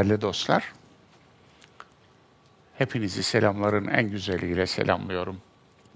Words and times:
Değerli 0.00 0.20
dostlar, 0.20 0.72
hepinizi 2.74 3.22
selamların 3.22 3.86
en 3.86 4.10
güzeliyle 4.10 4.66
selamlıyorum. 4.66 5.40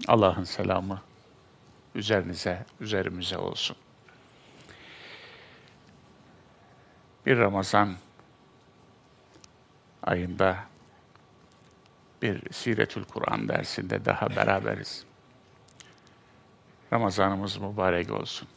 Allah'ın 0.07 0.43
selamı 0.43 1.01
üzerinize, 1.95 2.65
üzerimize 2.79 3.37
olsun. 3.37 3.77
Bir 7.25 7.37
Ramazan 7.37 7.95
ayında 10.03 10.57
bir 12.21 12.53
Siretül 12.53 13.03
Kur'an 13.03 13.47
dersinde 13.47 14.05
daha 14.05 14.29
beraberiz. 14.35 15.05
Ramazanımız 16.93 17.57
mübarek 17.57 18.11
olsun. 18.11 18.47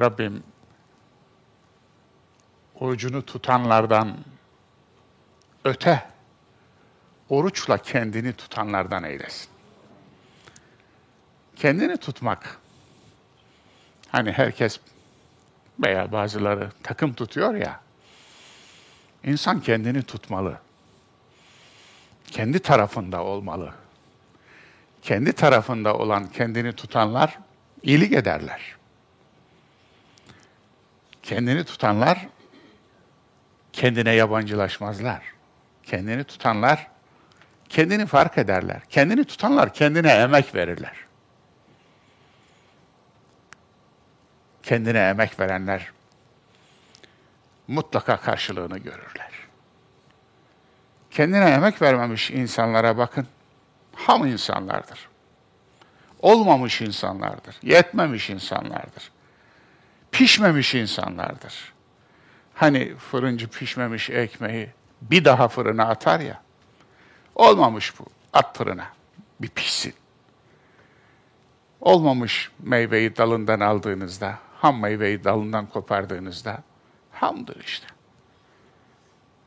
Rabbim 0.00 0.42
orucunu 2.80 3.26
tutanlardan 3.26 4.16
öte 5.64 6.06
oruçla 7.28 7.78
kendini 7.78 8.32
tutanlardan 8.32 9.04
eylesin. 9.04 9.48
Kendini 11.56 11.96
tutmak. 11.96 12.58
Hani 14.08 14.32
herkes 14.32 14.80
veya 15.84 16.12
bazıları 16.12 16.70
takım 16.82 17.14
tutuyor 17.14 17.54
ya. 17.54 17.80
İnsan 19.24 19.60
kendini 19.60 20.02
tutmalı. 20.02 20.58
Kendi 22.26 22.58
tarafında 22.58 23.24
olmalı. 23.24 23.74
Kendi 25.02 25.32
tarafında 25.32 25.96
olan 25.96 26.26
kendini 26.26 26.72
tutanlar 26.72 27.38
iyilik 27.82 28.12
ederler. 28.12 28.76
Kendini 31.22 31.64
tutanlar 31.64 32.28
kendine 33.74 34.14
yabancılaşmazlar. 34.14 35.22
Kendini 35.82 36.24
tutanlar 36.24 36.88
kendini 37.68 38.06
fark 38.06 38.38
ederler. 38.38 38.80
Kendini 38.88 39.24
tutanlar 39.24 39.74
kendine 39.74 40.12
emek 40.12 40.54
verirler. 40.54 40.96
Kendine 44.62 45.08
emek 45.08 45.40
verenler 45.40 45.90
mutlaka 47.68 48.16
karşılığını 48.16 48.78
görürler. 48.78 49.30
Kendine 51.10 51.50
emek 51.50 51.82
vermemiş 51.82 52.30
insanlara 52.30 52.96
bakın. 52.96 53.26
Ham 53.94 54.26
insanlardır. 54.26 55.08
Olmamış 56.20 56.80
insanlardır. 56.80 57.56
Yetmemiş 57.62 58.30
insanlardır. 58.30 59.10
Pişmemiş 60.12 60.74
insanlardır. 60.74 61.73
Hani 62.54 62.96
fırıncı 62.96 63.48
pişmemiş 63.48 64.10
ekmeği 64.10 64.70
bir 65.02 65.24
daha 65.24 65.48
fırına 65.48 65.84
atar 65.84 66.20
ya. 66.20 66.42
Olmamış 67.34 67.98
bu. 67.98 68.06
At 68.32 68.58
fırına. 68.58 68.86
Bir 69.40 69.48
pişsin. 69.48 69.94
Olmamış 71.80 72.50
meyveyi 72.58 73.16
dalından 73.16 73.60
aldığınızda, 73.60 74.38
ham 74.56 74.80
meyveyi 74.80 75.24
dalından 75.24 75.66
kopardığınızda 75.66 76.62
hamdır 77.12 77.64
işte. 77.64 77.86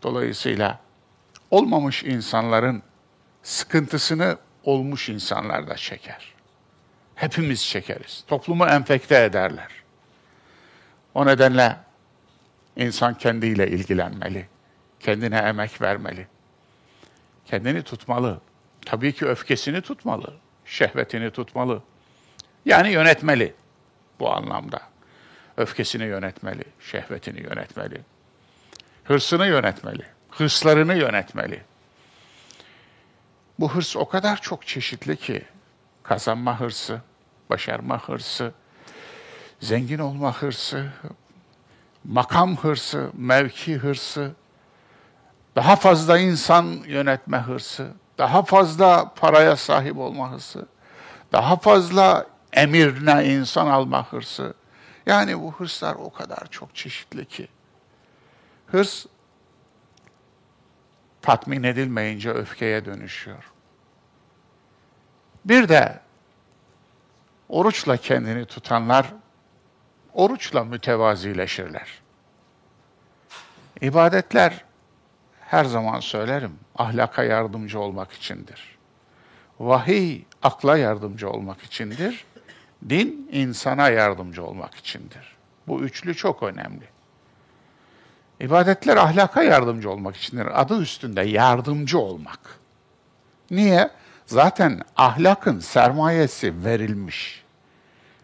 Dolayısıyla 0.04 0.80
olmamış 1.52 2.04
insanların 2.04 2.84
sıkıntısını 3.44 4.38
olmuş 4.64 5.10
insanlar 5.10 5.68
da 5.70 5.76
çeker. 5.76 6.34
Hepimiz 7.16 7.66
çekeriz. 7.66 8.24
Toplumu 8.28 8.66
enfekte 8.66 9.24
ederler. 9.24 9.68
O 11.14 11.26
nedenle 11.26 11.78
İnsan 12.78 13.14
kendiyle 13.14 13.68
ilgilenmeli. 13.68 14.48
Kendine 15.00 15.38
emek 15.38 15.82
vermeli. 15.82 16.28
Kendini 17.46 17.84
tutmalı. 17.84 18.42
Tabii 18.86 19.14
ki 19.14 19.26
öfkesini 19.26 19.82
tutmalı. 19.82 20.34
Şehvetini 20.66 21.32
tutmalı. 21.32 21.84
Yani 22.66 22.90
yönetmeli 22.90 23.54
bu 24.20 24.32
anlamda. 24.32 24.82
Öfkesini 25.58 26.04
yönetmeli, 26.04 26.64
şehvetini 26.80 27.40
yönetmeli. 27.40 28.02
Hırsını 29.04 29.48
yönetmeli, 29.48 30.04
hırslarını 30.32 30.96
yönetmeli. 30.96 31.62
Bu 33.60 33.76
hırs 33.76 33.96
o 33.96 34.08
kadar 34.08 34.42
çok 34.42 34.68
çeşitli 34.68 35.18
ki 35.18 35.46
kazanma 36.04 36.60
hırsı, 36.60 37.02
başarma 37.50 38.08
hırsı, 38.08 38.54
zengin 39.60 40.00
olma 40.00 40.42
hırsı, 40.42 40.92
makam 42.08 42.58
hırsı, 42.58 43.10
mevki 43.14 43.78
hırsı, 43.78 44.32
daha 45.56 45.76
fazla 45.76 46.20
insan 46.20 46.66
yönetme 46.66 47.38
hırsı, 47.38 47.88
daha 48.18 48.44
fazla 48.44 49.14
paraya 49.16 49.56
sahip 49.56 49.98
olma 49.98 50.32
hırsı, 50.32 50.66
daha 51.32 51.56
fazla 51.56 52.26
emirine 52.54 53.26
insan 53.26 53.68
alma 53.68 54.12
hırsı. 54.12 54.54
Yani 55.06 55.42
bu 55.42 55.52
hırslar 55.54 55.96
o 55.96 56.10
kadar 56.10 56.48
çok 56.52 56.76
çeşitli 56.76 57.26
ki. 57.26 57.48
Hırs 58.68 59.06
tatmin 61.22 61.64
edilmeyince 61.64 62.32
öfkeye 62.32 62.86
dönüşüyor. 62.86 63.52
Bir 65.46 65.70
de 65.70 66.00
oruçla 67.50 67.98
kendini 67.98 68.46
tutanlar 68.46 69.14
oruçla 70.18 70.64
mütevazileşirler. 70.64 71.88
İbadetler 73.82 74.64
her 75.42 75.66
zaman 75.66 76.00
söylerim 76.00 76.60
ahlaka 76.76 77.24
yardımcı 77.24 77.80
olmak 77.80 78.12
içindir. 78.12 78.78
Vahiy 79.60 80.22
akla 80.44 80.78
yardımcı 80.78 81.30
olmak 81.30 81.62
içindir. 81.62 82.26
Din 82.90 83.30
insana 83.32 83.90
yardımcı 83.90 84.44
olmak 84.44 84.76
içindir. 84.76 85.36
Bu 85.68 85.82
üçlü 85.82 86.16
çok 86.16 86.44
önemli. 86.44 86.88
İbadetler 88.40 88.98
ahlaka 88.98 89.44
yardımcı 89.44 89.92
olmak 89.92 90.16
içindir. 90.16 90.62
Adı 90.62 90.82
üstünde 90.82 91.22
yardımcı 91.22 92.00
olmak. 92.00 92.40
Niye? 93.52 93.90
Zaten 94.26 94.82
ahlakın 94.96 95.60
sermayesi 95.60 96.66
verilmiş. 96.66 97.44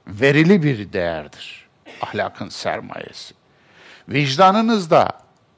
Verili 0.08 0.64
bir 0.64 0.94
değerdir. 0.94 1.63
Ahlakın 2.02 2.50
sermayesi. 2.50 3.34
Vicdanınızda, 4.10 5.10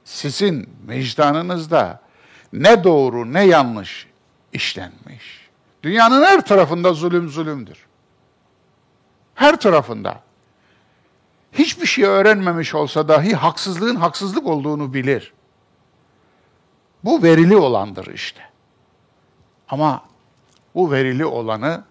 sizin 0.03 0.69
vicdanınızda 0.87 2.01
ne 2.53 2.83
doğru 2.83 3.33
ne 3.33 3.45
yanlış 3.45 4.07
işlenmiş. 4.53 5.49
Dünyanın 5.83 6.23
her 6.23 6.45
tarafında 6.45 6.93
zulüm 6.93 7.29
zulümdür. 7.29 7.85
Her 9.35 9.59
tarafında. 9.59 10.21
Hiçbir 11.53 11.85
şey 11.85 12.05
öğrenmemiş 12.05 12.75
olsa 12.75 13.07
dahi 13.07 13.35
haksızlığın 13.35 13.95
haksızlık 13.95 14.47
olduğunu 14.47 14.93
bilir. 14.93 15.33
Bu 17.03 17.23
verili 17.23 17.55
olandır 17.57 18.07
işte. 18.13 18.41
Ama 19.69 20.03
bu 20.75 20.91
verili 20.91 21.25
olanı 21.25 21.83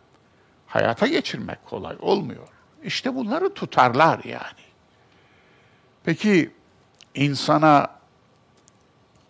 hayata 0.67 1.07
geçirmek 1.07 1.67
kolay 1.67 1.97
olmuyor. 2.01 2.49
İşte 2.85 3.15
bunları 3.15 3.55
tutarlar 3.55 4.25
yani. 4.25 4.65
Peki 6.05 6.51
insana 7.15 7.91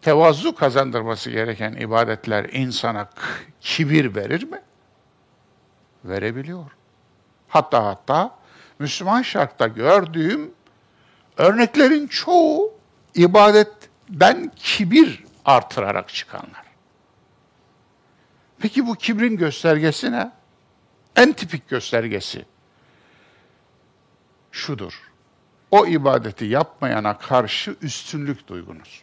tevazu 0.02 0.55
kazandırması 0.55 1.31
gereken 1.31 1.73
ibadetler 1.73 2.45
insana 2.45 3.11
kibir 3.61 4.14
verir 4.14 4.43
mi? 4.43 4.62
Verebiliyor. 6.05 6.71
Hatta 7.49 7.85
hatta 7.85 8.35
Müslüman 8.78 9.23
şartta 9.23 9.67
gördüğüm 9.67 10.50
örneklerin 11.37 12.07
çoğu 12.07 12.75
ibadetten 13.14 14.52
kibir 14.57 15.25
artırarak 15.45 16.09
çıkanlar. 16.09 16.64
Peki 18.59 18.87
bu 18.87 18.95
kibrin 18.95 19.37
göstergesi 19.37 20.12
ne? 20.12 20.33
En 21.17 21.33
tipik 21.33 21.69
göstergesi 21.69 22.45
şudur. 24.54 25.00
O 25.70 25.87
ibadeti 25.87 26.44
yapmayana 26.44 27.18
karşı 27.18 27.76
üstünlük 27.82 28.49
duygunuz. 28.49 29.02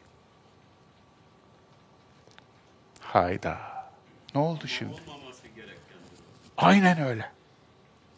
Hayda. 2.99 3.57
Ne 4.35 4.41
oldu 4.41 4.67
şimdi? 4.67 4.95
Aynen 6.57 7.01
öyle. 7.01 7.31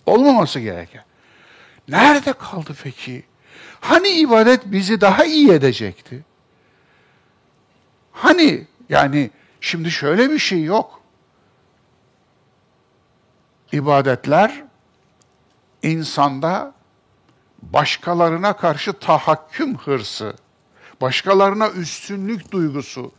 Olmaması 0.06 0.60
gereken. 0.60 1.04
Nerede 1.88 2.34
kaldı 2.34 2.76
peki? 2.84 3.24
Hani 3.82 4.08
ibadet 4.08 4.66
bizi 4.66 5.02
daha 5.02 5.26
iyi 5.26 5.52
edecekti? 5.52 6.24
Hani 8.12 8.68
yani 8.90 9.32
şimdi 9.62 9.92
şöyle 9.92 10.30
bir 10.30 10.40
şey 10.40 10.64
yok. 10.64 11.02
İbadetler 13.72 14.64
insanda 15.84 16.74
başkalarına 17.72 18.54
karşı 18.54 18.94
tahakküm 18.94 19.78
hırsı, 19.78 20.34
başkalarına 21.02 21.70
üstünlük 21.70 22.52
duygusu, 22.52 23.12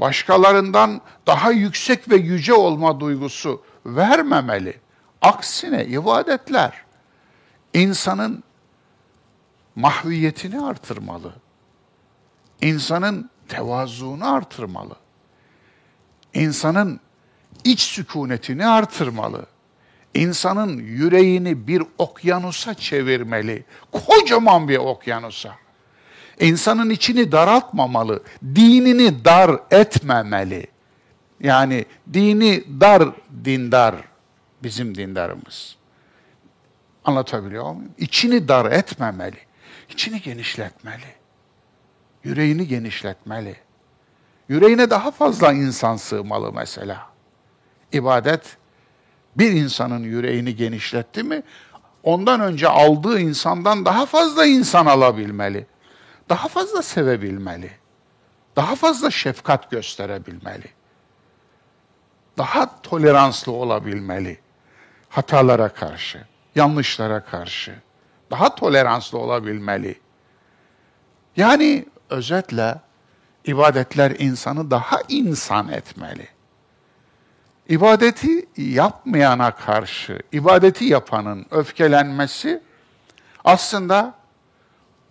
başkalarından 0.00 1.00
daha 1.26 1.50
yüksek 1.50 2.10
ve 2.10 2.16
yüce 2.16 2.54
olma 2.54 3.00
duygusu 3.00 3.62
vermemeli. 3.86 4.80
Aksine 5.22 5.84
ibadetler 5.84 6.84
insanın 7.74 8.44
mahviyetini 9.76 10.60
artırmalı. 10.60 11.34
İnsanın 12.60 13.30
tevazuunu 13.48 14.32
artırmalı. 14.34 14.96
İnsanın 16.34 17.00
iç 17.64 17.80
sükunetini 17.80 18.66
artırmalı. 18.66 19.46
İnsanın 20.16 20.78
yüreğini 20.78 21.66
bir 21.66 21.82
okyanusa 21.98 22.74
çevirmeli. 22.74 23.64
Kocaman 23.92 24.68
bir 24.68 24.78
okyanusa. 24.78 25.54
İnsanın 26.40 26.90
içini 26.90 27.32
daraltmamalı. 27.32 28.22
Dinini 28.44 29.24
dar 29.24 29.60
etmemeli. 29.70 30.66
Yani 31.40 31.84
dini 32.12 32.64
dar 32.80 33.08
dindar 33.44 33.94
bizim 34.62 34.94
dindarımız. 34.94 35.76
Anlatabiliyor 37.04 37.72
muyum? 37.72 37.92
İçini 37.98 38.48
dar 38.48 38.72
etmemeli. 38.72 39.38
İçini 39.88 40.20
genişletmeli. 40.22 41.14
Yüreğini 42.24 42.68
genişletmeli. 42.68 43.56
Yüreğine 44.48 44.90
daha 44.90 45.10
fazla 45.10 45.52
insan 45.52 45.96
sığmalı 45.96 46.52
mesela. 46.52 47.06
İbadet 47.92 48.56
bir 49.38 49.52
insanın 49.52 50.02
yüreğini 50.02 50.56
genişletti 50.56 51.22
mi, 51.22 51.42
ondan 52.02 52.40
önce 52.40 52.68
aldığı 52.68 53.20
insandan 53.20 53.84
daha 53.84 54.06
fazla 54.06 54.46
insan 54.46 54.86
alabilmeli. 54.86 55.66
Daha 56.28 56.48
fazla 56.48 56.82
sevebilmeli. 56.82 57.70
Daha 58.56 58.74
fazla 58.74 59.10
şefkat 59.10 59.70
gösterebilmeli. 59.70 60.68
Daha 62.38 62.82
toleranslı 62.82 63.52
olabilmeli. 63.52 64.38
Hatalara 65.08 65.68
karşı, 65.68 66.24
yanlışlara 66.54 67.24
karşı. 67.24 67.74
Daha 68.30 68.54
toleranslı 68.54 69.18
olabilmeli. 69.18 70.00
Yani 71.36 71.86
özetle 72.10 72.80
ibadetler 73.44 74.10
insanı 74.10 74.70
daha 74.70 74.98
insan 75.08 75.68
etmeli 75.68 76.35
ibadeti 77.68 78.48
yapmayana 78.56 79.50
karşı 79.50 80.18
ibadeti 80.32 80.84
yapanın 80.84 81.46
öfkelenmesi 81.50 82.62
aslında 83.44 84.14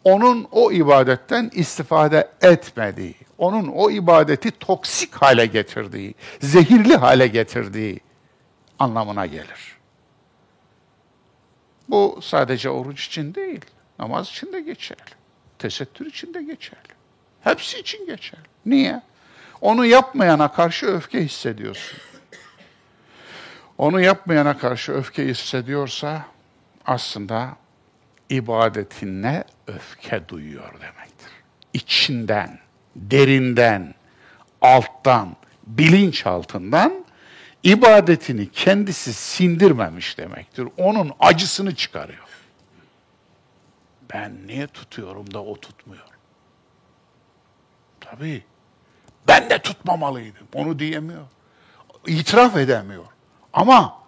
onun 0.03 0.47
o 0.51 0.71
ibadetten 0.71 1.51
istifade 1.53 2.31
etmediği, 2.41 3.15
onun 3.37 3.67
o 3.67 3.91
ibadeti 3.91 4.51
toksik 4.51 5.15
hale 5.15 5.45
getirdiği, 5.45 6.15
zehirli 6.41 6.95
hale 6.95 7.27
getirdiği 7.27 7.99
anlamına 8.79 9.25
gelir. 9.25 9.75
Bu 11.89 12.19
sadece 12.21 12.69
oruç 12.69 13.07
için 13.07 13.35
değil, 13.35 13.65
namaz 13.99 14.27
için 14.27 14.53
de 14.53 14.61
geçerli. 14.61 15.15
Tesettür 15.59 16.05
için 16.05 16.33
de 16.33 16.43
geçerli. 16.43 16.95
Hepsi 17.41 17.79
için 17.79 18.05
geçerli. 18.05 18.45
Niye? 18.65 19.01
Onu 19.61 19.85
yapmayana 19.85 20.51
karşı 20.51 20.85
öfke 20.85 21.25
hissediyorsun 21.25 21.99
onu 23.77 24.01
yapmayana 24.01 24.57
karşı 24.57 24.91
öfke 24.91 25.27
hissediyorsa 25.27 26.25
aslında 26.85 27.55
ibadetine 28.29 29.43
öfke 29.67 30.29
duyuyor 30.29 30.73
demektir. 30.73 31.31
İçinden, 31.73 32.59
derinden, 32.95 33.95
alttan, 34.61 35.35
bilinçaltından 35.67 37.05
ibadetini 37.63 38.51
kendisi 38.51 39.13
sindirmemiş 39.13 40.17
demektir. 40.17 40.67
Onun 40.77 41.11
acısını 41.19 41.75
çıkarıyor. 41.75 42.25
Ben 44.13 44.47
niye 44.47 44.67
tutuyorum 44.67 45.33
da 45.33 45.43
o 45.43 45.59
tutmuyor? 45.59 46.05
Tabii. 47.99 48.43
Ben 49.27 49.49
de 49.49 49.59
tutmamalıydım. 49.59 50.47
Onu 50.53 50.79
diyemiyor. 50.79 51.25
İtiraf 52.07 52.57
edemiyor. 52.57 53.05
Ama 53.55 53.99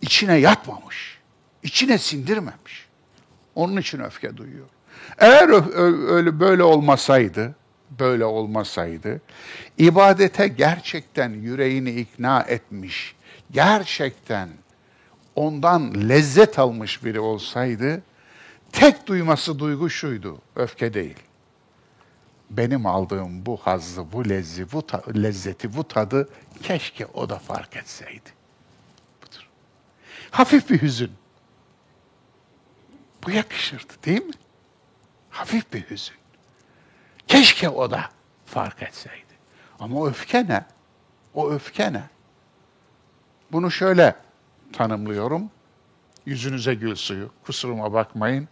içine 0.00 0.34
yatmamış. 0.34 1.18
içine 1.62 1.98
sindirmemiş. 1.98 2.88
Onun 3.54 3.76
için 3.76 4.00
öfke 4.00 4.36
duyuyor. 4.36 4.66
Eğer 5.18 5.48
öyle 6.12 6.40
böyle 6.40 6.62
olmasaydı, 6.62 7.54
böyle 7.90 8.24
olmasaydı, 8.24 9.20
ibadete 9.78 10.48
gerçekten 10.48 11.30
yüreğini 11.30 11.90
ikna 11.90 12.40
etmiş, 12.40 13.16
gerçekten 13.50 14.48
ondan 15.34 16.08
lezzet 16.08 16.58
almış 16.58 17.04
biri 17.04 17.20
olsaydı, 17.20 18.02
tek 18.72 19.06
duyması 19.06 19.58
duygu 19.58 19.90
şuydu, 19.90 20.38
öfke 20.56 20.94
değil. 20.94 21.16
Benim 22.50 22.86
aldığım 22.86 23.46
bu 23.46 23.56
hazzı, 23.56 24.12
bu 24.12 24.28
lezzi, 24.28 24.72
bu 24.72 24.86
ta- 24.86 25.02
lezzeti, 25.16 25.76
bu 25.76 25.88
tadı 25.88 26.28
Keşke 26.62 27.06
o 27.06 27.28
da 27.28 27.38
fark 27.38 27.76
etseydi. 27.76 28.30
Budur. 29.22 29.48
Hafif 30.30 30.70
bir 30.70 30.82
hüzün. 30.82 31.12
Bu 33.26 33.30
yakışırdı 33.30 33.92
değil 34.04 34.24
mi? 34.24 34.32
Hafif 35.30 35.72
bir 35.72 35.90
hüzün. 35.90 36.16
Keşke 37.26 37.68
o 37.68 37.90
da 37.90 38.10
fark 38.46 38.82
etseydi. 38.82 39.24
Ama 39.80 40.00
o 40.00 40.08
öfke 40.08 40.48
ne? 40.48 40.64
O 41.34 41.50
öfke 41.50 41.92
ne? 41.92 42.02
Bunu 43.52 43.70
şöyle 43.70 44.16
tanımlıyorum. 44.72 45.50
Yüzünüze 46.26 46.74
gül 46.74 46.94
suyu, 46.94 47.30
kusuruma 47.44 47.92
bakmayın. 47.92 48.48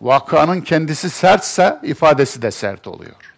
Vakanın 0.00 0.60
kendisi 0.60 1.10
sertse 1.10 1.78
ifadesi 1.82 2.42
de 2.42 2.50
sert 2.50 2.86
oluyor. 2.86 3.34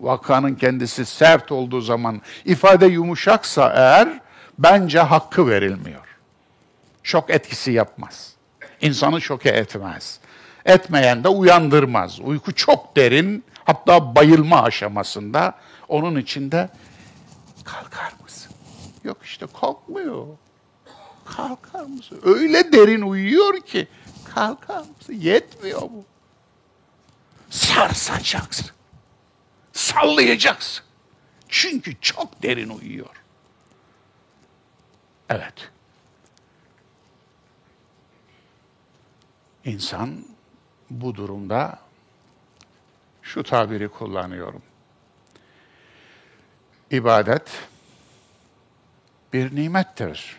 Vakanın 0.00 0.54
kendisi 0.54 1.06
sert 1.06 1.52
olduğu 1.52 1.80
zaman 1.80 2.22
ifade 2.44 2.86
yumuşaksa 2.86 3.72
eğer 3.76 4.20
bence 4.58 5.00
hakkı 5.00 5.48
verilmiyor. 5.48 6.18
Şok 7.02 7.30
etkisi 7.30 7.72
yapmaz. 7.72 8.32
İnsanı 8.80 9.20
şoke 9.20 9.48
etmez. 9.48 10.18
Etmeyen 10.64 11.24
de 11.24 11.28
uyandırmaz. 11.28 12.20
Uyku 12.20 12.54
çok 12.54 12.96
derin, 12.96 13.44
hatta 13.64 14.14
bayılma 14.14 14.62
aşamasında. 14.62 15.54
Onun 15.88 16.16
içinde 16.16 16.68
kalkar 17.64 18.12
mısın? 18.22 18.52
Yok 19.04 19.16
işte 19.24 19.46
kalkmıyor. 19.60 20.26
Kalkar 21.24 21.84
mısın? 21.84 22.20
Öyle 22.24 22.72
derin 22.72 23.02
uyuyor 23.02 23.60
ki 23.60 23.88
kalkar? 24.34 24.84
Yetmiyor 25.08 25.80
bu. 25.80 26.04
Sarsacaksın. 27.50 28.70
Sallayacaksın. 29.72 30.84
Çünkü 31.48 32.00
çok 32.00 32.42
derin 32.42 32.68
uyuyor. 32.68 33.22
Evet. 35.28 35.70
İnsan 39.64 40.24
bu 40.90 41.14
durumda 41.14 41.78
şu 43.22 43.42
tabiri 43.42 43.88
kullanıyorum. 43.88 44.62
İbadet 46.90 47.50
bir 49.32 49.56
nimettir. 49.56 50.36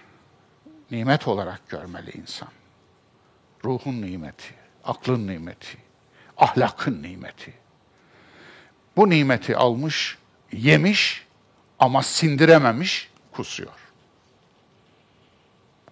Nimet 0.91 1.27
olarak 1.27 1.69
görmeli 1.69 2.11
insan. 2.11 2.49
Ruhun 3.65 4.01
nimeti, 4.01 4.53
aklın 4.83 5.27
nimeti, 5.27 5.77
ahlakın 6.37 7.03
nimeti. 7.03 7.53
Bu 8.97 9.09
nimeti 9.09 9.57
almış, 9.57 10.17
yemiş 10.51 11.25
ama 11.79 12.03
sindirememiş, 12.03 13.09
kusuyor. 13.31 13.71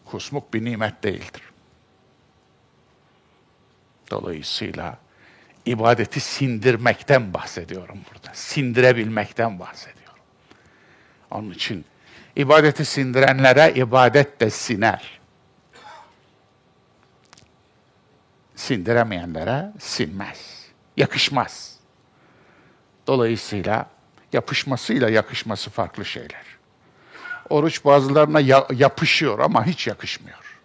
Kusmuk 0.05 0.53
bir 0.53 0.65
nimet 0.65 1.03
değildir. 1.03 1.41
Dolayısıyla 4.11 4.97
ibadeti 5.65 6.19
sindirmekten 6.19 7.33
bahsediyorum 7.33 7.99
burada. 8.13 8.33
Sindirebilmekten 8.33 9.59
bahsediyorum. 9.59 10.23
Onun 11.31 11.51
için 11.51 11.85
ibadeti 12.35 12.85
sindirenlere 12.85 13.73
ibadet 13.75 14.39
de 14.39 14.49
siner. 14.49 15.20
Sindiremeyenlere 18.61 19.71
sinmez. 19.79 20.65
Yakışmaz. 20.97 21.75
Dolayısıyla 23.07 23.85
yapışmasıyla 24.33 25.09
yakışması 25.09 25.69
farklı 25.69 26.05
şeyler. 26.05 26.43
Oruç 27.49 27.85
bazılarına 27.85 28.39
ya- 28.39 28.67
yapışıyor 28.75 29.39
ama 29.39 29.65
hiç 29.65 29.87
yakışmıyor. 29.87 30.59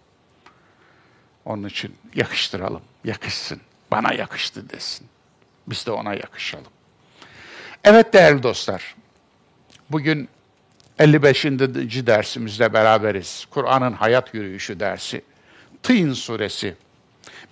Onun 1.45 1.67
için 1.67 1.95
yakıştıralım, 2.15 2.81
yakışsın. 3.03 3.61
Bana 3.91 4.13
yakıştı 4.13 4.69
desin. 4.69 5.07
Biz 5.67 5.85
de 5.85 5.91
ona 5.91 6.13
yakışalım. 6.13 6.71
Evet 7.83 8.13
değerli 8.13 8.43
dostlar, 8.43 8.95
bugün 9.89 10.29
55. 10.99 11.45
dersimizde 12.07 12.73
beraberiz. 12.73 13.45
Kur'an'ın 13.49 13.93
hayat 13.93 14.33
yürüyüşü 14.33 14.79
dersi. 14.79 15.21
Tîn 15.83 16.13
suresi. 16.13 16.75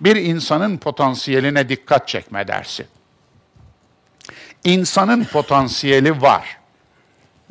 Bir 0.00 0.16
insanın 0.16 0.78
potansiyeline 0.78 1.68
dikkat 1.68 2.08
çekme 2.08 2.48
dersi. 2.48 2.86
İnsanın 4.64 5.24
potansiyeli 5.24 6.22
var. 6.22 6.58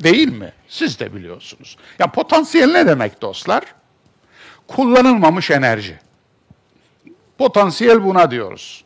Değil 0.02 0.32
mi? 0.32 0.52
Siz 0.68 1.00
de 1.00 1.14
biliyorsunuz. 1.14 1.76
Ya 1.98 2.06
potansiyel 2.06 2.72
ne 2.72 2.86
demek 2.86 3.22
dostlar? 3.22 3.64
Kullanılmamış 4.68 5.50
enerji. 5.50 5.98
Potansiyel 7.38 8.04
buna 8.04 8.30
diyoruz. 8.30 8.84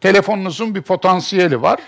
Telefonunuzun 0.00 0.74
bir 0.74 0.82
potansiyeli 0.82 1.62
var. 1.62 1.80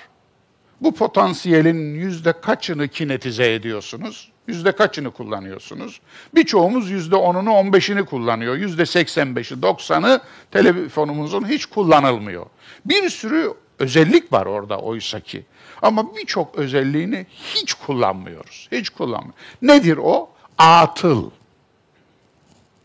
Bu 0.80 0.94
potansiyelin 0.94 1.94
yüzde 1.94 2.40
kaçını 2.40 2.88
kinetize 2.88 3.54
ediyorsunuz? 3.54 4.32
Yüzde 4.46 4.72
kaçını 4.72 5.10
kullanıyorsunuz? 5.10 6.00
Birçoğumuz 6.34 6.90
yüzde 6.90 7.16
onunu, 7.16 7.52
on 7.52 7.72
beşini 7.72 8.04
kullanıyor. 8.04 8.56
Yüzde 8.56 8.86
seksen 8.86 9.36
beşi, 9.36 9.62
doksanı 9.62 10.20
telefonumuzun 10.50 11.48
hiç 11.48 11.66
kullanılmıyor. 11.66 12.46
Bir 12.84 13.10
sürü 13.10 13.54
özellik 13.78 14.32
var 14.32 14.46
orada 14.46 14.78
oysa 14.78 15.20
ki. 15.20 15.44
Ama 15.82 16.16
birçok 16.16 16.54
özelliğini 16.54 17.26
hiç 17.54 17.74
kullanmıyoruz. 17.74 18.68
Hiç 18.72 18.90
kullanmıyoruz. 18.90 19.40
Nedir 19.62 19.96
o? 19.96 20.30
Atıl. 20.58 21.30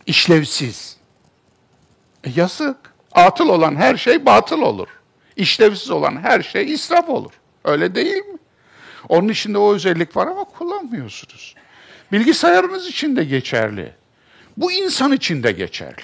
İşlevsiz. 0.05 0.97
E 2.23 2.29
yazık. 2.35 2.77
Atıl 3.11 3.49
olan 3.49 3.75
her 3.75 3.97
şey 3.97 4.25
batıl 4.25 4.61
olur. 4.61 4.87
İşlevsiz 5.35 5.89
olan 5.91 6.21
her 6.23 6.41
şey 6.41 6.73
israf 6.73 7.09
olur. 7.09 7.31
Öyle 7.63 7.95
değil 7.95 8.25
mi? 8.25 8.37
Onun 9.09 9.29
içinde 9.29 9.57
o 9.57 9.73
özellik 9.73 10.15
var 10.15 10.27
ama 10.27 10.43
kullanmıyorsunuz. 10.43 11.55
Bilgisayarınız 12.11 12.87
için 12.87 13.15
de 13.15 13.23
geçerli. 13.23 13.93
Bu 14.57 14.71
insan 14.71 15.11
için 15.11 15.43
de 15.43 15.51
geçerli. 15.51 16.01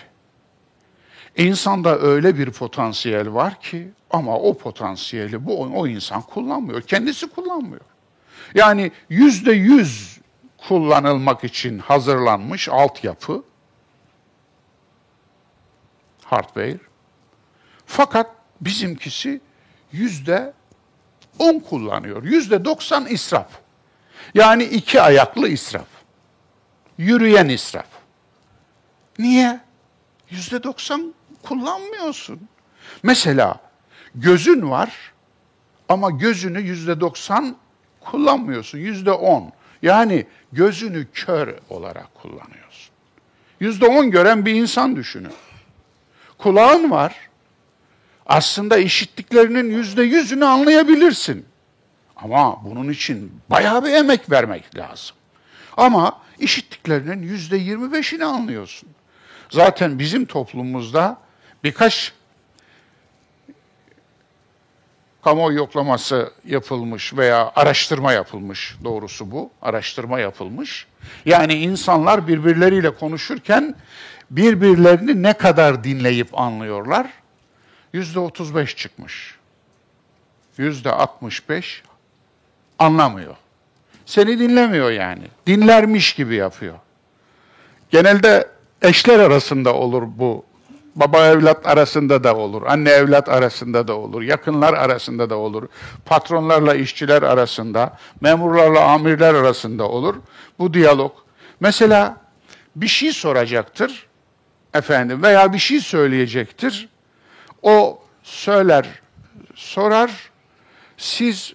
İnsanda 1.38 2.00
öyle 2.00 2.38
bir 2.38 2.52
potansiyel 2.52 3.34
var 3.34 3.62
ki 3.62 3.90
ama 4.12 4.38
o 4.38 4.58
potansiyeli 4.58 5.46
bu 5.46 5.62
o 5.62 5.88
insan 5.88 6.22
kullanmıyor. 6.22 6.82
Kendisi 6.82 7.30
kullanmıyor. 7.30 7.82
Yani 8.56 8.92
yüzde 9.10 9.52
yüz 9.52 10.18
kullanılmak 10.58 11.44
için 11.44 11.80
hazırlanmış 11.80 12.70
altyapı 12.70 13.44
hardware. 16.24 16.80
Fakat 17.86 18.32
bizimkisi 18.62 19.42
yüzde 19.92 20.54
on 21.40 21.60
kullanıyor. 21.60 22.24
Yüzde 22.24 22.66
doksan 22.66 23.06
israf. 23.06 23.48
Yani 24.34 24.64
iki 24.64 25.02
ayaklı 25.02 25.48
israf. 25.48 25.88
Yürüyen 26.98 27.50
israf. 27.50 27.88
Niye? 29.20 29.60
Yüzde 30.30 30.64
doksan 30.64 31.14
kullanmıyorsun. 31.44 32.40
Mesela 33.04 33.60
gözün 34.16 34.70
var 34.70 35.14
ama 35.90 36.10
gözünü 36.10 36.60
yüzde 36.62 37.00
doksan 37.00 37.56
kullanmıyorsun. 38.00 38.78
Yüzde 38.78 39.12
on. 39.12 39.52
Yani 39.82 40.26
gözünü 40.52 41.08
kör 41.14 41.56
olarak 41.70 42.16
kullanıyorsun. 42.22 42.94
Yüzde 43.60 43.86
on 43.86 44.12
gören 44.12 44.46
bir 44.46 44.54
insan 44.54 44.96
düşünün. 44.96 45.34
Kulağın 46.38 46.92
var. 46.92 47.16
Aslında 48.28 48.78
işittiklerinin 48.78 49.70
yüzde 49.70 50.04
yüzünü 50.04 50.46
anlayabilirsin. 50.46 51.46
Ama 52.16 52.64
bunun 52.64 52.90
için 52.90 53.42
bayağı 53.50 53.86
bir 53.86 53.90
emek 53.94 54.32
vermek 54.32 54.78
lazım. 54.78 55.16
Ama 55.78 56.20
işittiklerinin 56.40 57.22
yüzde 57.22 57.58
yirmi 57.58 57.92
beşini 57.92 58.26
anlıyorsun. 58.26 58.90
Zaten 59.50 60.00
bizim 60.00 60.26
toplumumuzda 60.26 61.18
birkaç 61.64 62.14
kamuoyu 65.24 65.58
yoklaması 65.58 66.34
yapılmış 66.46 67.18
veya 67.18 67.52
araştırma 67.56 68.14
yapılmış 68.14 68.76
doğrusu 68.84 69.32
bu. 69.32 69.50
Araştırma 69.62 70.20
yapılmış. 70.20 70.88
Yani 71.26 71.54
insanlar 71.54 72.28
birbirleriyle 72.28 72.96
konuşurken 72.96 73.76
birbirlerini 74.32 75.24
ne 75.24 75.34
kadar 75.34 75.84
dinleyip 75.84 76.40
anlıyorlar? 76.40 77.08
Yüzde 77.98 78.20
otuz 78.20 78.56
beş 78.56 78.76
çıkmış. 78.76 79.36
Yüzde 80.58 80.92
altmış 80.92 81.50
beş 81.50 81.84
anlamıyor. 82.80 83.36
Seni 84.06 84.40
dinlemiyor 84.40 84.92
yani. 84.92 85.24
Dinlermiş 85.48 86.14
gibi 86.14 86.36
yapıyor. 86.36 86.74
Genelde 87.90 88.50
eşler 88.82 89.20
arasında 89.20 89.74
olur 89.74 90.04
bu. 90.06 90.46
Baba 90.96 91.26
evlat 91.26 91.68
arasında 91.68 92.24
da 92.24 92.36
olur, 92.36 92.64
anne 92.68 92.90
evlat 92.90 93.30
arasında 93.30 93.88
da 93.88 93.98
olur, 93.98 94.22
yakınlar 94.22 94.74
arasında 94.74 95.30
da 95.30 95.36
olur, 95.36 95.68
patronlarla 96.06 96.76
işçiler 96.76 97.24
arasında, 97.24 97.98
memurlarla 98.22 98.84
amirler 98.84 99.34
arasında 99.34 99.90
olur 99.90 100.16
bu 100.60 100.74
diyalog. 100.74 101.12
Mesela 101.60 102.18
bir 102.76 102.88
şey 102.88 103.12
soracaktır 103.12 104.08
efendim 104.74 105.24
veya 105.24 105.54
bir 105.54 105.60
şey 105.60 105.80
söyleyecektir. 105.80 106.90
O 107.62 108.00
söyler, 108.24 108.88
sorar, 109.56 110.12
siz 110.98 111.54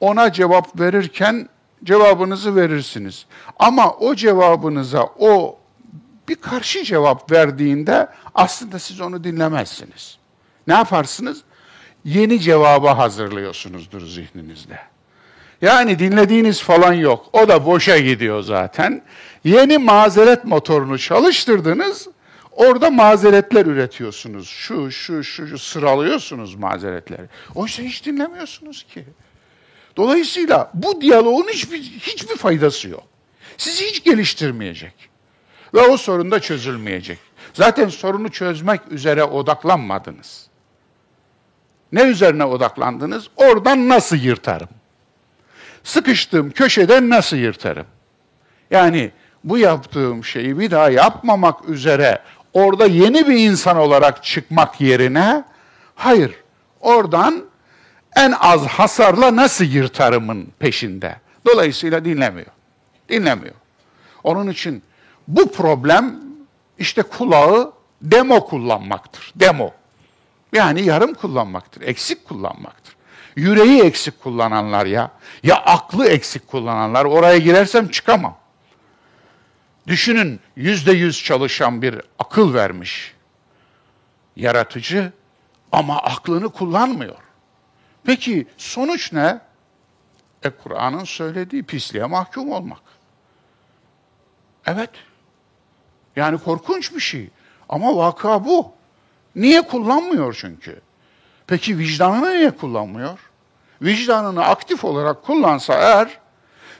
ona 0.00 0.32
cevap 0.32 0.80
verirken 0.80 1.48
cevabınızı 1.84 2.56
verirsiniz. 2.56 3.26
Ama 3.58 3.92
o 3.92 4.14
cevabınıza 4.14 5.08
o 5.18 5.58
bir 6.28 6.34
karşı 6.34 6.84
cevap 6.84 7.32
verdiğinde 7.32 8.08
aslında 8.34 8.78
siz 8.78 9.00
onu 9.00 9.24
dinlemezsiniz. 9.24 10.18
Ne 10.66 10.74
yaparsınız? 10.74 11.42
Yeni 12.04 12.40
cevaba 12.40 12.98
hazırlıyorsunuzdur 12.98 14.06
zihninizde. 14.06 14.78
Yani 15.62 15.98
dinlediğiniz 15.98 16.62
falan 16.62 16.92
yok. 16.92 17.26
O 17.32 17.48
da 17.48 17.66
boşa 17.66 17.98
gidiyor 17.98 18.42
zaten. 18.42 19.02
Yeni 19.44 19.78
mazeret 19.78 20.44
motorunu 20.44 20.98
çalıştırdınız. 20.98 22.08
Orada 22.56 22.90
mazeretler 22.90 23.66
üretiyorsunuz. 23.66 24.48
Şu, 24.48 24.90
şu, 24.90 25.24
şu, 25.24 25.46
şu 25.46 25.58
sıralıyorsunuz 25.58 26.54
mazeretleri. 26.54 27.22
Oysa 27.54 27.82
hiç 27.82 28.06
dinlemiyorsunuz 28.06 28.82
ki. 28.82 29.04
Dolayısıyla 29.96 30.70
bu 30.74 31.00
diyaloğun 31.00 31.48
hiçbir, 31.48 31.82
hiçbir 31.82 32.36
faydası 32.36 32.88
yok. 32.88 33.04
Sizi 33.56 33.84
hiç 33.84 34.04
geliştirmeyecek. 34.04 34.94
Ve 35.74 35.80
o 35.80 35.96
sorun 35.96 36.30
da 36.30 36.40
çözülmeyecek. 36.40 37.18
Zaten 37.54 37.88
sorunu 37.88 38.28
çözmek 38.28 38.80
üzere 38.90 39.24
odaklanmadınız. 39.24 40.46
Ne 41.92 42.02
üzerine 42.02 42.44
odaklandınız? 42.44 43.28
Oradan 43.36 43.88
nasıl 43.88 44.16
yırtarım? 44.16 44.68
Sıkıştığım 45.84 46.50
köşeden 46.50 47.10
nasıl 47.10 47.36
yırtarım? 47.36 47.86
Yani 48.70 49.10
bu 49.44 49.58
yaptığım 49.58 50.24
şeyi 50.24 50.58
bir 50.58 50.70
daha 50.70 50.90
yapmamak 50.90 51.68
üzere 51.68 52.18
orada 52.54 52.86
yeni 52.86 53.28
bir 53.28 53.36
insan 53.36 53.76
olarak 53.76 54.24
çıkmak 54.24 54.80
yerine 54.80 55.44
hayır 55.94 56.34
oradan 56.80 57.44
en 58.16 58.34
az 58.40 58.66
hasarla 58.66 59.36
nasıl 59.36 59.64
yırtarımın 59.64 60.48
peşinde. 60.58 61.16
Dolayısıyla 61.46 62.04
dinlemiyor. 62.04 62.50
Dinlemiyor. 63.08 63.54
Onun 64.24 64.50
için 64.50 64.82
bu 65.28 65.52
problem 65.52 66.14
işte 66.78 67.02
kulağı 67.02 67.72
demo 68.02 68.46
kullanmaktır. 68.46 69.32
Demo. 69.36 69.70
Yani 70.52 70.82
yarım 70.82 71.14
kullanmaktır, 71.14 71.82
eksik 71.82 72.24
kullanmaktır. 72.28 72.96
Yüreği 73.36 73.82
eksik 73.82 74.22
kullananlar 74.22 74.86
ya, 74.86 75.10
ya 75.42 75.56
aklı 75.56 76.06
eksik 76.06 76.48
kullananlar, 76.48 77.04
oraya 77.04 77.38
girersem 77.38 77.88
çıkamam. 77.88 78.36
Düşünün 79.86 80.40
yüzde 80.56 80.92
yüz 80.92 81.24
çalışan 81.24 81.82
bir 81.82 82.00
akıl 82.18 82.54
vermiş 82.54 83.14
yaratıcı 84.36 85.12
ama 85.72 85.98
aklını 85.98 86.48
kullanmıyor. 86.48 87.16
Peki 88.04 88.46
sonuç 88.56 89.12
ne? 89.12 89.40
E 90.42 90.50
Kur'an'ın 90.50 91.04
söylediği 91.04 91.62
pisliğe 91.62 92.04
mahkum 92.04 92.52
olmak. 92.52 92.82
Evet. 94.66 94.90
Yani 96.16 96.38
korkunç 96.38 96.94
bir 96.94 97.00
şey. 97.00 97.30
Ama 97.68 97.96
vaka 97.96 98.44
bu. 98.44 98.72
Niye 99.36 99.62
kullanmıyor 99.62 100.36
çünkü? 100.40 100.80
Peki 101.46 101.78
vicdanını 101.78 102.30
niye 102.30 102.50
kullanmıyor? 102.50 103.18
Vicdanını 103.82 104.44
aktif 104.44 104.84
olarak 104.84 105.22
kullansa 105.22 105.74
eğer 105.74 106.18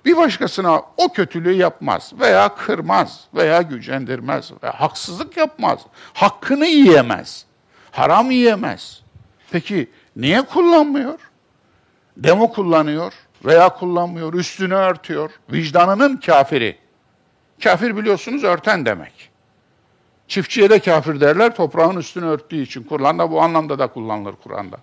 bir 0.04 0.16
başkasına 0.16 0.82
o 0.96 1.12
kötülüğü 1.12 1.52
yapmaz 1.52 2.12
veya 2.20 2.54
kırmaz 2.54 3.24
veya 3.34 3.62
gücendirmez 3.62 4.52
veya 4.62 4.80
haksızlık 4.80 5.36
yapmaz. 5.36 5.78
Hakkını 6.12 6.66
yiyemez. 6.66 7.46
Haram 7.90 8.30
yiyemez. 8.30 9.02
Peki 9.50 9.90
niye 10.16 10.42
kullanmıyor? 10.42 11.18
Demo 12.16 12.52
kullanıyor 12.52 13.12
veya 13.44 13.68
kullanmıyor, 13.68 14.34
üstünü 14.34 14.74
örtüyor. 14.74 15.30
Vicdanının 15.52 16.16
kafiri. 16.16 16.78
Kafir 17.62 17.96
biliyorsunuz 17.96 18.44
örten 18.44 18.86
demek. 18.86 19.30
Çiftçiye 20.28 20.70
de 20.70 20.78
kafir 20.78 21.20
derler, 21.20 21.56
toprağın 21.56 21.96
üstünü 21.96 22.24
örttüğü 22.24 22.62
için. 22.62 22.82
Kur'an'da 22.82 23.30
bu 23.30 23.40
anlamda 23.42 23.78
da 23.78 23.86
kullanılır 23.86 24.34
Kur'an'da. 24.42 24.76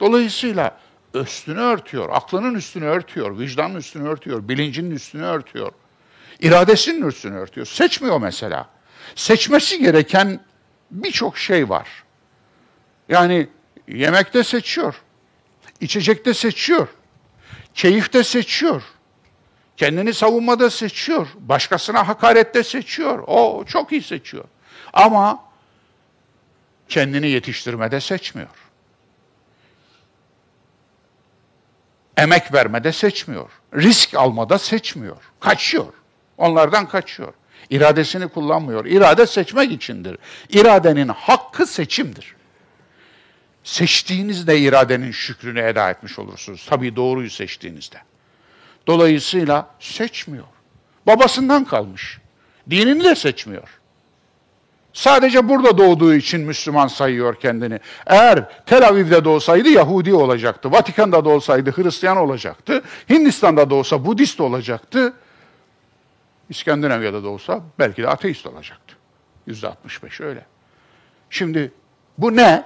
Dolayısıyla 0.00 0.78
üstünü 1.22 1.60
örtüyor, 1.60 2.08
aklının 2.12 2.54
üstünü 2.54 2.84
örtüyor, 2.84 3.38
vicdanın 3.38 3.74
üstünü 3.74 4.08
örtüyor, 4.08 4.48
bilincinin 4.48 4.90
üstünü 4.90 5.22
örtüyor. 5.22 5.72
iradesinin 6.40 7.08
üstünü 7.08 7.36
örtüyor. 7.36 7.66
Seçmiyor 7.66 8.20
mesela. 8.20 8.68
Seçmesi 9.14 9.78
gereken 9.78 10.40
birçok 10.90 11.38
şey 11.38 11.68
var. 11.68 11.88
Yani 13.08 13.48
yemekte 13.88 14.44
seçiyor, 14.44 15.02
içecekte 15.80 16.34
seçiyor, 16.34 16.88
keyifte 17.74 18.24
seçiyor, 18.24 18.82
kendini 19.76 20.14
savunmada 20.14 20.70
seçiyor, 20.70 21.28
başkasına 21.38 22.08
hakarette 22.08 22.64
seçiyor. 22.64 23.24
O 23.26 23.64
çok 23.66 23.92
iyi 23.92 24.02
seçiyor. 24.02 24.44
Ama 24.92 25.44
kendini 26.88 27.28
yetiştirmede 27.28 28.00
seçmiyor. 28.00 28.65
Emek 32.16 32.54
vermede 32.54 32.92
seçmiyor. 32.92 33.50
Risk 33.74 34.14
almada 34.14 34.58
seçmiyor. 34.58 35.16
Kaçıyor. 35.40 35.92
Onlardan 36.38 36.88
kaçıyor. 36.88 37.32
İradesini 37.70 38.28
kullanmıyor. 38.28 38.84
İrade 38.84 39.26
seçmek 39.26 39.72
içindir. 39.72 40.18
İradenin 40.50 41.08
hakkı 41.08 41.66
seçimdir. 41.66 42.36
Seçtiğinizde 43.64 44.58
iradenin 44.58 45.10
şükrünü 45.10 45.60
eda 45.60 45.90
etmiş 45.90 46.18
olursunuz. 46.18 46.66
Tabii 46.70 46.96
doğruyu 46.96 47.30
seçtiğinizde. 47.30 47.98
Dolayısıyla 48.86 49.70
seçmiyor. 49.80 50.44
Babasından 51.06 51.64
kalmış. 51.64 52.18
Dinini 52.70 53.04
de 53.04 53.14
seçmiyor. 53.14 53.68
Sadece 54.96 55.48
burada 55.48 55.78
doğduğu 55.78 56.14
için 56.14 56.40
Müslüman 56.40 56.86
sayıyor 56.86 57.40
kendini. 57.40 57.80
Eğer 58.06 58.64
Tel 58.66 58.88
Aviv'de 58.88 59.24
doğsaydı 59.24 59.68
Yahudi 59.68 60.14
olacaktı. 60.14 60.72
Vatikan'da 60.72 61.24
doğsaydı 61.24 61.72
Hristiyan 61.76 62.16
olacaktı. 62.16 62.82
Hindistan'da 63.10 63.70
doğsa 63.70 64.04
Budist 64.04 64.40
olacaktı. 64.40 65.12
İskandinavya'da 66.48 67.24
doğsa 67.24 67.60
belki 67.78 68.02
de 68.02 68.08
ateist 68.08 68.46
olacaktı. 68.46 68.96
Yüzde 69.46 69.68
65 69.68 70.20
öyle. 70.20 70.46
Şimdi 71.30 71.72
bu 72.18 72.36
ne? 72.36 72.64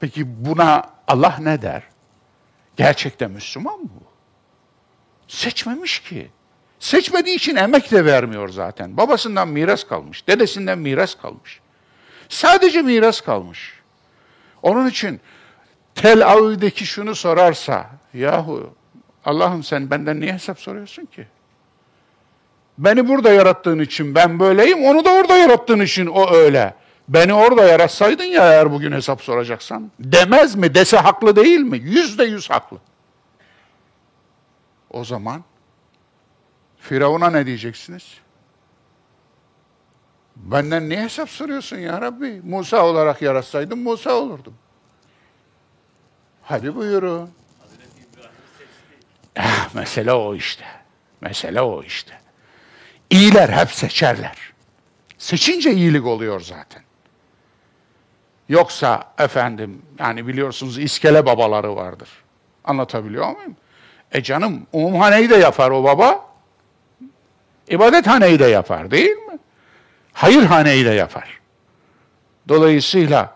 Peki 0.00 0.44
buna 0.46 0.82
Allah 1.08 1.36
ne 1.40 1.62
der? 1.62 1.82
Gerçekten 2.76 3.30
Müslüman 3.30 3.78
mı 3.78 3.88
bu? 4.00 4.04
Seçmemiş 5.28 5.98
ki. 6.00 6.30
Seçmediği 6.78 7.36
için 7.36 7.56
emek 7.56 7.90
de 7.90 8.04
vermiyor 8.04 8.48
zaten. 8.48 8.96
Babasından 8.96 9.48
miras 9.48 9.84
kalmış, 9.84 10.26
dedesinden 10.26 10.78
miras 10.78 11.14
kalmış. 11.14 11.60
Sadece 12.28 12.82
miras 12.82 13.20
kalmış. 13.20 13.72
Onun 14.62 14.86
için 14.86 15.20
Tel 15.94 16.26
Aviv'deki 16.26 16.86
şunu 16.86 17.14
sorarsa, 17.14 17.86
yahu 18.14 18.74
Allah'ım 19.24 19.62
sen 19.62 19.90
benden 19.90 20.20
niye 20.20 20.32
hesap 20.32 20.60
soruyorsun 20.60 21.04
ki? 21.04 21.26
Beni 22.78 23.08
burada 23.08 23.32
yarattığın 23.32 23.78
için 23.78 24.14
ben 24.14 24.40
böyleyim, 24.40 24.84
onu 24.84 25.04
da 25.04 25.10
orada 25.10 25.36
yarattığın 25.36 25.80
için 25.80 26.06
o 26.06 26.30
öyle. 26.34 26.74
Beni 27.08 27.34
orada 27.34 27.64
yaratsaydın 27.64 28.24
ya 28.24 28.52
eğer 28.52 28.72
bugün 28.72 28.92
hesap 28.92 29.22
soracaksan. 29.22 29.90
Demez 30.00 30.54
mi? 30.54 30.74
Dese 30.74 30.96
haklı 30.96 31.36
değil 31.36 31.60
mi? 31.60 31.78
Yüzde 31.78 32.24
yüz 32.24 32.50
haklı. 32.50 32.78
O 34.90 35.04
zaman 35.04 35.44
Firavun'a 36.88 37.30
ne 37.30 37.46
diyeceksiniz? 37.46 38.18
Benden 40.36 40.88
niye 40.88 41.02
hesap 41.02 41.30
soruyorsun 41.30 41.76
ya 41.76 42.00
Rabbi? 42.00 42.40
Musa 42.44 42.86
olarak 42.86 43.22
yaratsaydım 43.22 43.82
Musa 43.82 44.14
olurdum. 44.14 44.54
Hadi 46.42 46.74
buyurun. 46.74 47.30
Ah, 49.38 49.74
mesele 49.74 50.12
o 50.12 50.34
işte. 50.34 50.64
Mesele 51.20 51.60
o 51.60 51.82
işte. 51.82 52.20
İyiler 53.10 53.48
hep 53.48 53.70
seçerler. 53.70 54.36
Seçince 55.18 55.72
iyilik 55.72 56.06
oluyor 56.06 56.40
zaten. 56.40 56.82
Yoksa 58.48 59.12
efendim 59.18 59.82
yani 59.98 60.26
biliyorsunuz 60.26 60.78
iskele 60.78 61.26
babaları 61.26 61.76
vardır. 61.76 62.08
Anlatabiliyor 62.64 63.36
muyum? 63.36 63.56
E 64.12 64.22
canım 64.22 64.66
umumhaneyi 64.72 65.30
de 65.30 65.36
yapar 65.36 65.70
o 65.70 65.84
baba. 65.84 66.27
İbadethaneyi 67.70 68.38
de 68.38 68.44
yapar 68.46 68.90
değil 68.90 69.16
mi? 69.16 69.38
Hayırhaneyi 70.12 70.84
de 70.84 70.90
yapar. 70.90 71.38
Dolayısıyla 72.48 73.34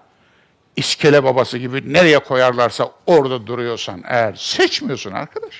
iskele 0.76 1.24
babası 1.24 1.58
gibi 1.58 1.92
nereye 1.92 2.18
koyarlarsa 2.18 2.90
orada 3.06 3.46
duruyorsan 3.46 4.02
eğer 4.06 4.34
seçmiyorsun 4.34 5.12
arkadaş. 5.12 5.54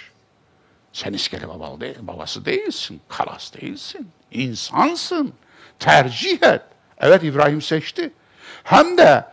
Sen 0.92 1.12
iskele 1.12 1.48
babalı 1.48 1.80
değil, 1.80 1.96
babası 2.00 2.44
değilsin, 2.44 3.00
kalas 3.08 3.54
değilsin, 3.54 4.08
insansın. 4.30 5.32
Tercih 5.78 6.42
et. 6.42 6.62
Evet 6.98 7.24
İbrahim 7.24 7.62
seçti. 7.62 8.12
Hem 8.64 8.98
de 8.98 9.24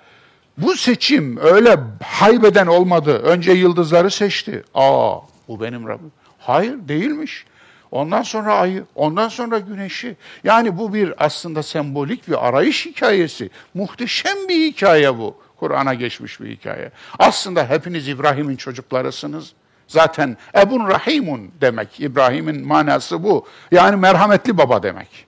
Bu 0.57 0.75
seçim 0.75 1.37
öyle 1.37 1.79
haybeden 2.03 2.67
olmadı. 2.67 3.17
Önce 3.17 3.51
yıldızları 3.51 4.11
seçti. 4.11 4.63
Aa 4.73 5.15
bu 5.47 5.61
benim 5.61 5.87
Rabbim. 5.87 6.11
Hayır 6.39 6.73
değilmiş. 6.87 7.45
Ondan 7.91 8.21
sonra 8.21 8.55
ayı, 8.55 8.85
ondan 8.95 9.29
sonra 9.29 9.59
güneşi. 9.59 10.15
Yani 10.43 10.77
bu 10.77 10.93
bir 10.93 11.25
aslında 11.25 11.63
sembolik 11.63 12.27
bir 12.27 12.47
arayış 12.47 12.85
hikayesi. 12.85 13.49
Muhteşem 13.73 14.47
bir 14.49 14.65
hikaye 14.65 15.17
bu. 15.17 15.35
Kur'an'a 15.59 15.93
geçmiş 15.93 16.41
bir 16.41 16.49
hikaye. 16.49 16.91
Aslında 17.19 17.69
hepiniz 17.69 18.07
İbrahim'in 18.07 18.55
çocuklarısınız. 18.55 19.53
Zaten 19.87 20.37
Ebun 20.55 20.87
Rahimun 20.87 21.51
demek. 21.61 21.99
İbrahim'in 21.99 22.67
manası 22.67 23.23
bu. 23.23 23.47
Yani 23.71 23.95
merhametli 23.95 24.57
baba 24.57 24.83
demek. 24.83 25.25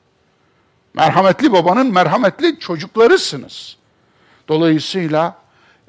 Merhametli 0.93 1.53
babanın 1.53 1.93
merhametli 1.93 2.59
çocuklarısınız. 2.59 3.77
Dolayısıyla 4.47 5.35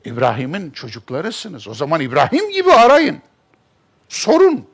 İbrahim'in 0.04 0.70
çocuklarısınız. 0.70 1.68
O 1.68 1.74
zaman 1.74 2.00
İbrahim 2.00 2.50
gibi 2.50 2.72
arayın. 2.72 3.18
Sorun. 4.08 4.71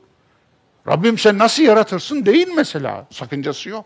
Rabbim 0.89 1.17
sen 1.17 1.37
nasıl 1.37 1.63
yaratırsın 1.63 2.25
deyin 2.25 2.55
mesela. 2.55 3.07
Sakıncası 3.11 3.69
yok. 3.69 3.85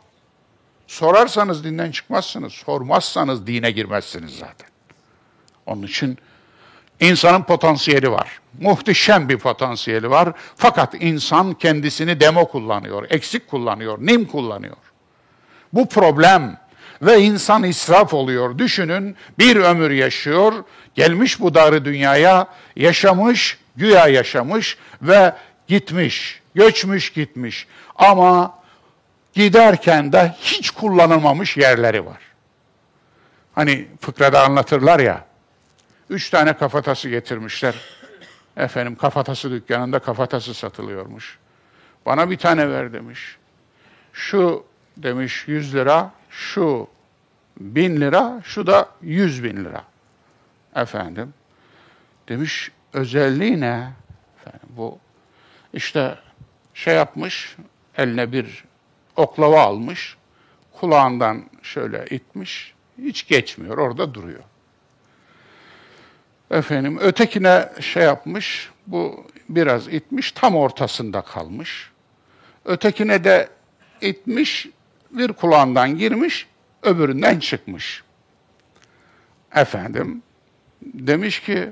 Sorarsanız 0.88 1.64
dinden 1.64 1.92
çıkmazsınız. 1.92 2.54
Sormazsanız 2.54 3.48
dine 3.48 3.72
girmezsiniz 3.72 4.32
zaten. 4.32 4.70
Onun 5.66 5.84
için 5.84 6.18
insanın 7.00 7.44
potansiyeli 7.44 8.12
var. 8.12 8.40
Muhteşem 8.62 9.30
bir 9.30 9.38
potansiyeli 9.38 10.10
var. 10.10 10.34
Fakat 10.56 10.94
insan 11.00 11.54
kendisini 11.54 12.20
demo 12.20 12.48
kullanıyor, 12.48 13.08
eksik 13.10 13.48
kullanıyor, 13.48 13.98
nim 14.02 14.26
kullanıyor. 14.26 14.78
Bu 15.74 15.90
problem 15.90 16.58
ve 17.02 17.22
insan 17.22 17.64
israf 17.64 18.14
oluyor. 18.14 18.58
Düşünün 18.58 19.16
bir 19.40 19.56
ömür 19.56 19.92
yaşıyor, 19.92 20.54
gelmiş 20.96 21.40
bu 21.40 21.54
darı 21.54 21.86
dünyaya, 21.86 22.48
yaşamış, 22.76 23.58
güya 23.76 24.08
yaşamış 24.08 24.78
ve 25.02 25.34
gitmiş, 25.68 26.43
göçmüş 26.56 27.14
gitmiş. 27.14 27.68
Ama 27.96 28.60
giderken 29.34 30.14
de 30.14 30.36
hiç 30.40 30.72
kullanılmamış 30.72 31.58
yerleri 31.58 32.06
var. 32.06 32.22
Hani 33.56 33.88
fıkrada 34.02 34.44
anlatırlar 34.44 35.00
ya, 35.00 35.26
üç 36.10 36.30
tane 36.30 36.54
kafatası 36.58 37.10
getirmişler. 37.10 37.76
Efendim 38.58 38.96
kafatası 38.96 39.52
dükkanında 39.52 40.00
kafatası 40.00 40.54
satılıyormuş. 40.54 41.40
Bana 42.06 42.30
bir 42.30 42.38
tane 42.38 42.70
ver 42.70 42.94
demiş. 42.94 43.38
Şu 44.14 44.66
demiş 44.98 45.44
100 45.48 45.76
lira, 45.76 46.12
şu 46.30 46.88
bin 47.60 48.02
lira, 48.02 48.42
şu 48.44 48.68
da 48.68 48.90
yüz 49.02 49.44
bin 49.44 49.66
lira. 49.66 49.84
Efendim, 50.76 51.34
demiş 52.30 52.72
özelliği 52.94 53.62
ne? 53.62 53.92
Efendim, 54.42 54.70
bu 54.70 55.00
işte 55.74 56.16
şey 56.74 56.96
yapmış, 56.96 57.56
eline 57.98 58.32
bir 58.32 58.64
oklava 59.16 59.62
almış, 59.62 60.18
kulağından 60.72 61.44
şöyle 61.62 62.06
itmiş, 62.10 62.74
hiç 62.98 63.28
geçmiyor, 63.28 63.78
orada 63.78 64.14
duruyor. 64.14 64.44
Efendim, 66.52 66.98
ötekine 67.02 67.70
şey 67.80 68.04
yapmış, 68.04 68.70
bu 68.88 69.28
biraz 69.50 69.88
itmiş, 69.88 70.32
tam 70.32 70.56
ortasında 70.56 71.22
kalmış. 71.22 71.92
Ötekine 72.66 73.24
de 73.24 73.50
itmiş, 74.02 74.68
bir 75.12 75.34
kulağından 75.34 75.98
girmiş, 75.98 76.48
öbüründen 76.84 77.40
çıkmış. 77.40 78.04
Efendim, 79.56 80.24
demiş 80.82 81.40
ki, 81.40 81.72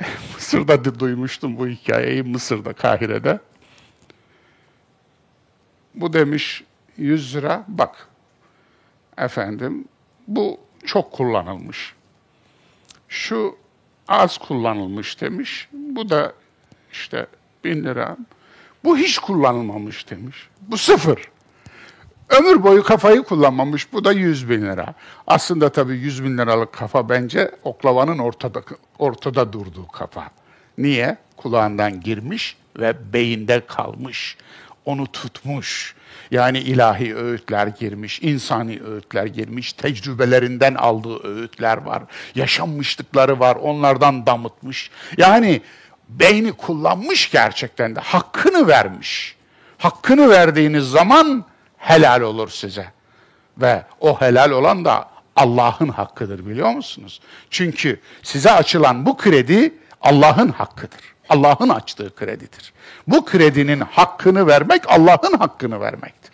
Mısır'da 0.34 0.84
da 0.84 0.98
duymuştum 1.00 1.58
bu 1.58 1.68
hikayeyi, 1.68 2.22
Mısır'da, 2.22 2.72
Kahire'de. 2.72 3.38
Bu 5.94 6.12
demiş 6.12 6.64
100 6.96 7.36
lira, 7.36 7.64
bak 7.68 8.08
efendim 9.18 9.84
bu 10.28 10.60
çok 10.86 11.12
kullanılmış. 11.12 11.94
Şu 13.08 13.56
az 14.08 14.38
kullanılmış 14.38 15.20
demiş. 15.20 15.68
Bu 15.72 16.10
da 16.10 16.32
işte 16.92 17.26
bin 17.64 17.84
lira. 17.84 18.16
Bu 18.84 18.96
hiç 18.96 19.18
kullanılmamış 19.18 20.10
demiş. 20.10 20.48
Bu 20.60 20.78
sıfır. 20.78 21.18
Ömür 22.28 22.62
boyu 22.62 22.82
kafayı 22.82 23.22
kullanmamış. 23.22 23.92
Bu 23.92 24.04
da 24.04 24.12
100 24.12 24.50
bin 24.50 24.62
lira. 24.62 24.94
Aslında 25.26 25.72
tabii 25.72 25.96
100 25.96 26.24
bin 26.24 26.38
liralık 26.38 26.72
kafa 26.72 27.08
bence 27.08 27.50
oklavanın 27.62 28.18
ortada, 28.18 28.62
ortada 28.98 29.52
durduğu 29.52 29.88
kafa. 29.88 30.30
Niye? 30.78 31.16
Kulağından 31.36 32.00
girmiş 32.00 32.56
ve 32.78 33.12
beyinde 33.12 33.66
kalmış. 33.66 34.36
Onu 34.84 35.06
tutmuş. 35.06 35.94
Yani 36.30 36.58
ilahi 36.58 37.16
öğütler 37.16 37.66
girmiş, 37.66 38.22
insani 38.22 38.80
öğütler 38.82 39.26
girmiş, 39.26 39.72
tecrübelerinden 39.72 40.74
aldığı 40.74 41.28
öğütler 41.28 41.76
var, 41.76 42.02
yaşanmışlıkları 42.34 43.40
var, 43.40 43.56
onlardan 43.56 44.26
damıtmış. 44.26 44.90
Yani 45.16 45.60
beyni 46.08 46.52
kullanmış 46.52 47.30
gerçekten 47.30 47.96
de, 47.96 48.00
hakkını 48.00 48.68
vermiş. 48.68 49.36
Hakkını 49.78 50.30
verdiğiniz 50.30 50.84
zaman 50.84 51.44
helal 51.76 52.20
olur 52.20 52.48
size. 52.48 52.86
Ve 53.58 53.84
o 54.00 54.20
helal 54.20 54.50
olan 54.50 54.84
da 54.84 55.08
Allah'ın 55.36 55.88
hakkıdır 55.88 56.46
biliyor 56.46 56.70
musunuz? 56.70 57.20
Çünkü 57.50 58.00
size 58.22 58.50
açılan 58.50 59.06
bu 59.06 59.16
kredi 59.16 59.74
Allah'ın 60.00 60.48
hakkıdır. 60.48 61.13
Allah'ın 61.28 61.68
açtığı 61.68 62.14
kredidir. 62.14 62.72
Bu 63.06 63.24
kredinin 63.24 63.80
hakkını 63.80 64.46
vermek 64.46 64.82
Allah'ın 64.86 65.38
hakkını 65.38 65.80
vermektir. 65.80 66.32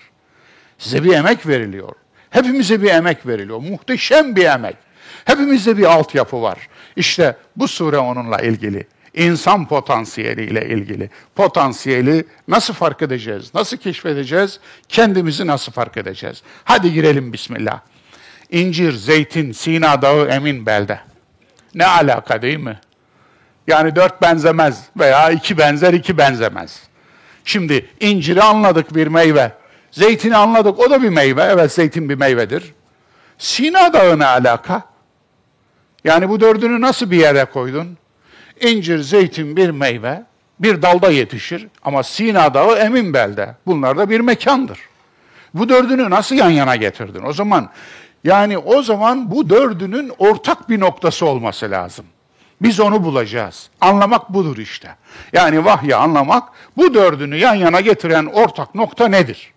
Size 0.78 1.04
bir 1.04 1.14
emek 1.14 1.46
veriliyor. 1.46 1.92
Hepimize 2.30 2.82
bir 2.82 2.90
emek 2.90 3.26
veriliyor. 3.26 3.58
Muhteşem 3.58 4.36
bir 4.36 4.44
emek. 4.44 4.76
Hepimizde 5.24 5.78
bir 5.78 5.84
altyapı 5.84 6.42
var. 6.42 6.68
İşte 6.96 7.36
bu 7.56 7.68
sure 7.68 7.98
onunla 7.98 8.38
ilgili 8.38 8.86
insan 9.14 9.68
potansiyeliyle 9.68 10.68
ilgili. 10.68 11.10
Potansiyeli 11.34 12.24
nasıl 12.48 12.74
fark 12.74 13.02
edeceğiz? 13.02 13.54
Nasıl 13.54 13.76
keşfedeceğiz? 13.76 14.60
Kendimizi 14.88 15.46
nasıl 15.46 15.72
fark 15.72 15.96
edeceğiz? 15.96 16.42
Hadi 16.64 16.92
girelim 16.92 17.32
bismillah. 17.32 17.80
İncir, 18.50 18.92
zeytin, 18.92 19.52
Sina 19.52 20.02
Dağı, 20.02 20.28
Emin 20.28 20.66
Belde. 20.66 21.00
Ne 21.74 21.86
alaka 21.86 22.42
değil 22.42 22.58
mi? 22.58 22.78
Yani 23.70 23.96
dört 23.96 24.22
benzemez 24.22 24.82
veya 24.98 25.30
iki 25.30 25.58
benzer, 25.58 25.92
iki 25.92 26.18
benzemez. 26.18 26.82
Şimdi 27.44 27.86
inciri 28.00 28.42
anladık 28.42 28.94
bir 28.94 29.06
meyve. 29.06 29.52
Zeytini 29.90 30.36
anladık, 30.36 30.78
o 30.78 30.90
da 30.90 31.02
bir 31.02 31.08
meyve. 31.08 31.42
Evet, 31.42 31.72
zeytin 31.72 32.08
bir 32.08 32.14
meyvedir. 32.14 32.74
Sina 33.38 33.92
Dağı 33.92 34.18
ne 34.18 34.26
alaka? 34.26 34.82
Yani 36.04 36.28
bu 36.28 36.40
dördünü 36.40 36.80
nasıl 36.80 37.10
bir 37.10 37.16
yere 37.16 37.44
koydun? 37.44 37.96
İncir, 38.60 38.98
zeytin 38.98 39.56
bir 39.56 39.70
meyve, 39.70 40.22
bir 40.60 40.82
dalda 40.82 41.10
yetişir 41.10 41.66
ama 41.82 42.02
Sina 42.02 42.54
Dağı 42.54 42.78
emin 42.78 43.14
belde. 43.14 43.54
Bunlar 43.66 43.98
da 43.98 44.10
bir 44.10 44.20
mekandır. 44.20 44.78
Bu 45.54 45.68
dördünü 45.68 46.10
nasıl 46.10 46.36
yan 46.36 46.50
yana 46.50 46.76
getirdin? 46.76 47.22
O 47.26 47.32
zaman 47.32 47.70
yani 48.24 48.58
o 48.58 48.82
zaman 48.82 49.30
bu 49.30 49.50
dördünün 49.50 50.12
ortak 50.18 50.68
bir 50.68 50.80
noktası 50.80 51.26
olması 51.26 51.70
lazım. 51.70 52.04
Biz 52.62 52.80
onu 52.80 53.04
bulacağız. 53.04 53.70
Anlamak 53.80 54.34
budur 54.34 54.56
işte. 54.56 54.96
Yani 55.32 55.64
vahyi 55.64 55.96
anlamak 55.96 56.48
bu 56.76 56.94
dördünü 56.94 57.36
yan 57.36 57.54
yana 57.54 57.80
getiren 57.80 58.26
ortak 58.26 58.74
nokta 58.74 59.08
nedir? 59.08 59.52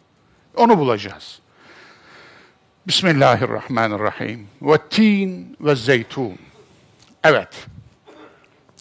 Onu 0.55 0.77
bulacağız. 0.77 1.39
Bismillahirrahmanirrahim. 2.87 4.47
Ve 4.61 4.77
tin 4.89 5.57
ve 5.61 5.75
zeytun. 5.75 6.37
Evet. 7.23 7.67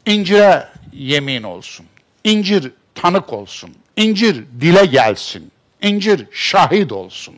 İncire 0.06 0.68
yemin 0.92 1.42
olsun. 1.42 1.86
İncir 2.24 2.72
tanık 2.94 3.32
olsun. 3.32 3.70
İncir 3.96 4.44
dile 4.60 4.86
gelsin. 4.86 5.52
İncir 5.82 6.26
şahit 6.32 6.92
olsun. 6.92 7.34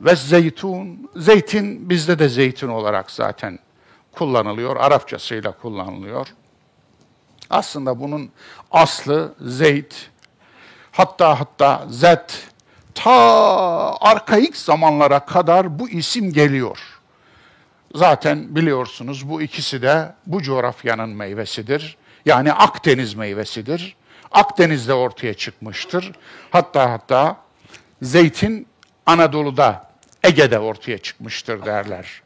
Ve 0.00 0.16
zeytun, 0.16 1.10
zeytin 1.16 1.90
bizde 1.90 2.18
de 2.18 2.28
zeytin 2.28 2.68
olarak 2.68 3.10
zaten 3.10 3.58
kullanılıyor. 4.12 4.76
Arapçasıyla 4.76 5.52
kullanılıyor. 5.52 6.26
Aslında 7.50 8.00
bunun 8.00 8.30
aslı 8.70 9.34
zeyt, 9.40 10.10
hatta 10.92 11.40
hatta 11.40 11.86
zet, 11.90 12.48
ta 12.94 13.12
arkaik 14.00 14.56
zamanlara 14.56 15.26
kadar 15.26 15.78
bu 15.78 15.88
isim 15.88 16.32
geliyor. 16.32 16.78
Zaten 17.94 18.56
biliyorsunuz 18.56 19.28
bu 19.28 19.42
ikisi 19.42 19.82
de 19.82 20.12
bu 20.26 20.42
coğrafyanın 20.42 21.08
meyvesidir. 21.08 21.96
Yani 22.26 22.52
Akdeniz 22.52 23.14
meyvesidir. 23.14 23.96
Akdeniz'de 24.30 24.94
ortaya 24.94 25.34
çıkmıştır. 25.34 26.12
Hatta 26.50 26.90
hatta 26.90 27.36
zeytin 28.02 28.66
Anadolu'da, 29.06 29.90
Ege'de 30.22 30.58
ortaya 30.58 30.98
çıkmıştır 30.98 31.66
derler. 31.66 32.22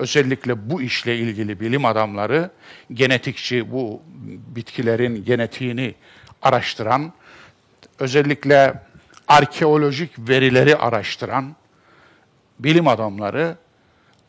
Özellikle 0.00 0.70
bu 0.70 0.82
işle 0.82 1.18
ilgili 1.18 1.60
bilim 1.60 1.84
adamları, 1.84 2.50
genetikçi 2.92 3.72
bu 3.72 4.02
bitkilerin 4.26 5.24
genetiğini 5.24 5.94
araştıran, 6.42 7.12
özellikle 7.98 8.74
arkeolojik 9.28 10.10
verileri 10.18 10.76
araştıran 10.76 11.56
bilim 12.58 12.88
adamları 12.88 13.56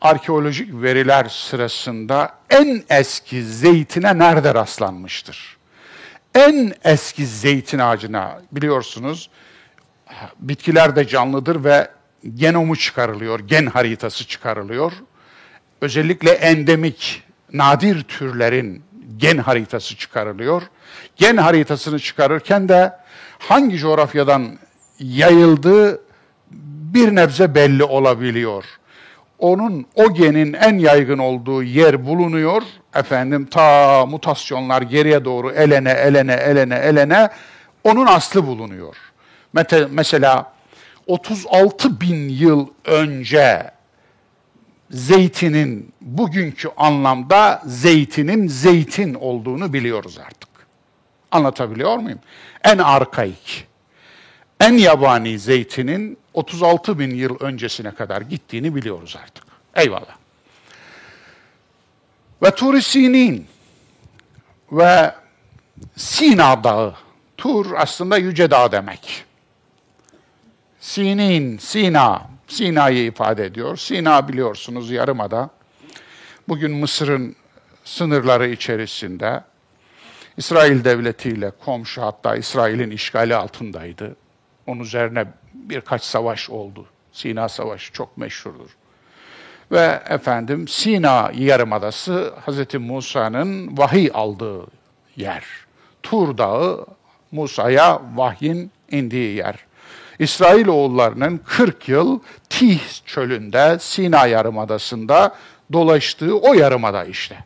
arkeolojik 0.00 0.82
veriler 0.82 1.24
sırasında 1.28 2.34
en 2.50 2.82
eski 2.88 3.42
zeytine 3.42 4.18
nerede 4.18 4.54
rastlanmıştır? 4.54 5.56
En 6.34 6.72
eski 6.84 7.26
zeytin 7.26 7.78
ağacına 7.78 8.42
biliyorsunuz 8.52 9.30
bitkiler 10.38 10.96
de 10.96 11.06
canlıdır 11.06 11.64
ve 11.64 11.90
genomu 12.34 12.76
çıkarılıyor, 12.76 13.40
gen 13.40 13.66
haritası 13.66 14.26
çıkarılıyor. 14.26 14.92
Özellikle 15.82 16.30
endemik, 16.30 17.22
nadir 17.52 18.02
türlerin 18.02 18.82
gen 19.16 19.38
haritası 19.38 19.96
çıkarılıyor. 19.96 20.62
Gen 21.16 21.36
haritasını 21.36 21.98
çıkarırken 21.98 22.68
de 22.68 22.92
hangi 23.38 23.78
coğrafyadan 23.78 24.58
yayıldığı 24.98 26.00
bir 26.94 27.14
nebze 27.14 27.54
belli 27.54 27.84
olabiliyor. 27.84 28.64
Onun 29.38 29.86
o 29.94 30.14
genin 30.14 30.52
en 30.52 30.78
yaygın 30.78 31.18
olduğu 31.18 31.62
yer 31.62 32.06
bulunuyor. 32.06 32.62
Efendim 32.94 33.46
ta 33.46 34.06
mutasyonlar 34.06 34.82
geriye 34.82 35.24
doğru 35.24 35.50
elene 35.50 35.90
elene 35.90 36.32
elene 36.32 36.76
elene 36.76 37.28
onun 37.84 38.06
aslı 38.06 38.46
bulunuyor. 38.46 38.96
Mesela 39.90 40.52
36 41.06 42.00
bin 42.00 42.28
yıl 42.28 42.66
önce 42.84 43.71
zeytinin 44.92 45.92
bugünkü 46.00 46.68
anlamda 46.76 47.62
zeytinin 47.66 48.48
zeytin 48.48 49.14
olduğunu 49.14 49.72
biliyoruz 49.72 50.18
artık. 50.26 50.48
Anlatabiliyor 51.30 51.96
muyum? 51.96 52.20
En 52.64 52.78
arkaik, 52.78 53.66
en 54.60 54.72
yabani 54.72 55.38
zeytinin 55.38 56.18
36 56.34 56.98
bin 56.98 57.14
yıl 57.14 57.36
öncesine 57.40 57.90
kadar 57.90 58.20
gittiğini 58.20 58.74
biliyoruz 58.74 59.16
artık. 59.22 59.44
Eyvallah. 59.74 60.16
Ve 62.42 62.50
Tur-i 62.50 62.82
Sinin 62.82 63.46
ve 64.72 65.14
Sina 65.96 66.64
Dağı. 66.64 66.94
Tur 67.36 67.72
aslında 67.76 68.16
yüce 68.16 68.50
dağ 68.50 68.72
demek. 68.72 69.24
Sinin, 70.80 71.58
Sina, 71.58 72.22
Sina'yı 72.52 73.04
ifade 73.04 73.44
ediyor. 73.44 73.76
Sina 73.76 74.28
biliyorsunuz 74.28 74.90
yarımada. 74.90 75.50
Bugün 76.48 76.70
Mısır'ın 76.70 77.36
sınırları 77.84 78.48
içerisinde 78.48 79.44
İsrail 80.36 80.84
devletiyle 80.84 81.52
komşu 81.64 82.02
hatta 82.02 82.36
İsrail'in 82.36 82.90
işgali 82.90 83.34
altındaydı. 83.34 84.16
Onun 84.66 84.80
üzerine 84.80 85.26
birkaç 85.54 86.02
savaş 86.02 86.50
oldu. 86.50 86.86
Sina 87.12 87.48
Savaşı 87.48 87.92
çok 87.92 88.16
meşhurdur. 88.16 88.70
Ve 89.70 90.02
efendim 90.08 90.68
Sina 90.68 91.30
Yarımadası 91.34 92.34
Hz. 92.46 92.74
Musa'nın 92.74 93.78
vahiy 93.78 94.10
aldığı 94.14 94.66
yer. 95.16 95.44
Tur 96.02 96.38
Dağı 96.38 96.86
Musa'ya 97.30 98.02
vahyin 98.14 98.70
indiği 98.90 99.36
yer. 99.36 99.71
İsrail 100.22 100.66
oğullarının 100.66 101.40
40 101.46 101.88
yıl 101.88 102.20
Tih 102.50 102.80
çölünde, 103.06 103.76
Sina 103.80 104.26
Yarımadası'nda 104.26 105.34
dolaştığı 105.72 106.38
o 106.38 106.54
yarımada 106.54 107.04
işte. 107.04 107.36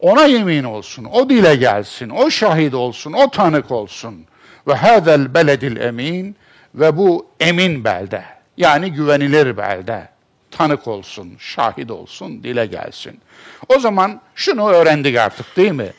Ona 0.00 0.24
yemin 0.24 0.64
olsun, 0.64 1.04
o 1.12 1.30
dile 1.30 1.56
gelsin, 1.56 2.10
o 2.10 2.30
şahit 2.30 2.74
olsun, 2.74 3.12
o 3.12 3.30
tanık 3.30 3.70
olsun. 3.70 4.24
Ve 4.66 4.74
hazel 4.74 5.34
beledil 5.34 5.76
emin 5.76 6.36
ve 6.74 6.96
bu 6.96 7.26
emin 7.40 7.84
belde. 7.84 8.24
Yani 8.56 8.92
güvenilir 8.92 9.56
belde. 9.56 10.08
Tanık 10.50 10.88
olsun, 10.88 11.32
şahit 11.38 11.90
olsun, 11.90 12.42
dile 12.42 12.66
gelsin. 12.66 13.20
O 13.68 13.78
zaman 13.78 14.20
şunu 14.34 14.68
öğrendik 14.68 15.16
artık 15.16 15.56
değil 15.56 15.72
mi? 15.72 15.92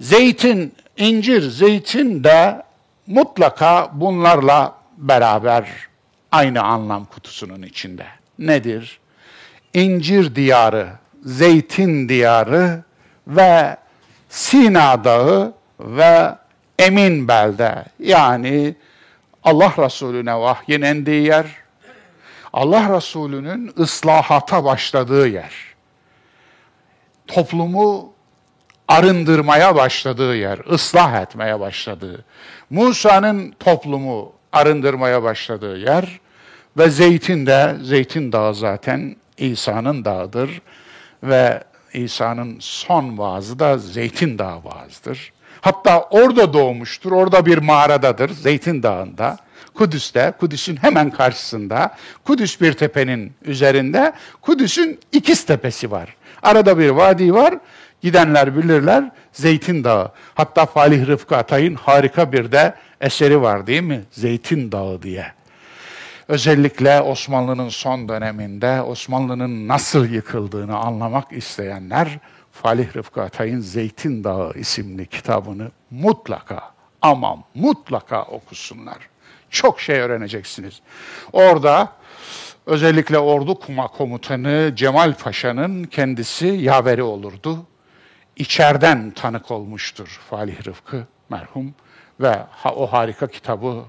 Zeytin, 0.00 0.74
incir, 0.96 1.42
zeytin 1.42 2.24
de 2.24 2.62
mutlaka 3.06 3.90
bunlarla 3.92 4.83
beraber 4.98 5.68
aynı 6.32 6.62
anlam 6.62 7.04
kutusunun 7.04 7.62
içinde. 7.62 8.06
Nedir? 8.38 9.00
İncir 9.74 10.34
diyarı, 10.34 10.88
zeytin 11.24 12.08
diyarı 12.08 12.82
ve 13.26 13.76
Sina 14.28 15.04
Dağı 15.04 15.54
ve 15.80 16.34
Emin 16.78 17.28
Belde 17.28 17.84
yani 17.98 18.74
Allah 19.44 19.74
Resulüne 19.78 20.34
vahyin 20.34 21.06
yer, 21.06 21.46
Allah 22.52 22.96
Resulü'nün 22.96 23.72
ıslahata 23.78 24.64
başladığı 24.64 25.28
yer, 25.28 25.54
toplumu 27.26 28.12
arındırmaya 28.88 29.76
başladığı 29.76 30.36
yer, 30.36 30.58
ıslah 30.58 31.22
etmeye 31.22 31.60
başladığı, 31.60 32.24
Musa'nın 32.70 33.54
toplumu 33.60 34.32
arındırmaya 34.54 35.22
başladığı 35.22 35.78
yer 35.78 36.20
ve 36.78 36.90
Zeytin 36.90 37.46
de, 37.46 37.76
Zeytin 37.82 38.32
Dağı 38.32 38.54
zaten 38.54 39.16
İsa'nın 39.38 40.04
dağıdır 40.04 40.60
ve 41.22 41.64
İsa'nın 41.92 42.56
son 42.60 43.18
vaazı 43.18 43.58
da 43.58 43.78
Zeytin 43.78 44.38
Dağı 44.38 44.64
vaazıdır. 44.64 45.32
Hatta 45.60 46.00
orada 46.00 46.52
doğmuştur, 46.52 47.12
orada 47.12 47.46
bir 47.46 47.58
mağaradadır, 47.58 48.30
Zeytin 48.30 48.82
Dağı'nda. 48.82 49.36
Kudüs'te, 49.74 50.32
Kudüs'ün 50.40 50.76
hemen 50.76 51.10
karşısında, 51.10 51.94
Kudüs 52.24 52.60
bir 52.60 52.72
tepenin 52.72 53.32
üzerinde, 53.44 54.12
Kudüs'ün 54.42 54.98
ikiz 55.12 55.46
tepesi 55.46 55.90
var. 55.90 56.16
Arada 56.42 56.78
bir 56.78 56.90
vadi 56.90 57.34
var, 57.34 57.54
gidenler 58.02 58.56
bilirler, 58.56 59.10
Zeytin 59.34 59.84
Dağı. 59.84 60.12
Hatta 60.34 60.66
Falih 60.66 61.06
Rıfkı 61.06 61.36
Atay'ın 61.36 61.74
harika 61.74 62.32
bir 62.32 62.52
de 62.52 62.74
eseri 63.00 63.42
var 63.42 63.66
değil 63.66 63.82
mi? 63.82 64.04
Zeytin 64.10 64.72
Dağı 64.72 65.02
diye. 65.02 65.26
Özellikle 66.28 67.00
Osmanlı'nın 67.00 67.68
son 67.68 68.08
döneminde 68.08 68.82
Osmanlı'nın 68.82 69.68
nasıl 69.68 70.08
yıkıldığını 70.08 70.76
anlamak 70.76 71.32
isteyenler 71.32 72.18
Falih 72.52 72.96
Rıfkı 72.96 73.22
Atay'ın 73.22 73.60
Zeytin 73.60 74.24
Dağı 74.24 74.52
isimli 74.54 75.06
kitabını 75.06 75.70
mutlaka 75.90 76.60
ama 77.02 77.38
mutlaka 77.54 78.22
okusunlar. 78.22 78.96
Çok 79.50 79.80
şey 79.80 80.00
öğreneceksiniz. 80.00 80.80
Orada 81.32 81.92
özellikle 82.66 83.18
ordu 83.18 83.58
kuma 83.58 83.88
komutanı 83.88 84.72
Cemal 84.76 85.14
Paşa'nın 85.14 85.84
kendisi 85.84 86.46
yaveri 86.46 87.02
olurdu. 87.02 87.66
İçeriden 88.36 89.10
tanık 89.10 89.50
olmuştur 89.50 90.20
Falih 90.30 90.66
Rıfkı 90.66 91.06
merhum 91.28 91.74
ve 92.20 92.38
o 92.64 92.92
harika 92.92 93.26
kitabı 93.26 93.84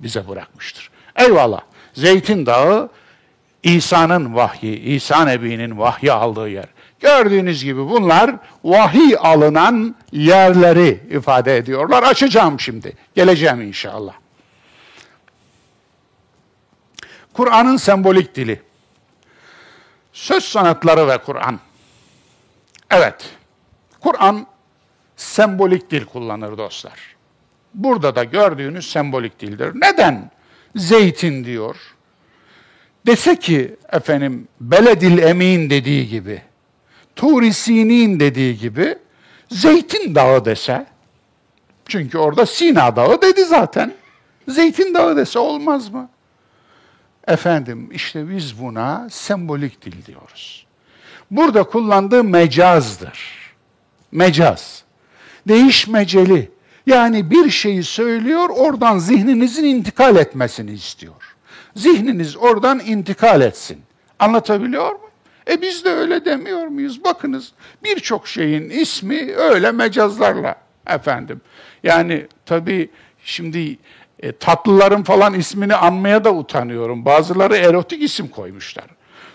bize 0.00 0.28
bırakmıştır. 0.28 0.90
Eyvallah. 1.16 1.60
Zeytin 1.94 2.46
Dağı 2.46 2.90
İsa'nın 3.62 4.34
vahyi, 4.34 4.80
İsa 4.80 5.24
Nebi'nin 5.24 5.78
vahyi 5.78 6.12
aldığı 6.12 6.48
yer. 6.48 6.66
Gördüğünüz 7.00 7.64
gibi 7.64 7.90
bunlar 7.90 8.36
vahiy 8.64 9.16
alınan 9.18 9.96
yerleri 10.12 11.00
ifade 11.10 11.56
ediyorlar. 11.56 12.02
Açacağım 12.02 12.60
şimdi. 12.60 12.96
Geleceğim 13.14 13.60
inşallah. 13.62 14.14
Kur'an'ın 17.32 17.76
sembolik 17.76 18.34
dili. 18.34 18.62
Söz 20.12 20.44
sanatları 20.44 21.08
ve 21.08 21.18
Kur'an. 21.18 21.60
Evet. 22.90 23.39
Kur'an 24.00 24.46
sembolik 25.16 25.90
dil 25.90 26.04
kullanır 26.04 26.58
dostlar. 26.58 27.16
Burada 27.74 28.16
da 28.16 28.24
gördüğünüz 28.24 28.90
sembolik 28.90 29.40
dildir. 29.40 29.72
Neden 29.74 30.30
zeytin 30.76 31.44
diyor? 31.44 31.76
Dese 33.06 33.36
ki 33.36 33.76
efendim 33.92 34.48
Beledil 34.60 35.18
Emin 35.18 35.70
dediği 35.70 36.08
gibi 36.08 36.42
Turi 37.16 37.54
Sinin 37.54 38.20
dediği 38.20 38.58
gibi 38.58 38.98
Zeytin 39.50 40.14
Dağı 40.14 40.44
dese, 40.44 40.86
çünkü 41.88 42.18
orada 42.18 42.46
Sina 42.46 42.96
Dağı 42.96 43.22
dedi 43.22 43.44
zaten. 43.44 43.94
Zeytin 44.48 44.94
Dağı 44.94 45.16
dese 45.16 45.38
olmaz 45.38 45.88
mı? 45.88 46.08
Efendim 47.26 47.88
işte 47.92 48.30
biz 48.30 48.60
buna 48.60 49.08
sembolik 49.10 49.82
dil 49.82 50.06
diyoruz. 50.06 50.66
Burada 51.30 51.62
kullandığı 51.62 52.24
mecazdır. 52.24 53.39
Mecaz. 54.12 54.84
Değişmeceli. 55.48 56.50
Yani 56.86 57.30
bir 57.30 57.50
şeyi 57.50 57.82
söylüyor, 57.82 58.48
oradan 58.48 58.98
zihninizin 58.98 59.64
intikal 59.64 60.16
etmesini 60.16 60.72
istiyor. 60.72 61.36
Zihniniz 61.76 62.36
oradan 62.36 62.80
intikal 62.80 63.40
etsin. 63.40 63.82
Anlatabiliyor 64.18 64.92
mu? 64.92 65.10
E 65.50 65.62
biz 65.62 65.84
de 65.84 65.90
öyle 65.90 66.24
demiyor 66.24 66.66
muyuz? 66.66 67.04
Bakınız 67.04 67.52
birçok 67.84 68.28
şeyin 68.28 68.70
ismi 68.70 69.34
öyle 69.34 69.72
mecazlarla 69.72 70.54
efendim. 70.86 71.40
Yani 71.82 72.26
tabii 72.46 72.90
şimdi 73.24 73.78
e, 74.20 74.32
tatlıların 74.32 75.02
falan 75.02 75.34
ismini 75.34 75.74
anmaya 75.74 76.24
da 76.24 76.34
utanıyorum. 76.34 77.04
Bazıları 77.04 77.56
erotik 77.56 78.02
isim 78.02 78.28
koymuşlar. 78.28 78.84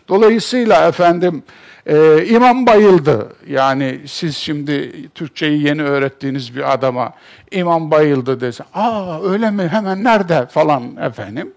Dolayısıyla 0.08 0.88
efendim 0.88 1.44
e, 1.86 2.26
imam 2.26 2.68
bayıldı. 2.68 3.36
Yani 3.48 4.00
siz 4.08 4.38
şimdi 4.38 4.92
Türkçeyi 5.10 5.68
yeni 5.68 5.84
öğrettiğiniz 5.84 6.56
bir 6.56 6.74
adama 6.74 7.14
imam 7.52 7.92
bayıldı 7.92 8.42
dese, 8.42 8.64
aa 8.74 9.24
öyle 9.24 9.52
mi 9.52 9.68
hemen 9.68 10.04
nerede 10.04 10.46
falan 10.46 10.96
efendim. 10.96 11.54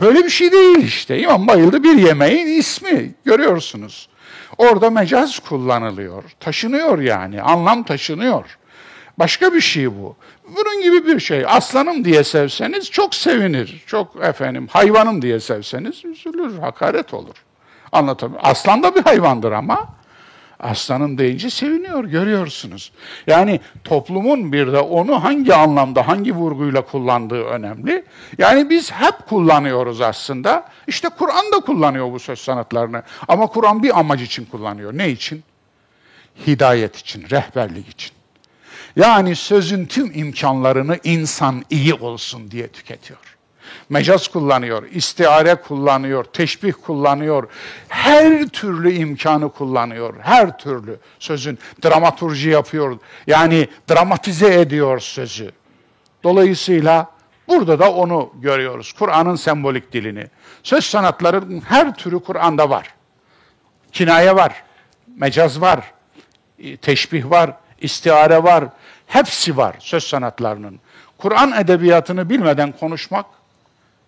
Böyle 0.00 0.24
bir 0.24 0.30
şey 0.30 0.52
değil 0.52 0.78
işte. 0.78 1.18
İmam 1.18 1.46
bayıldı 1.46 1.82
bir 1.84 1.96
yemeğin 1.96 2.46
ismi 2.46 3.14
görüyorsunuz. 3.24 4.08
Orada 4.58 4.90
mecaz 4.90 5.38
kullanılıyor. 5.38 6.24
Taşınıyor 6.40 6.98
yani. 6.98 7.42
Anlam 7.42 7.82
taşınıyor. 7.82 8.44
Başka 9.18 9.54
bir 9.54 9.60
şey 9.60 9.92
bu. 9.92 10.16
Bunun 10.48 10.82
gibi 10.82 11.06
bir 11.06 11.20
şey. 11.20 11.44
Aslanım 11.48 12.04
diye 12.04 12.24
sevseniz 12.24 12.90
çok 12.90 13.14
sevinir. 13.14 13.82
Çok 13.86 14.24
efendim 14.24 14.66
hayvanım 14.70 15.22
diye 15.22 15.40
sevseniz 15.40 16.04
üzülür, 16.04 16.58
hakaret 16.58 17.14
olur. 17.14 17.34
Anlatabiliyor 17.92 18.40
Aslan 18.44 18.82
da 18.82 18.94
bir 18.94 19.02
hayvandır 19.02 19.52
ama 19.52 19.88
aslanım 20.60 21.18
deyince 21.18 21.50
seviniyor 21.50 22.04
görüyorsunuz. 22.04 22.92
Yani 23.26 23.60
toplumun 23.84 24.52
bir 24.52 24.72
de 24.72 24.78
onu 24.78 25.24
hangi 25.24 25.54
anlamda, 25.54 26.08
hangi 26.08 26.34
vurguyla 26.34 26.82
kullandığı 26.82 27.44
önemli. 27.44 28.04
Yani 28.38 28.70
biz 28.70 28.92
hep 28.92 29.26
kullanıyoruz 29.28 30.00
aslında. 30.00 30.68
İşte 30.86 31.08
Kur'an 31.08 31.52
da 31.52 31.60
kullanıyor 31.60 32.12
bu 32.12 32.18
söz 32.18 32.38
sanatlarını. 32.38 33.02
Ama 33.28 33.46
Kur'an 33.46 33.82
bir 33.82 33.98
amaç 33.98 34.20
için 34.20 34.44
kullanıyor. 34.44 34.98
Ne 34.98 35.08
için? 35.08 35.42
Hidayet 36.46 36.96
için, 36.96 37.30
rehberlik 37.30 37.88
için. 37.88 38.12
Yani 38.96 39.36
sözün 39.36 39.86
tüm 39.86 40.12
imkanlarını 40.14 40.98
insan 41.04 41.64
iyi 41.70 41.94
olsun 41.94 42.50
diye 42.50 42.68
tüketiyor. 42.68 43.29
Mecaz 43.88 44.28
kullanıyor, 44.28 44.88
istiare 44.90 45.54
kullanıyor, 45.54 46.24
teşbih 46.24 46.72
kullanıyor. 46.84 47.48
Her 47.88 48.48
türlü 48.48 48.92
imkanı 48.92 49.52
kullanıyor. 49.52 50.14
Her 50.20 50.58
türlü 50.58 50.98
sözün 51.18 51.58
dramaturji 51.84 52.50
yapıyor. 52.50 52.98
Yani 53.26 53.68
dramatize 53.90 54.60
ediyor 54.60 54.98
sözü. 54.98 55.50
Dolayısıyla 56.24 57.10
burada 57.48 57.78
da 57.78 57.92
onu 57.92 58.32
görüyoruz. 58.34 58.92
Kur'an'ın 58.92 59.36
sembolik 59.36 59.92
dilini. 59.92 60.26
Söz 60.62 60.84
sanatlarının 60.84 61.60
her 61.60 61.94
türü 61.94 62.20
Kur'an'da 62.20 62.70
var. 62.70 62.94
Kinaye 63.92 64.36
var, 64.36 64.62
mecaz 65.16 65.60
var, 65.60 65.92
teşbih 66.82 67.30
var, 67.30 67.52
istiare 67.80 68.42
var, 68.42 68.64
Hepsi 69.10 69.56
var 69.56 69.76
söz 69.78 70.04
sanatlarının. 70.04 70.80
Kur'an 71.18 71.52
edebiyatını 71.52 72.30
bilmeden 72.30 72.72
konuşmak 72.72 73.26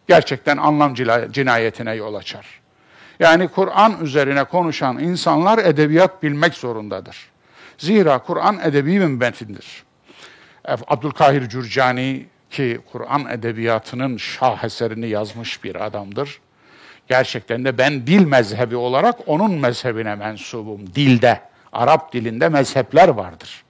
gerçekten 0.09 0.57
anlam 0.57 0.94
cinayetine 1.32 1.94
yol 1.94 2.14
açar. 2.14 2.46
Yani 3.20 3.48
Kur'an 3.48 3.96
üzerine 4.03 4.44
konuşan 4.44 4.98
insanlar 4.98 5.59
edebiyat 5.59 6.22
bilmek 6.22 6.55
zorundadır. 6.55 7.16
Zira 7.78 8.18
Kur'an 8.18 8.61
edebi 8.64 9.00
bir 9.00 9.07
metindir. 9.07 9.84
Abdülkahir 10.64 11.48
Cürcani 11.48 12.26
ki 12.50 12.80
Kur'an 12.92 13.26
edebiyatının 13.30 14.16
şaheserini 14.16 15.09
yazmış 15.09 15.64
bir 15.64 15.84
adamdır. 15.86 16.40
Gerçekten 17.09 17.64
de 17.64 17.78
ben 17.78 18.07
dil 18.07 18.26
mezhebi 18.26 18.76
olarak 18.76 19.18
onun 19.26 19.53
mezhebine 19.53 20.14
mensubum. 20.14 20.94
Dilde, 20.94 21.40
Arap 21.72 22.12
dilinde 22.12 22.48
mezhepler 22.48 23.09
vardır. 23.09 23.61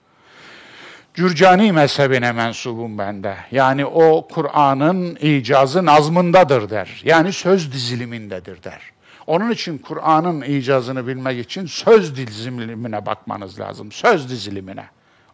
Cürcani 1.14 1.72
mezhebine 1.72 2.32
mensubum 2.32 2.98
ben 2.98 3.24
de. 3.24 3.36
Yani 3.50 3.86
o 3.86 4.28
Kur'an'ın 4.28 5.16
icazı 5.20 5.84
nazmındadır 5.84 6.70
der. 6.70 7.02
Yani 7.04 7.32
söz 7.32 7.72
dizilimindedir 7.72 8.62
der. 8.62 8.80
Onun 9.26 9.50
için 9.50 9.78
Kur'an'ın 9.78 10.42
icazını 10.42 11.06
bilmek 11.06 11.46
için 11.46 11.66
söz 11.66 12.16
dizilimine 12.16 13.06
bakmanız 13.06 13.60
lazım. 13.60 13.92
Söz 13.92 14.30
dizilimine. 14.30 14.84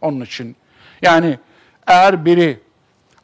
Onun 0.01 0.21
için 0.21 0.55
yani 1.01 1.39
eğer 1.87 2.25
biri 2.25 2.59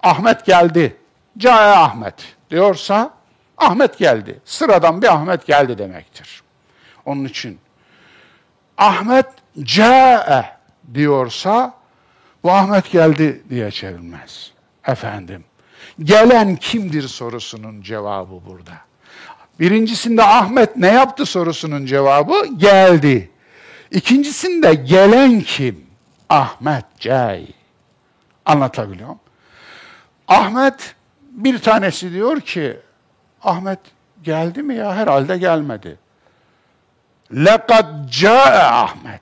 Ahmet 0.04 0.46
geldi, 0.46 0.96
Cae 1.38 1.76
Ahmet 1.76 2.36
diyorsa 2.52 3.14
Ahmet 3.58 3.98
geldi. 3.98 4.40
Sıradan 4.46 5.02
bir 5.02 5.14
Ahmet 5.14 5.46
geldi 5.46 5.78
demektir. 5.78 6.44
Onun 7.06 7.26
için 7.26 7.60
Ahmet 8.78 9.26
Cae 9.64 10.46
diyorsa 10.94 11.74
bu 12.46 12.52
Ahmet 12.52 12.92
geldi 12.92 13.44
diye 13.50 13.72
çevrilmez. 13.72 14.52
Efendim, 14.88 15.44
gelen 16.00 16.56
kimdir 16.56 17.08
sorusunun 17.08 17.82
cevabı 17.82 18.46
burada. 18.46 18.78
Birincisinde 19.60 20.24
Ahmet 20.24 20.78
ne 20.78 20.88
yaptı 20.88 21.26
sorusunun 21.26 21.86
cevabı 21.86 22.46
geldi. 22.58 23.32
İkincisinde 23.92 24.74
gelen 24.74 25.42
kim? 25.42 25.86
Ahmet 26.30 26.86
Cay. 27.00 27.48
Anlatabiliyor 28.46 29.08
muyum? 29.08 29.20
Ahmet 30.28 30.96
bir 31.32 31.60
tanesi 31.60 32.14
diyor 32.14 32.42
ki 32.42 32.78
Ahmet 33.44 33.80
geldi 34.24 34.64
mi 34.64 34.76
ya? 34.76 34.96
Herhalde 34.96 35.38
gelmedi. 35.38 35.98
Lekad 37.32 38.10
cae 38.10 38.64
Ahmet. 38.64 39.22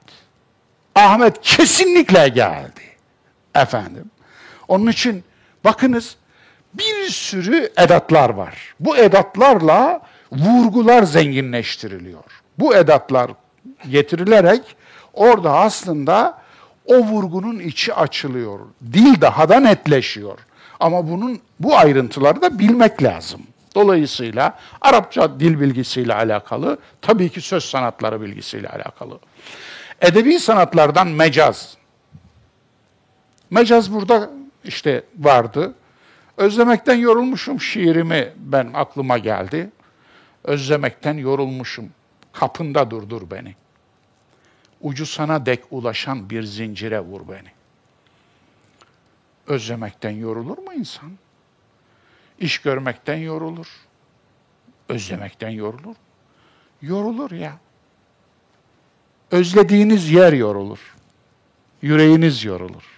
Ahmet 0.96 1.42
kesinlikle 1.42 2.28
geldi. 2.28 2.93
Efendim. 3.56 4.12
Onun 4.68 4.88
için 4.88 5.24
bakınız 5.64 6.16
bir 6.74 7.10
sürü 7.10 7.70
edatlar 7.78 8.30
var. 8.30 8.74
Bu 8.80 8.98
edatlarla 8.98 10.02
vurgular 10.32 11.04
zenginleştiriliyor. 11.04 12.24
Bu 12.60 12.76
edatlar 12.76 13.32
getirilerek 13.90 14.62
orada 15.14 15.58
aslında 15.58 16.38
o 16.86 16.96
vurgunun 16.96 17.60
içi 17.60 17.94
açılıyor. 17.94 18.60
Dil 18.94 19.22
daha 19.22 19.50
da 19.50 19.60
netleşiyor. 19.60 20.40
Ama 20.80 21.10
bunun 21.10 21.40
bu 21.60 21.78
ayrıntıları 21.78 22.42
da 22.42 22.60
bilmek 22.60 23.04
lazım. 23.04 23.42
Dolayısıyla 23.76 24.58
Arapça 24.82 25.40
dil 25.40 25.60
bilgisiyle 25.60 26.14
alakalı, 26.14 26.78
tabii 27.02 27.30
ki 27.30 27.42
söz 27.42 27.64
sanatları 27.64 28.22
bilgisiyle 28.22 28.70
alakalı. 28.70 29.20
Edebi 30.02 30.40
sanatlardan 30.40 31.08
mecaz, 31.08 31.78
Mecaz 33.54 33.94
burada 33.94 34.30
işte 34.64 35.04
vardı. 35.20 35.76
Özlemekten 36.38 36.96
yorulmuşum 36.96 37.62
şiirimi 37.62 38.34
ben 38.38 38.72
aklıma 38.74 39.18
geldi. 39.18 39.70
Özlemekten 40.44 41.18
yorulmuşum. 41.18 41.90
Kapında 42.32 42.92
durdur 42.92 43.32
beni. 43.32 43.56
Ucu 44.82 45.06
sana 45.06 45.46
dek 45.46 45.64
ulaşan 45.72 46.30
bir 46.30 46.44
zincire 46.44 47.00
vur 47.00 47.22
beni. 47.30 47.48
Özlemekten 49.48 50.12
yorulur 50.12 50.58
mu 50.58 50.74
insan? 50.74 51.12
İş 52.40 52.58
görmekten 52.60 53.18
yorulur. 53.18 53.68
Özlemekten 54.90 55.50
yorulur. 55.50 55.96
Yorulur 56.82 57.32
ya. 57.32 57.58
Özlediğiniz 59.32 60.12
yer 60.12 60.34
yorulur. 60.34 60.96
Yüreğiniz 61.82 62.44
yorulur. 62.44 62.93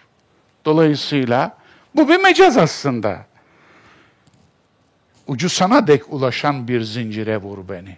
Dolayısıyla 0.66 1.58
bu 1.96 2.10
bir 2.10 2.20
mecaz 2.20 2.58
aslında. 2.58 3.26
Ucu 5.28 5.50
sana 5.50 5.88
dek 5.88 6.14
ulaşan 6.14 6.68
bir 6.68 6.82
zincire 6.82 7.38
vur 7.38 7.70
beni. 7.70 7.98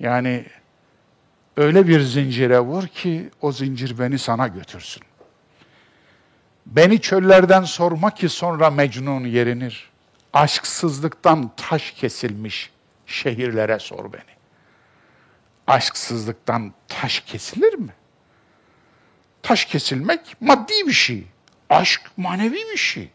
Yani 0.00 0.46
öyle 1.56 1.88
bir 1.88 2.00
zincire 2.00 2.60
vur 2.60 2.86
ki 2.86 3.30
o 3.40 3.52
zincir 3.52 3.98
beni 3.98 4.18
sana 4.18 4.48
götürsün. 4.48 5.02
Beni 6.66 7.00
çöllerden 7.00 7.62
sorma 7.62 8.14
ki 8.14 8.28
sonra 8.28 8.70
Mecnun 8.70 9.24
yerinir. 9.24 9.90
Aşksızlıktan 10.32 11.50
taş 11.56 11.90
kesilmiş 11.90 12.70
şehirlere 13.06 13.78
sor 13.78 14.12
beni. 14.12 14.32
Aşksızlıktan 15.66 16.72
taş 16.88 17.20
kesilir 17.20 17.74
mi? 17.74 17.92
Taş 19.42 19.64
kesilmek 19.64 20.36
maddi 20.40 20.72
bir 20.86 20.92
şey. 20.92 21.26
Aşk 21.72 22.00
manevi 22.16 22.58
bir 22.72 22.76
şey. 22.76 23.08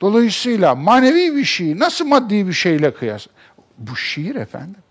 Dolayısıyla 0.00 0.74
manevi 0.74 1.36
bir 1.36 1.44
şey 1.44 1.78
nasıl 1.78 2.06
maddi 2.06 2.48
bir 2.48 2.52
şeyle 2.52 2.94
kıyas? 2.94 3.26
Bu 3.78 3.96
şiir 3.96 4.34
efendim. 4.34 4.82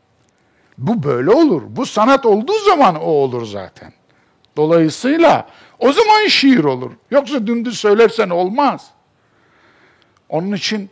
Bu 0.78 1.04
böyle 1.04 1.32
olur. 1.32 1.62
Bu 1.68 1.86
sanat 1.86 2.26
olduğu 2.26 2.60
zaman 2.60 2.96
o 2.96 3.06
olur 3.06 3.46
zaten. 3.46 3.94
Dolayısıyla 4.58 5.48
o 5.80 5.92
zaman 5.92 6.28
şiir 6.28 6.64
olur. 6.64 6.92
Yoksa 7.12 7.48
dümdüz 7.48 7.80
söylersen 7.80 8.30
olmaz. 8.30 8.88
Onun 10.30 10.54
için 10.54 10.90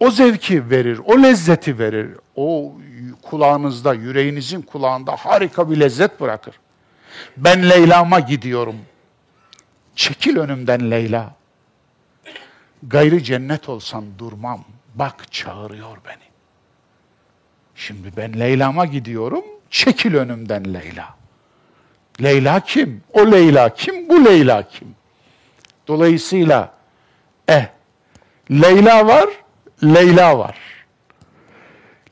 o 0.00 0.10
zevki 0.10 0.70
verir, 0.70 1.00
o 1.04 1.22
lezzeti 1.22 1.78
verir. 1.78 2.10
O 2.36 2.72
kulağınızda, 3.22 3.94
yüreğinizin 3.94 4.62
kulağında 4.62 5.16
harika 5.16 5.70
bir 5.70 5.80
lezzet 5.80 6.20
bırakır. 6.20 6.54
Ben 7.36 7.70
Leyla'ma 7.70 8.20
gidiyorum. 8.20 8.76
Çekil 9.96 10.36
önümden 10.36 10.90
Leyla. 10.90 11.34
Gayrı 12.82 13.22
cennet 13.22 13.68
olsan 13.68 14.04
durmam. 14.18 14.64
Bak 14.94 15.32
çağırıyor 15.32 15.96
beni. 16.06 16.24
Şimdi 17.74 18.12
ben 18.16 18.40
Leyla'ma 18.40 18.86
gidiyorum. 18.86 19.44
Çekil 19.70 20.14
önümden 20.14 20.74
Leyla. 20.74 21.14
Leyla 22.22 22.60
kim? 22.60 23.02
O 23.12 23.32
Leyla 23.32 23.74
kim? 23.74 24.08
Bu 24.08 24.24
Leyla 24.24 24.68
kim? 24.68 24.94
Dolayısıyla 25.88 26.74
eh 27.48 27.66
Leyla 28.50 29.06
var, 29.06 29.28
Leyla 29.84 30.38
var. 30.38 30.58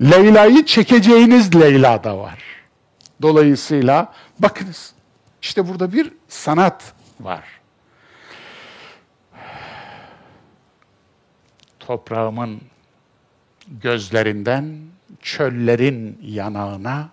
Leyla'yı 0.02 0.66
çekeceğiniz 0.66 1.54
Leyla 1.60 2.04
da 2.04 2.18
var. 2.18 2.38
Dolayısıyla 3.22 4.12
bakınız 4.38 4.92
işte 5.42 5.68
burada 5.68 5.92
bir 5.92 6.12
sanat 6.28 6.92
var. 7.20 7.61
Toprağımın 11.86 12.60
gözlerinden 13.66 14.78
çöllerin 15.22 16.18
yanağına 16.22 17.08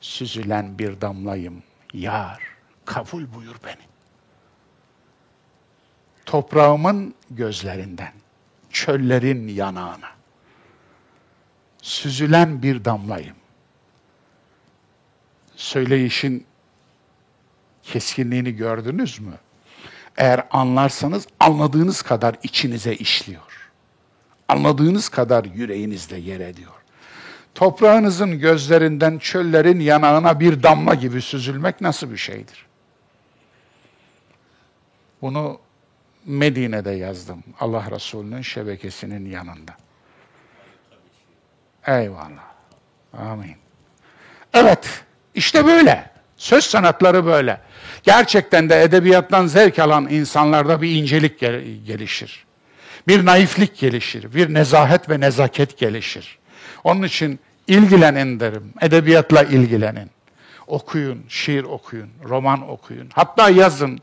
süzülen 0.00 0.78
bir 0.78 1.00
damlayım. 1.00 1.62
Yar, 1.92 2.42
kabul 2.84 3.24
buyur 3.34 3.56
beni. 3.64 3.82
Toprağımın 6.26 7.14
gözlerinden 7.30 8.12
çöllerin 8.70 9.48
yanağına 9.48 10.08
süzülen 11.82 12.62
bir 12.62 12.84
damlayım. 12.84 13.36
Söyleyişin 15.56 16.46
keskinliğini 17.82 18.56
gördünüz 18.56 19.20
mü? 19.20 19.34
Eğer 20.16 20.46
anlarsanız 20.50 21.26
anladığınız 21.40 22.02
kadar 22.02 22.36
içinize 22.42 22.94
işliyor. 22.94 23.51
Anladığınız 24.48 25.08
kadar 25.08 25.44
yüreğinizde 25.44 26.16
yer 26.16 26.40
ediyor. 26.40 26.72
Toprağınızın 27.54 28.38
gözlerinden 28.38 29.18
çöllerin 29.18 29.80
yanağına 29.80 30.40
bir 30.40 30.62
damla 30.62 30.94
gibi 30.94 31.22
süzülmek 31.22 31.80
nasıl 31.80 32.10
bir 32.10 32.16
şeydir? 32.16 32.66
Bunu 35.22 35.58
Medine'de 36.26 36.90
yazdım. 36.90 37.44
Allah 37.60 37.90
Resulü'nün 37.90 38.42
şebekesinin 38.42 39.30
yanında. 39.30 39.76
Eyvallah. 41.86 42.52
Amin. 43.12 43.56
Evet, 44.54 45.04
işte 45.34 45.66
böyle. 45.66 46.12
Söz 46.36 46.64
sanatları 46.64 47.26
böyle. 47.26 47.60
Gerçekten 48.02 48.68
de 48.68 48.82
edebiyattan 48.82 49.46
zevk 49.46 49.78
alan 49.78 50.08
insanlarda 50.08 50.82
bir 50.82 50.96
incelik 50.96 51.40
gelişir. 51.86 52.44
Bir 53.08 53.26
naiflik 53.26 53.78
gelişir, 53.78 54.34
bir 54.34 54.54
nezahet 54.54 55.10
ve 55.10 55.20
nezaket 55.20 55.78
gelişir. 55.78 56.38
Onun 56.84 57.02
için 57.02 57.40
ilgilenin 57.66 58.40
derim, 58.40 58.72
edebiyatla 58.80 59.42
ilgilenin. 59.42 60.10
Okuyun, 60.66 61.24
şiir 61.28 61.64
okuyun, 61.64 62.10
roman 62.24 62.70
okuyun. 62.70 63.10
Hatta 63.12 63.50
yazın 63.50 64.00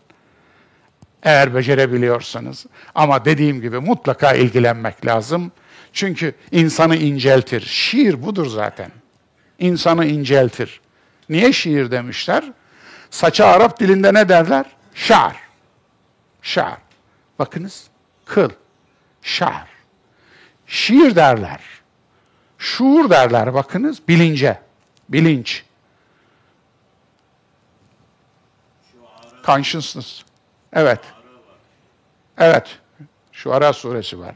eğer 1.24 1.56
becerebiliyorsanız. 1.56 2.66
Ama 2.96 3.26
dediğim 3.26 3.62
gibi 3.62 3.80
mutlaka 3.80 4.34
ilgilenmek 4.34 5.06
lazım. 5.06 5.52
Çünkü 5.94 6.36
insanı 6.52 6.96
inceltir. 6.96 7.62
Şiir 7.62 8.24
budur 8.24 8.46
zaten. 8.46 8.92
İnsanı 9.60 10.06
inceltir. 10.06 10.82
Niye 11.30 11.54
şiir 11.54 11.92
demişler? 11.92 12.44
Saça 13.10 13.46
Arap 13.46 13.80
dilinde 13.80 14.14
ne 14.14 14.30
derler? 14.30 14.66
Şar. 14.94 15.36
Şar. 16.42 16.78
Bakınız, 17.40 17.88
kıl. 18.26 18.50
Şar. 19.22 19.68
Şiir 20.68 21.16
derler. 21.16 21.60
Şuur 22.58 23.10
derler 23.10 23.54
bakınız, 23.54 24.08
bilince. 24.08 24.60
Bilinç. 25.10 25.64
Consciousness. 29.46 30.22
Evet. 30.74 31.00
Evet. 32.38 32.80
Şu 33.32 33.54
Ara 33.54 33.74
suresi 33.74 34.20
var. 34.20 34.36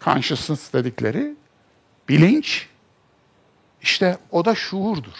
Consciousness 0.00 0.72
dedikleri 0.72 1.34
bilinç 2.08 2.68
işte 3.82 4.18
o 4.30 4.44
da 4.44 4.54
şuurdur. 4.54 5.18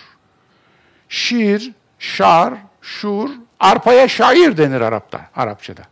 Şiir, 1.08 1.72
şar, 1.98 2.54
şuur, 2.82 3.30
arpaya 3.60 4.08
şair 4.08 4.56
denir 4.56 4.80
Arap'ta, 4.80 5.30
Arapçada. 5.36 5.82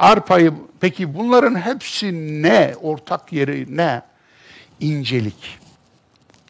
Arpayı, 0.00 0.52
peki 0.80 1.14
bunların 1.14 1.60
hepsi 1.60 2.12
ne? 2.42 2.74
Ortak 2.82 3.32
yeri 3.32 3.76
ne? 3.76 4.02
İncelik. 4.80 5.58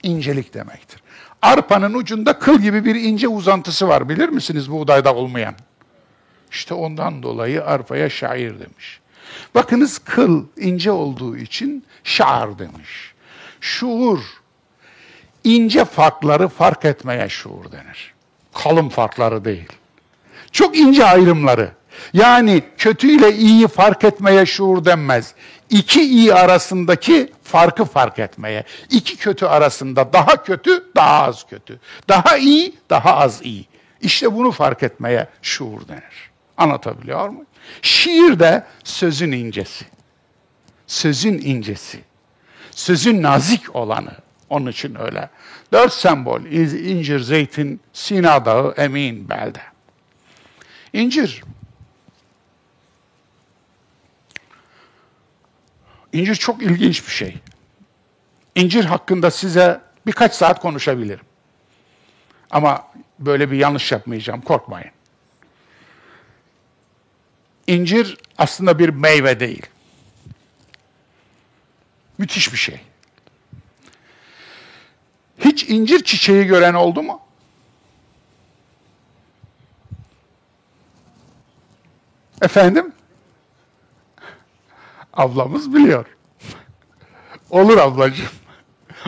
İncelik 0.02 0.54
demektir. 0.54 1.02
Arpanın 1.42 1.94
ucunda 1.94 2.38
kıl 2.38 2.60
gibi 2.60 2.84
bir 2.84 2.94
ince 2.94 3.28
uzantısı 3.28 3.88
var. 3.88 4.08
Bilir 4.08 4.28
misiniz 4.28 4.70
buğdayda 4.70 5.14
olmayan? 5.14 5.54
İşte 6.50 6.74
ondan 6.74 7.22
dolayı 7.22 7.64
arpaya 7.64 8.10
şair 8.10 8.50
demiş. 8.50 9.00
Bakınız 9.54 9.98
kıl 9.98 10.44
ince 10.56 10.90
olduğu 10.90 11.36
için 11.36 11.84
şair 12.04 12.58
demiş. 12.58 13.14
Şuur, 13.60 14.20
ince 15.44 15.84
farkları 15.84 16.48
fark 16.48 16.84
etmeye 16.84 17.28
şuur 17.28 17.72
denir. 17.72 18.14
Kalın 18.54 18.88
farkları 18.88 19.44
değil. 19.44 19.68
Çok 20.52 20.76
ince 20.78 21.04
ayrımları. 21.04 21.79
Yani 22.12 22.62
kötü 22.78 23.10
ile 23.10 23.32
iyiyi 23.32 23.68
fark 23.68 24.04
etmeye 24.04 24.46
şuur 24.46 24.84
denmez. 24.84 25.34
İki 25.70 26.02
iyi 26.02 26.34
arasındaki 26.34 27.32
farkı 27.42 27.84
fark 27.84 28.18
etmeye. 28.18 28.64
İki 28.90 29.16
kötü 29.16 29.46
arasında 29.46 30.12
daha 30.12 30.42
kötü, 30.42 30.84
daha 30.96 31.22
az 31.22 31.46
kötü. 31.50 31.80
Daha 32.08 32.36
iyi, 32.36 32.74
daha 32.90 33.16
az 33.16 33.40
iyi. 33.42 33.66
İşte 34.00 34.34
bunu 34.34 34.50
fark 34.50 34.82
etmeye 34.82 35.28
şuur 35.42 35.88
denir. 35.88 36.30
Anlatabiliyor 36.56 37.28
muyum? 37.28 37.46
Şiir 37.82 38.38
de 38.38 38.64
sözün 38.84 39.32
incesi. 39.32 39.84
Sözün 40.86 41.38
incesi. 41.38 42.00
Sözün 42.70 43.22
nazik 43.22 43.76
olanı. 43.76 44.12
Onun 44.50 44.70
için 44.70 45.00
öyle. 45.00 45.30
Dört 45.72 45.92
sembol. 45.92 46.40
İncir, 46.40 47.20
zeytin, 47.20 47.80
Sina 47.92 48.44
Dağı, 48.44 48.74
Emin, 48.76 49.28
Belde. 49.28 49.60
İncir. 50.92 51.42
İncir 56.12 56.34
çok 56.34 56.62
ilginç 56.62 57.06
bir 57.06 57.12
şey. 57.12 57.36
İncir 58.54 58.84
hakkında 58.84 59.30
size 59.30 59.80
birkaç 60.06 60.34
saat 60.34 60.60
konuşabilirim. 60.60 61.24
Ama 62.50 62.88
böyle 63.18 63.50
bir 63.50 63.56
yanlış 63.56 63.92
yapmayacağım, 63.92 64.40
korkmayın. 64.40 64.90
İncir 67.66 68.18
aslında 68.38 68.78
bir 68.78 68.88
meyve 68.88 69.40
değil. 69.40 69.66
Müthiş 72.18 72.52
bir 72.52 72.58
şey. 72.58 72.80
Hiç 75.38 75.64
incir 75.64 76.04
çiçeği 76.04 76.46
gören 76.46 76.74
oldu 76.74 77.02
mu? 77.02 77.20
Efendim? 82.42 82.92
Ablamız 85.20 85.74
biliyor. 85.74 86.06
Olur 87.50 87.78
ablacığım. 87.78 88.28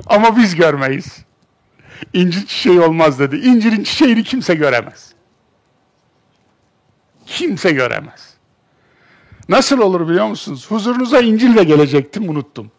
Ama 0.06 0.36
biz 0.36 0.54
görmeyiz. 0.54 1.24
İncir 2.12 2.46
çiçeği 2.46 2.80
olmaz 2.80 3.18
dedi. 3.18 3.36
İncirin 3.36 3.84
çiçeğini 3.84 4.24
kimse 4.24 4.54
göremez. 4.54 5.12
Kimse 7.26 7.72
göremez. 7.72 8.34
Nasıl 9.48 9.78
olur 9.78 10.08
biliyor 10.08 10.26
musunuz? 10.26 10.70
Huzurunuza 10.70 11.20
İncil'le 11.20 11.62
gelecektim, 11.62 12.28
unuttum. 12.28 12.70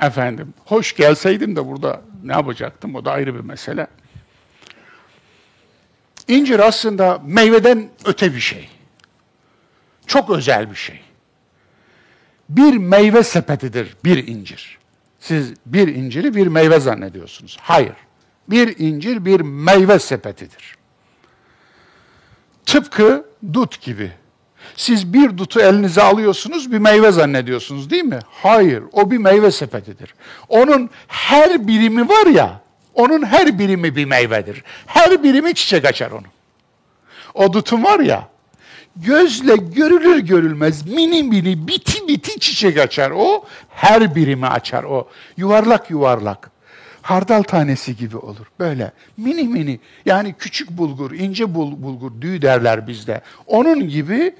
Efendim, 0.00 0.54
hoş 0.64 0.96
gelseydim 0.96 1.56
de 1.56 1.66
burada 1.66 2.02
ne 2.24 2.32
yapacaktım? 2.32 2.94
O 2.94 3.04
da 3.04 3.12
ayrı 3.12 3.34
bir 3.34 3.40
mesele. 3.40 3.86
İncir 6.28 6.58
aslında 6.58 7.22
meyveden 7.24 7.88
öte 8.04 8.34
bir 8.34 8.40
şey. 8.40 8.68
Çok 10.06 10.30
özel 10.30 10.70
bir 10.70 10.76
şey. 10.76 11.05
Bir 12.48 12.76
meyve 12.76 13.22
sepetidir 13.22 13.96
bir 14.04 14.26
incir. 14.26 14.78
Siz 15.20 15.54
bir 15.66 15.88
inciri 15.88 16.34
bir 16.34 16.46
meyve 16.46 16.80
zannediyorsunuz. 16.80 17.56
Hayır. 17.60 17.94
Bir 18.50 18.78
incir 18.78 19.24
bir 19.24 19.40
meyve 19.40 19.98
sepetidir. 19.98 20.76
Tıpkı 22.66 23.26
dut 23.52 23.82
gibi 23.82 24.12
Siz 24.76 25.12
bir 25.12 25.38
dutu 25.38 25.60
elinize 25.60 26.02
alıyorsunuz, 26.02 26.72
bir 26.72 26.78
meyve 26.78 27.12
zannediyorsunuz 27.12 27.90
değil 27.90 28.04
mi? 28.04 28.18
Hayır, 28.28 28.82
o 28.92 29.10
bir 29.10 29.18
meyve 29.18 29.50
sepetidir. 29.50 30.14
Onun 30.48 30.90
her 31.08 31.68
birimi 31.68 32.08
var 32.08 32.26
ya, 32.26 32.60
onun 32.94 33.26
her 33.26 33.58
birimi 33.58 33.96
bir 33.96 34.04
meyvedir. 34.04 34.64
Her 34.86 35.22
birimi 35.22 35.54
çiçek 35.54 35.84
açar 35.84 36.10
onun. 36.10 36.26
O 37.34 37.52
dutun 37.52 37.84
var 37.84 38.00
ya, 38.00 38.28
gözle 38.96 39.56
görülür 39.56 40.18
görülmez 40.18 40.86
mini 40.86 41.22
mini 41.22 41.68
biti 41.68 42.08
biti 42.08 42.40
çiçek 42.40 42.78
açar 42.78 43.10
o. 43.10 43.44
Her 43.68 44.14
birimi 44.14 44.46
açar 44.46 44.84
o. 44.84 45.08
Yuvarlak 45.36 45.90
yuvarlak. 45.90 46.50
Hardal 47.02 47.42
tanesi 47.42 47.96
gibi 47.96 48.16
olur. 48.16 48.46
Böyle 48.58 48.92
mini 49.16 49.42
mini 49.42 49.80
yani 50.06 50.34
küçük 50.38 50.70
bulgur, 50.70 51.12
ince 51.12 51.54
bul, 51.54 51.82
bulgur 51.82 52.20
düğü 52.20 52.42
derler 52.42 52.86
bizde. 52.86 53.20
Onun 53.46 53.88
gibi 53.88 54.34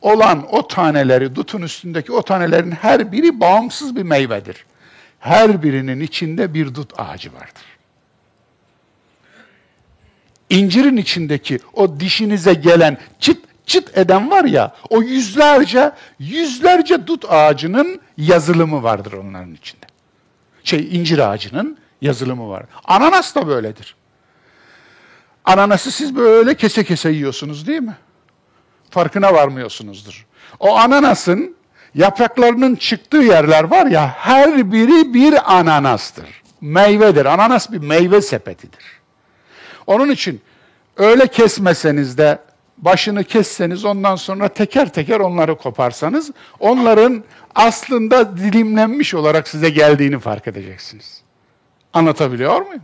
olan 0.00 0.54
o 0.54 0.68
taneleri, 0.68 1.34
dutun 1.34 1.62
üstündeki 1.62 2.12
o 2.12 2.22
tanelerin 2.22 2.70
her 2.70 3.12
biri 3.12 3.40
bağımsız 3.40 3.96
bir 3.96 4.02
meyvedir. 4.02 4.64
Her 5.18 5.62
birinin 5.62 6.00
içinde 6.00 6.54
bir 6.54 6.74
dut 6.74 7.00
ağacı 7.00 7.34
vardır. 7.34 7.62
İncirin 10.50 10.96
içindeki 10.96 11.58
o 11.74 12.00
dişinize 12.00 12.54
gelen 12.54 12.98
çıt 13.20 13.38
çıt 13.66 13.98
eden 13.98 14.30
var 14.30 14.44
ya, 14.44 14.74
o 14.90 15.02
yüzlerce, 15.02 15.92
yüzlerce 16.18 17.06
dut 17.06 17.24
ağacının 17.28 18.00
yazılımı 18.16 18.82
vardır 18.82 19.12
onların 19.12 19.54
içinde. 19.54 19.86
Şey, 20.64 20.96
incir 20.96 21.18
ağacının 21.18 21.78
yazılımı 22.00 22.48
var. 22.48 22.64
Ananas 22.84 23.34
da 23.34 23.46
böyledir. 23.46 23.96
Ananası 25.44 25.90
siz 25.90 26.16
böyle 26.16 26.54
kese 26.54 26.84
kese 26.84 27.10
yiyorsunuz 27.10 27.66
değil 27.66 27.80
mi? 27.80 27.96
Farkına 28.90 29.34
varmıyorsunuzdur. 29.34 30.26
O 30.60 30.76
ananasın 30.76 31.56
yapraklarının 31.94 32.74
çıktığı 32.74 33.16
yerler 33.16 33.64
var 33.64 33.86
ya, 33.86 34.08
her 34.08 34.72
biri 34.72 35.14
bir 35.14 35.58
ananastır. 35.58 36.42
Meyvedir. 36.60 37.26
Ananas 37.26 37.72
bir 37.72 37.78
meyve 37.78 38.22
sepetidir. 38.22 38.84
Onun 39.86 40.10
için 40.10 40.40
öyle 40.96 41.26
kesmeseniz 41.26 42.18
de 42.18 42.38
başını 42.82 43.24
kesseniz 43.24 43.84
ondan 43.84 44.16
sonra 44.16 44.48
teker 44.48 44.92
teker 44.92 45.20
onları 45.20 45.58
koparsanız 45.58 46.30
onların 46.60 47.24
aslında 47.54 48.36
dilimlenmiş 48.36 49.14
olarak 49.14 49.48
size 49.48 49.70
geldiğini 49.70 50.18
fark 50.18 50.48
edeceksiniz. 50.48 51.22
Anlatabiliyor 51.92 52.60
muyum? 52.60 52.82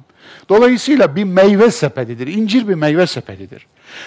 Dolayısıyla 0.49 1.17
bir 1.17 1.25
meyve 1.25 1.71
sepetidir. 1.71 2.27
İncir 2.27 2.69
bir 2.69 2.75
meyve 2.75 3.07
sepetidir. 3.07 3.67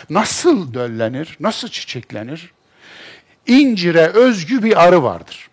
Nasıl 0.09 0.73
döllenir, 0.73 1.37
nasıl 1.39 1.67
çiçeklenir? 1.67 2.51
İncire 3.47 4.07
özgü 4.07 4.63
bir 4.63 4.83
arı 4.83 5.03
vardır. 5.03 5.49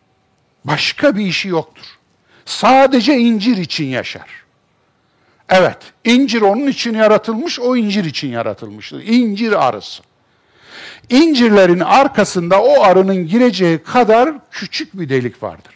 Başka 0.65 1.17
bir 1.17 1.27
işi 1.27 1.49
yoktur. 1.49 1.85
Sadece 2.45 3.19
incir 3.19 3.57
için 3.57 3.85
yaşar. 3.85 4.29
Evet, 5.49 5.79
incir 6.05 6.41
onun 6.41 6.67
için 6.67 6.95
yaratılmış, 6.95 7.61
o 7.61 7.77
incir 7.77 8.05
için 8.05 8.29
yaratılmıştır. 8.29 9.03
İncir 9.03 9.69
arısı. 9.69 10.03
İncirlerin 11.09 11.81
arkasında 11.81 12.63
o 12.63 12.83
arının 12.83 13.27
gireceği 13.27 13.83
kadar 13.83 14.35
küçük 14.51 15.01
bir 15.01 15.09
delik 15.09 15.43
vardır. 15.43 15.75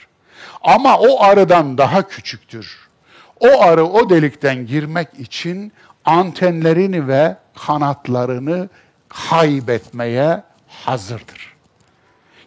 Ama 0.63 0.99
o 0.99 1.23
arıdan 1.23 1.79
daha 1.79 2.09
küçüktür. 2.09 2.89
O 3.41 3.63
arı 3.63 3.85
o 3.85 4.11
delikten 4.11 4.67
girmek 4.67 5.09
için 5.19 5.73
antenlerini 6.05 7.09
ve 7.09 7.37
kanatlarını 7.67 8.69
kaybetmeye 9.09 10.43
hazırdır. 10.69 11.52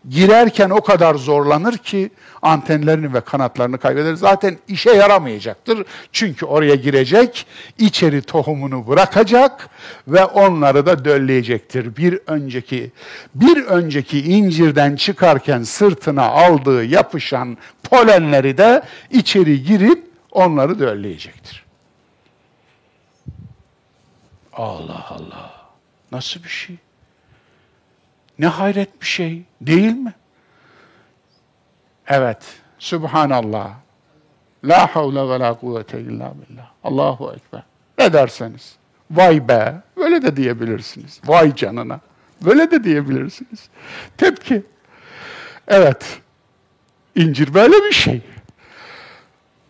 Girerken 0.10 0.70
o 0.70 0.82
kadar 0.82 1.16
zorlanır 1.16 1.78
ki 1.78 2.10
antenlerini 2.42 3.14
ve 3.14 3.22
kanatlarını 3.22 3.78
kaybeder. 3.78 4.14
Zaten 4.14 4.58
işe 4.68 4.92
yaramayacaktır. 4.92 5.86
Çünkü 6.12 6.46
oraya 6.46 6.76
girecek, 6.76 7.46
içeri 7.78 8.22
tohumunu 8.22 8.88
bırakacak 8.88 9.70
ve 10.08 10.26
onları 10.26 10.86
da 10.86 11.06
dölleyecektir. 11.06 11.96
Bir 11.98 12.20
önceki 12.28 12.92
bir 13.36 13.64
önceki 13.66 14.22
incirden 14.22 14.96
çıkarken 14.96 15.64
sırtına 15.64 16.24
aldığı 16.24 16.86
yapışan 16.86 17.58
polenleri 17.84 18.58
de 18.58 18.84
içeri 19.12 19.64
girip 19.64 20.06
onları 20.32 20.80
dölleyecektir. 20.80 21.66
Allah 24.54 25.06
Allah. 25.10 25.52
Nasıl 26.12 26.44
bir 26.44 26.50
şey? 26.50 26.78
Ne 28.40 28.48
hayret 28.48 29.02
bir 29.02 29.06
şey 29.06 29.44
değil 29.62 29.94
mi? 29.94 30.14
Evet. 32.08 32.38
Subhanallah. 32.80 33.70
La 34.64 34.96
havle 34.96 35.30
ve 35.30 35.40
la 35.40 35.54
kuvvete 35.54 36.00
illa 36.00 36.34
billah. 36.50 36.72
Allahu 36.84 37.34
Ekber. 37.36 37.64
Ne 37.98 38.14
derseniz. 38.14 38.76
Vay 39.12 39.48
be. 39.48 39.82
Böyle 39.98 40.22
de 40.22 40.38
diyebilirsiniz. 40.38 41.22
Vay 41.26 41.56
canına. 41.56 42.00
Böyle 42.42 42.72
de 42.72 42.84
diyebilirsiniz. 42.84 43.70
Tepki. 44.18 44.64
Evet. 45.68 46.22
İncir 47.16 47.54
böyle 47.54 47.76
bir 47.76 47.92
şey. 47.92 48.22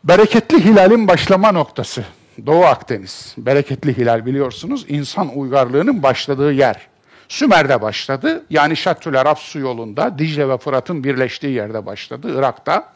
Bereketli 0.04 0.66
hilalin 0.66 1.08
başlama 1.08 1.52
noktası. 1.52 2.06
Doğu 2.46 2.66
Akdeniz. 2.66 3.36
Bereketli 3.38 3.98
hilal 3.98 4.26
biliyorsunuz 4.26 4.86
insan 4.88 5.38
uygarlığının 5.38 6.04
başladığı 6.04 6.52
yer. 6.54 6.88
Sümer'de 7.30 7.82
başladı. 7.82 8.46
Yani 8.50 8.78
Şattül 8.78 9.20
Arap 9.20 9.40
su 9.40 9.60
yolunda 9.60 10.20
Dicle 10.20 10.50
ve 10.50 10.58
Fırat'ın 10.58 11.04
birleştiği 11.04 11.54
yerde 11.54 11.86
başladı 11.86 12.40
Irak'ta. 12.40 12.96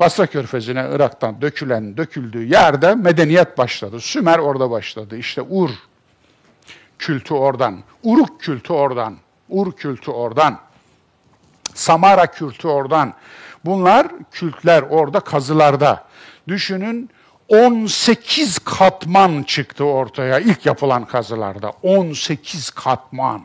Basra 0.00 0.26
Körfezi'ne 0.26 0.86
Irak'tan 0.92 1.42
dökülen, 1.42 1.96
döküldüğü 1.96 2.44
yerde 2.44 2.94
medeniyet 2.94 3.58
başladı. 3.58 4.00
Sümer 4.00 4.38
orada 4.38 4.70
başladı. 4.70 5.16
İşte 5.16 5.42
Ur 5.42 5.70
kültü 6.98 7.34
oradan, 7.34 7.78
Uruk 8.02 8.40
kültü 8.40 8.72
oradan, 8.72 9.16
Ur 9.48 9.72
kültü 9.72 10.10
oradan, 10.10 10.58
Samara 11.74 12.26
kültü 12.26 12.68
oradan. 12.68 13.14
Bunlar 13.64 14.06
kültler 14.32 14.82
orada 14.82 15.20
kazılarda. 15.20 16.04
Düşünün 16.48 17.10
18 17.52 18.58
katman 18.58 19.42
çıktı 19.42 19.84
ortaya 19.84 20.38
ilk 20.38 20.66
yapılan 20.66 21.04
kazılarda. 21.04 21.70
18 21.82 22.70
katman. 22.70 23.42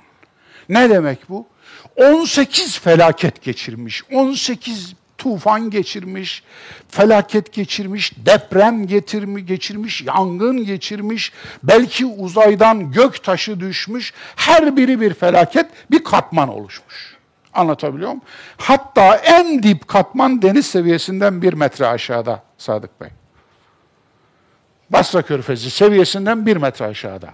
Ne 0.70 0.90
demek 0.90 1.30
bu? 1.30 1.48
18 1.96 2.80
felaket 2.80 3.42
geçirmiş, 3.42 4.04
18 4.12 4.94
tufan 5.18 5.70
geçirmiş, 5.70 6.44
felaket 6.90 7.54
geçirmiş, 7.54 8.14
deprem 8.26 8.88
getirmi, 8.88 9.46
geçirmiş, 9.46 10.02
yangın 10.02 10.66
geçirmiş, 10.66 11.34
belki 11.64 12.06
uzaydan 12.06 12.92
gök 12.92 13.24
taşı 13.24 13.60
düşmüş, 13.60 14.14
her 14.36 14.78
biri 14.78 15.02
bir 15.02 15.14
felaket, 15.14 15.66
bir 15.92 16.04
katman 16.04 16.50
oluşmuş. 16.50 17.18
Anlatabiliyor 17.54 18.10
muyum? 18.10 18.24
Hatta 18.58 19.16
en 19.16 19.64
dip 19.64 19.88
katman 19.88 20.42
deniz 20.42 20.66
seviyesinden 20.66 21.42
bir 21.42 21.54
metre 21.54 21.88
aşağıda 21.88 22.44
Sadık 22.58 23.02
Bey. 23.02 23.10
Basra 24.90 25.22
Körfezi 25.22 25.70
seviyesinden 25.70 26.46
bir 26.46 26.58
metre 26.58 26.86
aşağıda. 26.86 27.30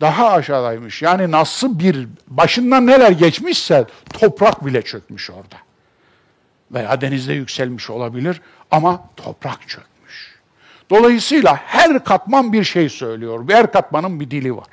Daha 0.00 0.30
aşağıdaymış. 0.32 1.02
Yani 1.02 1.30
nasıl 1.30 1.78
bir, 1.78 2.08
başından 2.28 2.86
neler 2.86 3.10
geçmişse 3.10 3.84
toprak 4.12 4.66
bile 4.66 4.82
çökmüş 4.82 5.30
orada. 5.30 5.56
Veya 6.72 7.00
denizde 7.00 7.32
yükselmiş 7.32 7.90
olabilir 7.90 8.40
ama 8.70 9.04
toprak 9.16 9.68
çökmüş. 9.68 10.38
Dolayısıyla 10.90 11.56
her 11.56 12.04
katman 12.04 12.52
bir 12.52 12.64
şey 12.64 12.88
söylüyor. 12.88 13.44
Her 13.48 13.72
katmanın 13.72 14.20
bir 14.20 14.30
dili 14.30 14.56
var. 14.56 14.68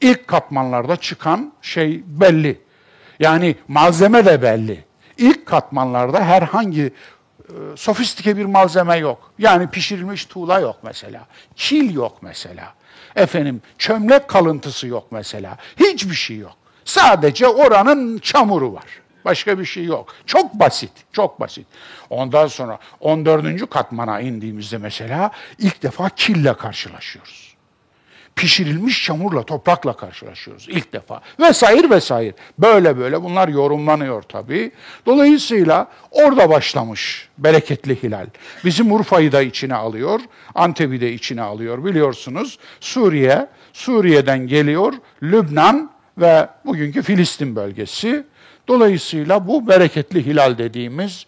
İlk 0.00 0.28
katmanlarda 0.28 0.96
çıkan 0.96 1.52
şey 1.62 2.02
belli. 2.06 2.60
Yani 3.20 3.56
malzeme 3.68 4.24
de 4.24 4.42
belli. 4.42 4.84
İlk 5.18 5.46
katmanlarda 5.46 6.24
herhangi 6.24 6.92
sofistike 7.76 8.36
bir 8.36 8.44
malzeme 8.44 8.96
yok. 8.96 9.32
Yani 9.38 9.70
pişirilmiş 9.70 10.24
tuğla 10.24 10.60
yok 10.60 10.76
mesela. 10.82 11.26
Kil 11.56 11.94
yok 11.94 12.18
mesela. 12.22 12.74
Efendim 13.16 13.62
çömlek 13.78 14.28
kalıntısı 14.28 14.86
yok 14.86 15.06
mesela. 15.10 15.56
Hiçbir 15.76 16.14
şey 16.14 16.36
yok. 16.36 16.56
Sadece 16.84 17.48
oranın 17.48 18.18
çamuru 18.18 18.74
var. 18.74 18.84
Başka 19.24 19.58
bir 19.58 19.64
şey 19.64 19.84
yok. 19.84 20.14
Çok 20.26 20.54
basit, 20.54 20.92
çok 21.12 21.40
basit. 21.40 21.66
Ondan 22.10 22.46
sonra 22.46 22.78
14. 23.00 23.70
katmana 23.70 24.20
indiğimizde 24.20 24.78
mesela 24.78 25.30
ilk 25.58 25.82
defa 25.82 26.08
kille 26.08 26.54
karşılaşıyoruz 26.54 27.51
pişirilmiş 28.36 29.04
çamurla, 29.04 29.42
toprakla 29.42 29.96
karşılaşıyoruz 29.96 30.66
ilk 30.68 30.92
defa. 30.92 31.20
Vesaire 31.40 31.90
vesaire. 31.90 32.34
Böyle 32.58 32.98
böyle 32.98 33.22
bunlar 33.22 33.48
yorumlanıyor 33.48 34.22
tabii. 34.22 34.72
Dolayısıyla 35.06 35.88
orada 36.10 36.50
başlamış 36.50 37.28
bereketli 37.38 38.02
hilal. 38.02 38.26
Bizim 38.64 38.92
Urfa'yı 38.92 39.32
da 39.32 39.42
içine 39.42 39.74
alıyor, 39.74 40.20
Antep'i 40.54 41.00
de 41.00 41.12
içine 41.12 41.42
alıyor 41.42 41.84
biliyorsunuz. 41.84 42.58
Suriye, 42.80 43.46
Suriye'den 43.72 44.46
geliyor, 44.46 44.92
Lübnan 45.22 45.90
ve 46.18 46.48
bugünkü 46.64 47.02
Filistin 47.02 47.56
bölgesi. 47.56 48.24
Dolayısıyla 48.68 49.46
bu 49.46 49.68
bereketli 49.68 50.26
hilal 50.26 50.58
dediğimiz 50.58 51.26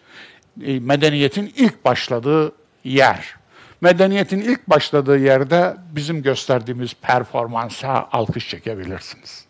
e, 0.62 0.80
medeniyetin 0.80 1.52
ilk 1.56 1.84
başladığı 1.84 2.52
yer. 2.84 3.43
Medeniyetin 3.80 4.40
ilk 4.40 4.70
başladığı 4.70 5.18
yerde 5.18 5.76
bizim 5.92 6.22
gösterdiğimiz 6.22 6.94
performansa 6.94 8.08
alkış 8.12 8.48
çekebilirsiniz. 8.48 9.44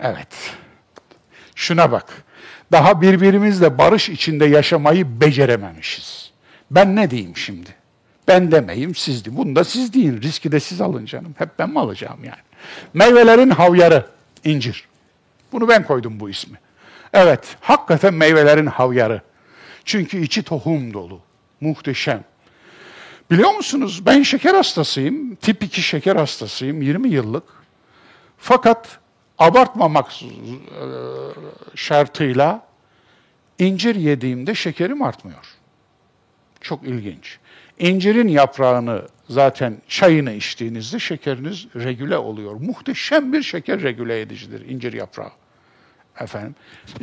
Evet. 0.00 0.54
Şuna 1.54 1.92
bak. 1.92 2.24
Daha 2.72 3.02
birbirimizle 3.02 3.78
barış 3.78 4.08
içinde 4.08 4.46
yaşamayı 4.46 5.20
becerememişiz. 5.20 6.30
Ben 6.70 6.96
ne 6.96 7.10
diyeyim 7.10 7.36
şimdi? 7.36 7.70
Ben 8.28 8.52
demeyeyim, 8.52 8.94
siz 8.94 9.24
deyin. 9.24 9.38
Bunu 9.38 9.56
da 9.56 9.64
siz 9.64 9.92
deyin. 9.92 10.22
Riski 10.22 10.52
de 10.52 10.60
siz 10.60 10.80
alın 10.80 11.06
canım. 11.06 11.34
Hep 11.38 11.58
ben 11.58 11.70
mi 11.70 11.80
alacağım 11.80 12.24
yani? 12.24 12.42
Meyvelerin 12.94 13.50
havyarı, 13.50 14.06
incir. 14.44 14.84
Bunu 15.52 15.68
ben 15.68 15.86
koydum 15.86 16.20
bu 16.20 16.30
ismi. 16.30 16.58
Evet, 17.12 17.56
hakikaten 17.60 18.14
meyvelerin 18.14 18.66
havyarı. 18.66 19.20
Çünkü 19.84 20.22
içi 20.22 20.42
tohum 20.42 20.94
dolu. 20.94 21.20
Muhteşem. 21.60 22.24
Biliyor 23.30 23.54
musunuz 23.54 24.06
ben 24.06 24.22
şeker 24.22 24.54
hastasıyım. 24.54 25.34
Tip 25.34 25.62
2 25.62 25.82
şeker 25.82 26.16
hastasıyım 26.16 26.82
20 26.82 27.08
yıllık. 27.08 27.44
Fakat 28.38 28.98
abartmamak 29.38 30.22
e, 30.22 30.26
şartıyla 31.74 32.66
incir 33.58 33.94
yediğimde 33.94 34.54
şekerim 34.54 35.02
artmıyor. 35.02 35.46
Çok 36.60 36.82
ilginç. 36.82 37.38
İncirin 37.78 38.28
yaprağını 38.28 39.02
zaten 39.28 39.82
çayını 39.88 40.32
içtiğinizde 40.32 40.98
şekeriniz 40.98 41.66
regüle 41.76 42.18
oluyor. 42.18 42.52
Muhteşem 42.52 43.32
bir 43.32 43.42
şeker 43.42 43.82
regüle 43.82 44.20
edicidir 44.20 44.68
incir 44.68 44.92
yaprağı. 44.92 45.30
Efendim. 46.20 46.54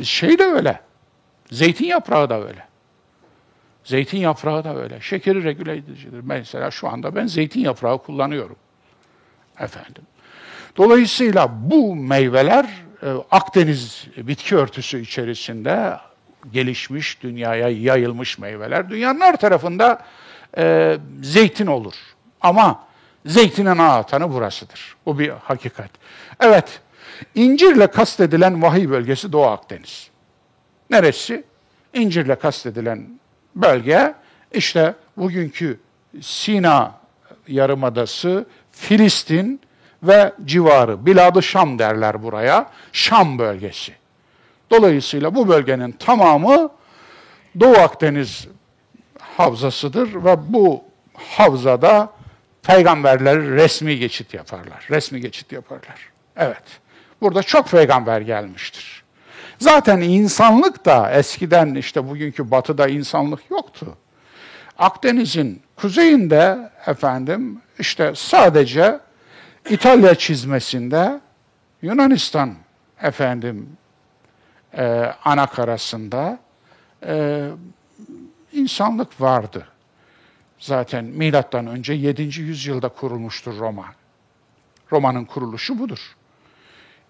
Şey 0.02 0.38
de 0.38 0.44
öyle. 0.44 0.80
Zeytin 1.50 1.86
yaprağı 1.86 2.30
da 2.30 2.46
öyle. 2.46 2.73
Zeytin 3.84 4.18
yaprağı 4.18 4.64
da 4.64 4.76
öyle. 4.76 5.00
Şekeri 5.00 5.44
regüle 5.44 5.76
edicidir. 5.76 6.20
Mesela 6.22 6.70
şu 6.70 6.88
anda 6.88 7.14
ben 7.14 7.26
zeytin 7.26 7.60
yaprağı 7.60 8.02
kullanıyorum. 8.02 8.56
Efendim. 9.60 10.02
Dolayısıyla 10.76 11.50
bu 11.70 11.96
meyveler 11.96 12.66
e, 13.02 13.06
Akdeniz 13.30 14.06
bitki 14.16 14.56
örtüsü 14.56 15.00
içerisinde 15.00 15.96
gelişmiş, 16.52 17.22
dünyaya 17.22 17.68
yayılmış 17.68 18.38
meyveler. 18.38 18.90
Dünyanın 18.90 19.20
her 19.20 19.36
tarafında 19.36 20.04
e, 20.58 20.96
zeytin 21.22 21.66
olur. 21.66 21.94
Ama 22.40 22.84
zeytinin 23.26 23.66
ana 23.66 23.96
atanı 23.96 24.32
burasıdır. 24.32 24.96
Bu 25.06 25.18
bir 25.18 25.28
hakikat. 25.28 25.90
Evet, 26.40 26.80
incirle 27.34 27.86
kastedilen 27.86 28.62
vahiy 28.62 28.90
bölgesi 28.90 29.32
Doğu 29.32 29.46
Akdeniz. 29.46 30.10
Neresi? 30.90 31.44
İncirle 31.92 32.34
kastedilen 32.34 33.18
bölge 33.56 34.14
işte 34.52 34.94
bugünkü 35.16 35.80
Sina 36.20 36.92
Yarımadası, 37.48 38.46
Filistin 38.72 39.60
ve 40.02 40.32
civarı. 40.44 41.06
Bilad-ı 41.06 41.42
Şam 41.42 41.78
derler 41.78 42.22
buraya. 42.22 42.70
Şam 42.92 43.38
bölgesi. 43.38 43.92
Dolayısıyla 44.70 45.34
bu 45.34 45.48
bölgenin 45.48 45.92
tamamı 45.92 46.70
Doğu 47.60 47.76
Akdeniz 47.76 48.48
havzasıdır 49.20 50.24
ve 50.24 50.36
bu 50.52 50.84
havzada 51.14 52.12
peygamberler 52.62 53.40
resmi 53.40 53.98
geçit 53.98 54.34
yaparlar. 54.34 54.86
Resmi 54.90 55.20
geçit 55.20 55.52
yaparlar. 55.52 56.08
Evet. 56.36 56.62
Burada 57.20 57.42
çok 57.42 57.68
peygamber 57.68 58.20
gelmiştir. 58.20 59.03
Zaten 59.58 60.00
insanlık 60.00 60.84
da 60.84 61.10
eskiden 61.10 61.74
işte 61.74 62.08
bugünkü 62.08 62.50
batıda 62.50 62.88
insanlık 62.88 63.50
yoktu. 63.50 63.96
Akdeniz'in 64.78 65.62
kuzeyinde 65.76 66.70
efendim 66.86 67.60
işte 67.78 68.12
sadece 68.16 69.00
İtalya 69.70 70.14
çizmesinde 70.14 71.20
Yunanistan 71.82 72.54
efendim 73.02 73.76
e, 74.76 75.12
ana 75.24 75.46
karasında 75.46 76.38
e, 77.06 77.44
insanlık 78.52 79.20
vardı. 79.20 79.66
Zaten 80.58 81.04
milattan 81.04 81.66
önce 81.66 81.92
7. 81.92 82.22
yüzyılda 82.22 82.88
kurulmuştur 82.88 83.58
Roma. 83.58 83.86
Roma'nın 84.92 85.24
kuruluşu 85.24 85.78
budur. 85.78 86.16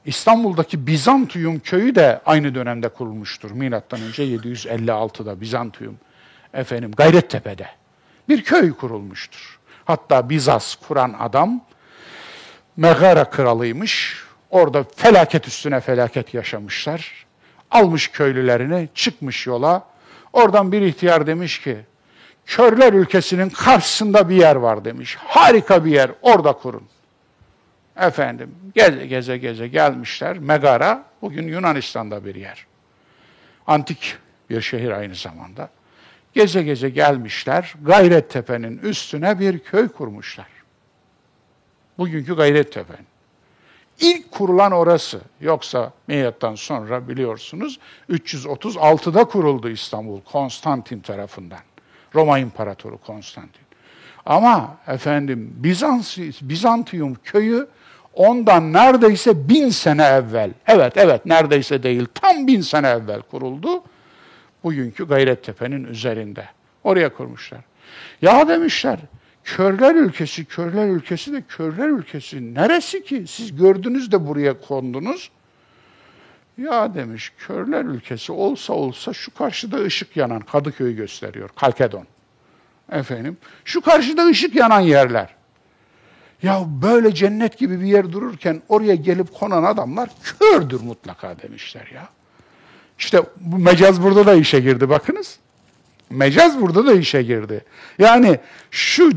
İstanbul'daki 0.05 0.86
Bizantium 0.86 1.59
köyü 1.59 1.94
de 1.94 2.20
aynı 2.26 2.55
dönemde 2.55 2.88
kurulmuştur. 2.88 3.50
Milattan 3.50 4.00
önce 4.00 4.24
756'da 4.24 5.40
Bizantium 5.40 5.96
efendim 6.55 6.92
Gayrettepe'de 6.96 7.66
bir 8.28 8.44
köy 8.44 8.72
kurulmuştur. 8.72 9.59
Hatta 9.84 10.30
Bizas 10.30 10.74
kuran 10.74 11.16
adam 11.18 11.61
Megara 12.76 13.30
kralıymış. 13.30 14.24
Orada 14.50 14.84
felaket 14.96 15.48
üstüne 15.48 15.80
felaket 15.80 16.34
yaşamışlar. 16.34 17.26
Almış 17.70 18.09
köylülerini, 18.09 18.88
çıkmış 18.94 19.46
yola. 19.46 19.86
Oradan 20.32 20.72
bir 20.72 20.82
ihtiyar 20.82 21.26
demiş 21.26 21.61
ki, 21.61 21.78
Körler 22.46 22.92
ülkesinin 22.92 23.48
karşısında 23.48 24.28
bir 24.28 24.36
yer 24.36 24.57
var 24.57 24.84
demiş. 24.84 25.16
Harika 25.20 25.84
bir 25.84 25.90
yer, 25.90 26.11
orada 26.22 26.52
kurun. 26.52 26.82
Efendim, 27.97 28.55
geze 28.74 29.07
geze 29.07 29.38
geze 29.38 29.68
gelmişler. 29.68 30.38
Megara, 30.38 31.05
bugün 31.22 31.49
Yunanistan'da 31.49 32.24
bir 32.24 32.34
yer. 32.34 32.66
Antik 33.66 34.16
bir 34.51 34.61
şehir 34.61 34.90
aynı 34.90 35.14
zamanda. 35.14 35.70
Geze 36.32 36.62
geze 36.62 36.88
gelmişler, 36.88 37.74
Gayrettepe'nin 37.82 38.78
üstüne 38.78 39.40
bir 39.40 39.59
köy 39.59 39.88
kurmuşlar. 39.88 40.47
Bugünkü 41.99 42.36
Gayrettepe'nin. 42.36 43.07
İlk 44.01 44.32
kurulan 44.32 44.72
orası. 44.72 45.20
Yoksa 45.40 45.92
milattan 46.07 46.55
sonra 46.55 47.09
biliyorsunuz 47.09 47.78
336'da 48.11 49.24
kuruldu 49.24 49.68
İstanbul 49.68 50.20
Konstantin 50.20 51.01
tarafından. 51.01 51.61
Roma 52.14 52.38
İmparatoru 52.38 52.99
Konstantin. 52.99 53.64
Ama 54.26 54.76
efendim 54.86 55.55
Bizans, 55.57 56.18
Bizantium 56.40 57.16
köyü 57.24 57.68
ondan 58.17 58.73
neredeyse 58.73 59.49
bin 59.49 59.69
sene 59.69 60.03
evvel, 60.03 60.51
evet 60.67 60.93
evet 60.97 61.27
neredeyse 61.27 61.83
değil 61.83 62.07
tam 62.15 62.47
bin 62.47 62.61
sene 62.61 62.89
evvel 62.89 63.21
kuruldu. 63.21 63.83
Bugünkü 64.65 65.09
Gayrettepe'nin 65.09 65.85
üzerinde. 65.85 66.45
Oraya 66.85 67.15
kurmuşlar. 67.15 67.61
Ya 68.23 68.49
demişler, 68.49 68.99
körler 69.45 69.95
ülkesi, 69.95 70.45
körler 70.45 70.89
ülkesi 70.89 71.33
de 71.33 71.43
körler 71.43 71.89
ülkesi 71.89 72.55
neresi 72.55 73.05
ki? 73.05 73.25
Siz 73.29 73.57
gördünüz 73.57 74.12
de 74.12 74.27
buraya 74.27 74.61
kondunuz. 74.61 75.31
Ya 76.59 76.95
demiş, 76.95 77.33
körler 77.39 77.85
ülkesi 77.85 78.33
olsa 78.33 78.73
olsa 78.73 79.12
şu 79.12 79.35
karşıda 79.35 79.77
ışık 79.77 80.17
yanan 80.17 80.41
Kadıköy'ü 80.41 80.97
gösteriyor, 80.97 81.51
Kalkedon. 81.57 82.07
Efendim, 82.93 83.37
şu 83.65 83.81
karşıda 83.81 84.27
ışık 84.27 84.55
yanan 84.55 84.81
yerler. 84.81 85.35
Ya 86.45 86.64
böyle 86.82 87.14
cennet 87.14 87.59
gibi 87.59 87.80
bir 87.80 87.86
yer 87.86 88.12
dururken 88.12 88.62
oraya 88.68 88.95
gelip 88.95 89.34
konan 89.34 89.64
adamlar 89.64 90.11
kördür 90.38 90.80
mutlaka 90.80 91.38
demişler 91.42 91.90
ya. 91.95 92.09
İşte 92.99 93.22
bu 93.40 93.59
mecaz 93.59 94.03
burada 94.03 94.26
da 94.26 94.34
işe 94.34 94.61
girdi 94.61 94.88
bakınız. 94.88 95.38
Mecaz 96.11 96.61
burada 96.61 96.86
da 96.86 96.95
işe 96.95 97.22
girdi. 97.22 97.64
Yani 97.99 98.38
şu 98.70 99.11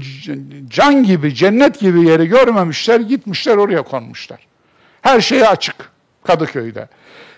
can 0.68 1.04
gibi, 1.04 1.36
cennet 1.36 1.80
gibi 1.80 2.08
yeri 2.08 2.28
görmemişler, 2.28 3.00
gitmişler 3.00 3.58
oraya 3.58 3.82
konmuşlar. 3.82 4.48
Her 5.02 5.22
şeye 5.22 5.48
açık 5.48 5.92
Kadıköy'de. 6.24 6.88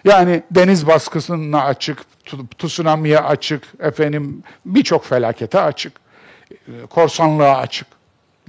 Yani 0.06 0.44
deniz 0.52 0.88
baskısına 0.88 1.64
açık, 1.64 2.00
tsunami'ye 2.58 3.20
açık, 3.20 3.64
efendim 3.80 4.44
birçok 4.66 5.06
felakete 5.06 5.60
açık. 5.60 5.94
Korsanlığa 6.90 7.58
açık, 7.58 7.88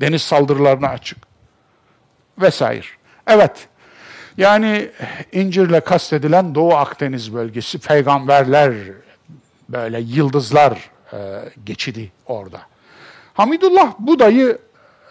deniz 0.00 0.22
saldırılarına 0.22 0.88
açık 0.88 1.29
vesaire. 2.40 2.86
Evet, 3.26 3.68
yani 4.36 4.90
incirle 5.32 5.80
kastedilen 5.80 6.54
Doğu 6.54 6.74
Akdeniz 6.74 7.34
bölgesi, 7.34 7.78
peygamberler, 7.78 8.74
böyle 9.68 10.00
yıldızlar 10.00 10.90
e, 11.12 11.18
geçidi 11.64 12.12
orada. 12.26 12.60
Hamidullah 13.34 13.94
Buda'yı, 13.98 14.58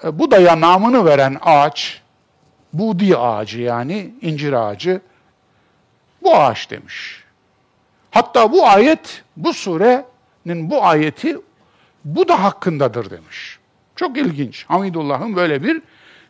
e, 0.04 0.20
Buda'ya 0.20 0.62
namını 0.62 1.06
veren 1.06 1.38
ağaç, 1.42 2.02
Budi 2.74 3.18
ağacı 3.18 3.62
yani 3.62 4.14
incir 4.22 4.54
ağacı, 4.54 5.02
bu 6.24 6.36
ağaç 6.36 6.70
demiş. 6.70 7.24
Hatta 8.12 8.52
bu 8.52 8.68
ayet, 8.68 9.24
bu 9.38 9.54
surenin 9.54 10.70
bu 10.72 10.84
ayeti 10.86 11.38
bu 12.06 12.28
da 12.28 12.44
hakkındadır 12.44 13.10
demiş. 13.10 13.60
Çok 13.96 14.18
ilginç. 14.18 14.66
Hamidullah'ın 14.68 15.36
böyle 15.36 15.64
bir 15.64 15.82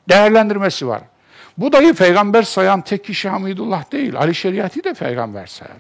değerlendirmesi 0.10 0.88
var. 0.88 1.02
Bu 1.58 1.72
dayı 1.72 1.94
peygamber 1.94 2.44
sayan 2.44 2.82
tek 2.82 3.06
kişi 3.06 3.30
Hamidullah 3.30 3.92
değil. 3.92 4.16
Ali 4.16 4.36
Şeriat'i 4.36 4.84
de 4.84 4.94
peygamber 4.94 5.48
sayar. 5.48 5.78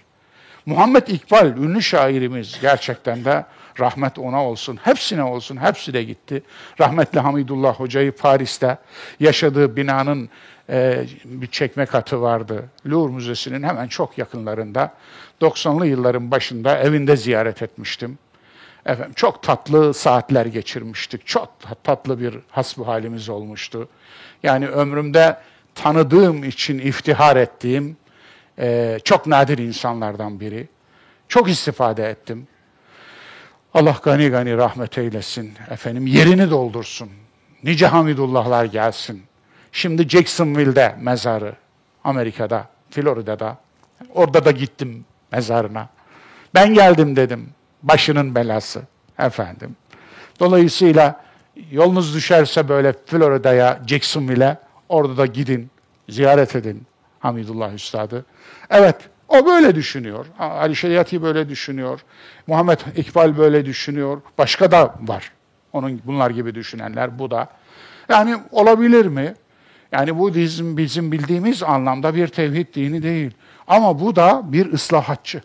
Muhammed 0.66 1.08
İkbal, 1.08 1.48
ünlü 1.48 1.82
şairimiz 1.82 2.60
gerçekten 2.62 3.26
de 3.26 3.46
rahmet 3.80 4.20
ona 4.20 4.46
olsun. 4.46 4.80
Hepsine 4.84 5.24
olsun, 5.24 5.58
hepsi 5.58 5.94
de 5.94 6.04
gitti. 6.04 6.44
Rahmetli 6.80 7.20
Hamidullah 7.20 7.74
Hoca'yı 7.74 8.12
Paris'te 8.12 8.78
yaşadığı 9.20 9.76
binanın 9.76 10.30
e, 10.70 11.06
bir 11.26 11.48
çekme 11.48 11.86
katı 11.86 12.22
vardı. 12.22 12.66
Louvre 12.88 13.14
Müzesi'nin 13.14 13.64
hemen 13.64 13.88
çok 13.88 14.18
yakınlarında. 14.18 14.94
90'lı 15.42 15.88
yılların 15.88 16.32
başında 16.32 16.80
evinde 16.80 17.18
ziyaret 17.18 17.62
etmiştim. 17.62 18.18
Efendim, 18.90 19.14
çok 19.16 19.44
tatlı 19.44 19.94
saatler 19.94 20.46
geçirmiştik. 20.46 21.28
Çok 21.28 21.50
tatlı 21.84 22.20
bir 22.20 22.40
hasbu 22.52 22.88
halimiz 22.88 23.30
olmuştu. 23.30 23.90
Yani 24.44 24.68
ömrümde 24.68 25.38
tanıdığım 25.76 26.44
için 26.44 26.80
iftihar 26.80 27.36
ettiğim 27.36 27.98
e, 28.60 28.98
çok 29.04 29.28
nadir 29.28 29.58
insanlardan 29.58 30.40
biri. 30.40 30.68
Çok 31.28 31.50
istifade 31.50 32.10
ettim. 32.10 32.48
Allah 33.74 33.96
gani 34.04 34.30
gani 34.30 34.58
rahmet 34.58 34.98
eylesin. 34.98 35.54
Efendim 35.70 36.08
yerini 36.08 36.50
doldursun. 36.50 37.10
Nice 37.64 37.88
Hamidullahlar 37.88 38.66
gelsin. 38.66 39.24
Şimdi 39.72 40.10
Jacksonville'de 40.10 40.96
mezarı. 41.02 41.56
Amerika'da, 42.04 42.68
Florida'da. 42.90 43.58
Orada 44.14 44.46
da 44.46 44.52
gittim 44.52 45.06
mezarına. 45.32 45.90
Ben 46.56 46.74
geldim 46.74 47.16
dedim. 47.16 47.50
Başının 47.84 48.36
belası 48.36 48.82
efendim. 49.20 49.76
Dolayısıyla 50.40 51.22
yolunuz 51.72 52.16
düşerse 52.16 52.70
böyle 52.70 52.94
Florida'ya, 53.06 53.80
Jacksonville'e 53.88 54.58
orada 54.90 55.18
da 55.18 55.26
gidin, 55.26 55.70
ziyaret 56.10 56.56
edin 56.56 56.84
Hamidullah 57.20 57.74
Üstad'ı. 57.74 58.26
Evet, 58.70 58.96
o 59.28 59.46
böyle 59.46 59.76
düşünüyor. 59.76 60.26
Ali 60.40 60.76
Şeriat'i 60.76 61.22
böyle 61.22 61.50
düşünüyor. 61.50 62.00
Muhammed 62.48 62.80
İkbal 62.96 63.38
böyle 63.38 63.66
düşünüyor. 63.66 64.22
Başka 64.38 64.72
da 64.72 64.96
var. 65.02 65.32
Onun 65.74 66.02
bunlar 66.06 66.32
gibi 66.32 66.56
düşünenler, 66.56 67.20
bu 67.20 67.32
da. 67.32 67.48
Yani 68.10 68.38
olabilir 68.52 69.06
mi? 69.06 69.34
Yani 69.92 70.20
bu 70.20 70.36
bizim, 70.36 70.78
bizim 70.78 71.12
bildiğimiz 71.12 71.64
anlamda 71.64 72.16
bir 72.16 72.28
tevhid 72.28 72.76
dini 72.76 73.04
değil. 73.04 73.32
Ama 73.68 74.00
bu 74.00 74.16
da 74.16 74.42
bir 74.44 74.74
ıslahatçı. 74.74 75.42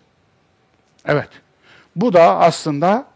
Evet. 1.07 1.29
Bu 1.97 2.13
da 2.13 2.39
aslında 2.39 3.07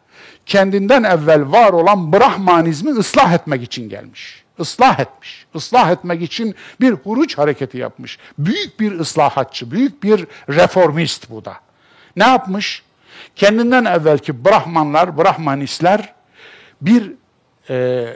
kendinden 0.47 1.03
evvel 1.03 1.53
var 1.53 1.73
olan 1.73 2.13
Brahmanizmi 2.13 2.91
ıslah 2.91 3.33
etmek 3.33 3.63
için 3.63 3.89
gelmiş. 3.89 4.45
Islah 4.59 5.01
etmiş. 5.01 5.47
Islah 5.55 5.91
etmek 5.91 6.23
için 6.23 6.55
bir 6.81 6.93
huruç 6.93 7.39
hareketi 7.39 7.79
yapmış. 7.79 8.19
Büyük 8.39 8.81
bir 8.81 9.01
ıslahatçı, 9.01 9.71
büyük 9.71 10.03
bir 10.03 10.27
reformist 10.49 11.31
bu 11.31 11.45
da. 11.45 11.55
Ne 12.17 12.27
yapmış? 12.27 12.83
Kendinden 13.37 13.85
evvelki 13.85 14.45
Brahmanlar, 14.45 15.19
Brahmanistler 15.19 16.15
bir 16.81 17.13
e, 17.71 18.07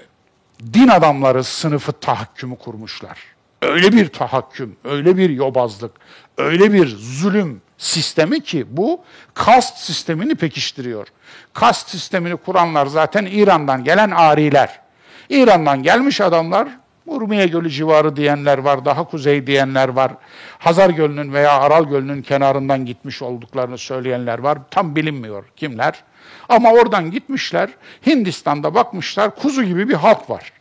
din 0.72 0.88
adamları 0.88 1.44
sınıfı 1.44 1.92
tahakkümü 1.92 2.56
kurmuşlar. 2.56 3.18
Öyle 3.62 3.92
bir 3.92 4.08
tahakküm, 4.08 4.76
öyle 4.84 5.16
bir 5.16 5.30
yobazlık, 5.30 5.92
öyle 6.38 6.72
bir 6.72 6.86
zulüm 6.86 7.62
sistemi 7.82 8.40
ki 8.40 8.66
bu 8.68 9.00
kast 9.34 9.78
sistemini 9.78 10.34
pekiştiriyor. 10.34 11.06
Kast 11.54 11.88
sistemini 11.88 12.36
kuranlar 12.36 12.86
zaten 12.86 13.26
İran'dan 13.26 13.84
gelen 13.84 14.10
ariler. 14.10 14.80
İran'dan 15.28 15.82
gelmiş 15.82 16.20
adamlar, 16.20 16.68
Urmiye 17.06 17.46
Gölü 17.46 17.70
civarı 17.70 18.16
diyenler 18.16 18.58
var, 18.58 18.84
daha 18.84 19.04
kuzey 19.04 19.46
diyenler 19.46 19.88
var. 19.88 20.12
Hazar 20.58 20.90
Gölü'nün 20.90 21.32
veya 21.32 21.60
Aral 21.60 21.84
Gölü'nün 21.84 22.22
kenarından 22.22 22.86
gitmiş 22.86 23.22
olduklarını 23.22 23.78
söyleyenler 23.78 24.38
var. 24.38 24.58
Tam 24.70 24.96
bilinmiyor 24.96 25.44
kimler. 25.56 26.04
Ama 26.48 26.72
oradan 26.72 27.10
gitmişler, 27.10 27.70
Hindistan'da 28.06 28.74
bakmışlar, 28.74 29.36
kuzu 29.36 29.64
gibi 29.64 29.88
bir 29.88 29.94
halk 29.94 30.30
var. 30.30 30.52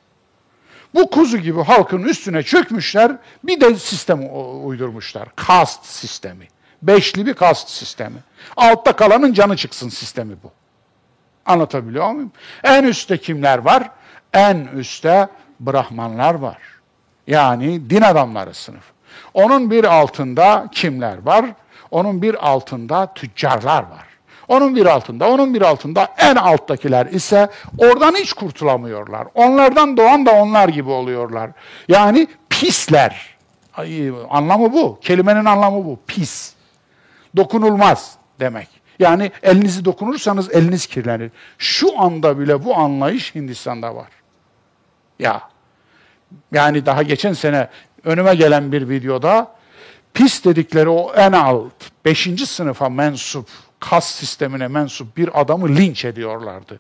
Bu 0.94 1.10
kuzu 1.10 1.38
gibi 1.38 1.62
halkın 1.62 2.04
üstüne 2.04 2.44
çökmüşler, 2.44 3.12
bir 3.44 3.62
de 3.62 3.76
sistem 3.76 4.30
uydurmuşlar. 4.64 5.28
Kast 5.36 5.86
sistemi. 5.86 6.48
Beşli 6.82 7.26
bir 7.26 7.34
kast 7.34 7.70
sistemi. 7.70 8.18
Altta 8.58 8.96
kalanın 8.96 9.34
canı 9.34 9.58
çıksın 9.58 9.90
sistemi 9.90 10.36
bu. 10.44 10.52
Anlatabiliyor 11.46 12.12
muyum? 12.12 12.32
En 12.64 12.84
üstte 12.84 13.18
kimler 13.18 13.58
var? 13.58 13.90
En 14.34 14.68
üstte 14.76 15.28
Brahmanlar 15.60 16.34
var. 16.34 16.58
Yani 17.28 17.90
din 17.90 18.02
adamları 18.02 18.54
sınıf. 18.54 18.84
Onun 19.34 19.72
bir 19.72 19.84
altında 19.84 20.68
kimler 20.72 21.18
var? 21.18 21.46
Onun 21.92 22.22
bir 22.22 22.48
altında 22.50 23.14
tüccarlar 23.14 23.84
var. 23.84 24.06
Onun 24.48 24.76
bir 24.76 24.86
altında, 24.86 25.30
onun 25.30 25.54
bir 25.54 25.62
altında 25.62 26.08
en 26.18 26.36
alttakiler 26.36 27.06
ise 27.06 27.50
oradan 27.78 28.16
hiç 28.16 28.34
kurtulamıyorlar. 28.34 29.28
Onlardan 29.36 29.98
doğan 29.98 30.26
da 30.26 30.32
onlar 30.32 30.70
gibi 30.70 30.90
oluyorlar. 30.90 31.50
Yani 31.88 32.28
pisler. 32.50 33.38
Ay, 33.74 34.12
anlamı 34.30 34.74
bu. 34.74 35.00
Kelimenin 35.02 35.46
anlamı 35.46 35.86
bu. 35.86 36.00
Pis. 36.08 36.54
Dokunulmaz 37.38 38.16
demek. 38.40 38.68
Yani 39.00 39.32
elinizi 39.44 39.86
dokunursanız 39.86 40.56
eliniz 40.56 40.86
kirlenir. 40.86 41.32
Şu 41.58 42.02
anda 42.02 42.40
bile 42.40 42.66
bu 42.66 42.76
anlayış 42.76 43.36
Hindistan'da 43.36 43.96
var. 43.96 44.10
Ya 45.20 45.42
yani 46.52 46.86
daha 46.86 47.04
geçen 47.04 47.34
sene 47.34 47.68
önüme 48.04 48.36
gelen 48.36 48.72
bir 48.72 48.90
videoda 48.90 49.52
pis 50.14 50.46
dedikleri 50.46 50.90
o 50.90 51.14
en 51.14 51.32
alt, 51.32 51.74
beşinci 52.06 52.46
sınıfa 52.46 52.90
mensup 52.90 53.50
kas 53.80 54.12
sistemine 54.12 54.68
mensup 54.68 55.18
bir 55.18 55.42
adamı 55.42 55.70
linç 55.70 56.06
ediyorlardı. 56.06 56.80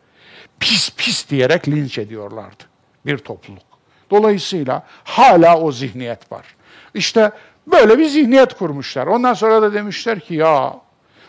Pis 0.60 0.96
pis 0.96 1.30
diyerek 1.30 1.68
linç 1.68 1.98
ediyorlardı 1.98 2.64
bir 3.06 3.18
topluluk. 3.18 3.72
Dolayısıyla 4.12 4.84
hala 5.04 5.60
o 5.60 5.72
zihniyet 5.72 6.32
var. 6.32 6.46
İşte 6.94 7.32
böyle 7.68 8.00
bir 8.00 8.06
zihniyet 8.06 8.54
kurmuşlar. 8.54 9.08
Ondan 9.08 9.34
sonra 9.34 9.62
da 9.62 9.74
demişler 9.74 10.20
ki 10.20 10.36
ya 10.36 10.74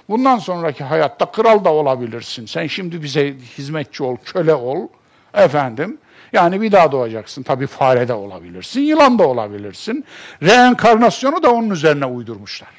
bundan 0.08 0.38
sonraki 0.38 0.84
hayatta 0.84 1.30
kral 1.30 1.64
da 1.64 1.72
olabilirsin. 1.72 2.46
Sen 2.46 2.66
şimdi 2.66 3.02
bize 3.02 3.34
hizmetçi 3.58 4.02
ol, 4.02 4.16
köle 4.24 4.54
ol. 4.54 4.88
Efendim 5.34 5.98
yani 6.32 6.60
bir 6.60 6.72
daha 6.72 6.92
doğacaksın. 6.92 7.42
Tabii 7.42 7.66
fare 7.66 8.08
de 8.08 8.12
olabilirsin, 8.12 8.80
yılan 8.80 9.18
da 9.18 9.28
olabilirsin. 9.28 10.04
Reenkarnasyonu 10.42 11.42
da 11.42 11.50
onun 11.50 11.70
üzerine 11.70 12.06
uydurmuşlar. 12.06 12.70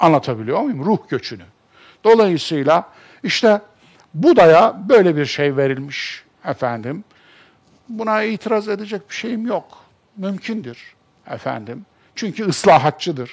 Anlatabiliyor 0.00 0.60
muyum? 0.60 0.84
Ruh 0.84 0.98
göçünü. 1.08 1.44
Dolayısıyla 2.04 2.88
işte 3.22 3.60
Buda'ya 4.14 4.82
böyle 4.88 5.16
bir 5.16 5.26
şey 5.26 5.56
verilmiş 5.56 6.24
efendim. 6.44 7.04
Buna 7.88 8.22
itiraz 8.22 8.68
edecek 8.68 9.10
bir 9.10 9.14
şeyim 9.14 9.46
yok. 9.46 9.64
Mümkündür 10.16 10.94
efendim. 11.30 11.86
Çünkü 12.14 12.46
ıslahatçıdır. 12.46 13.30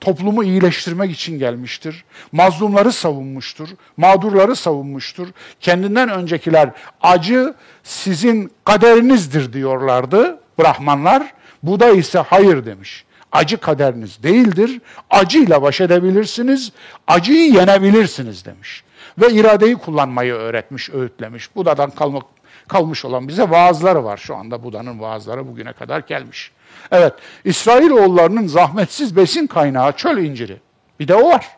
Toplumu 0.00 0.44
iyileştirmek 0.44 1.10
için 1.10 1.38
gelmiştir. 1.38 2.04
Mazlumları 2.32 2.92
savunmuştur. 2.92 3.68
Mağdurları 3.96 4.56
savunmuştur. 4.56 5.28
Kendinden 5.60 6.08
öncekiler 6.08 6.70
acı 7.00 7.54
sizin 7.82 8.52
kaderinizdir 8.64 9.52
diyorlardı 9.52 10.38
Brahmanlar. 10.58 11.32
Buda 11.62 11.90
ise 11.90 12.18
hayır 12.18 12.66
demiş 12.66 13.04
acı 13.34 13.58
kaderiniz 13.58 14.22
değildir. 14.22 14.80
Acıyla 15.10 15.62
baş 15.62 15.80
edebilirsiniz, 15.80 16.72
acıyı 17.06 17.52
yenebilirsiniz 17.52 18.44
demiş. 18.44 18.84
Ve 19.18 19.32
iradeyi 19.32 19.74
kullanmayı 19.74 20.32
öğretmiş, 20.32 20.90
öğütlemiş. 20.90 21.56
Buda'dan 21.56 21.90
kalmak, 21.90 22.22
kalmış 22.68 23.04
olan 23.04 23.28
bize 23.28 23.50
vaazları 23.50 24.04
var 24.04 24.16
şu 24.16 24.36
anda. 24.36 24.62
Buda'nın 24.62 25.00
vaazları 25.00 25.48
bugüne 25.48 25.72
kadar 25.72 25.98
gelmiş. 25.98 26.52
Evet, 26.90 27.12
İsrailoğullarının 27.44 28.46
zahmetsiz 28.46 29.16
besin 29.16 29.46
kaynağı 29.46 29.92
çöl 29.92 30.18
inciri. 30.18 30.60
Bir 31.00 31.08
de 31.08 31.14
o 31.14 31.28
var. 31.28 31.48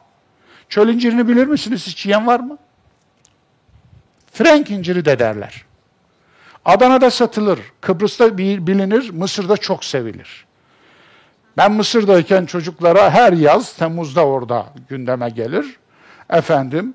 Çöl 0.68 0.88
incirini 0.88 1.28
bilir 1.28 1.46
misiniz? 1.46 1.86
Hiç 1.86 2.06
yiyen 2.06 2.26
var 2.26 2.40
mı? 2.40 2.58
Frank 4.32 4.70
inciri 4.70 5.04
de 5.04 5.18
derler. 5.18 5.64
Adana'da 6.64 7.10
satılır, 7.10 7.60
Kıbrıs'ta 7.80 8.38
bilinir, 8.38 9.10
Mısır'da 9.10 9.56
çok 9.56 9.84
sevilir. 9.84 10.46
Ben 11.56 11.72
Mısır'dayken 11.72 12.46
çocuklara 12.46 13.10
her 13.10 13.32
yaz 13.32 13.72
Temmuz'da 13.72 14.26
orada 14.26 14.66
gündeme 14.88 15.28
gelir. 15.28 15.76
Efendim 16.30 16.94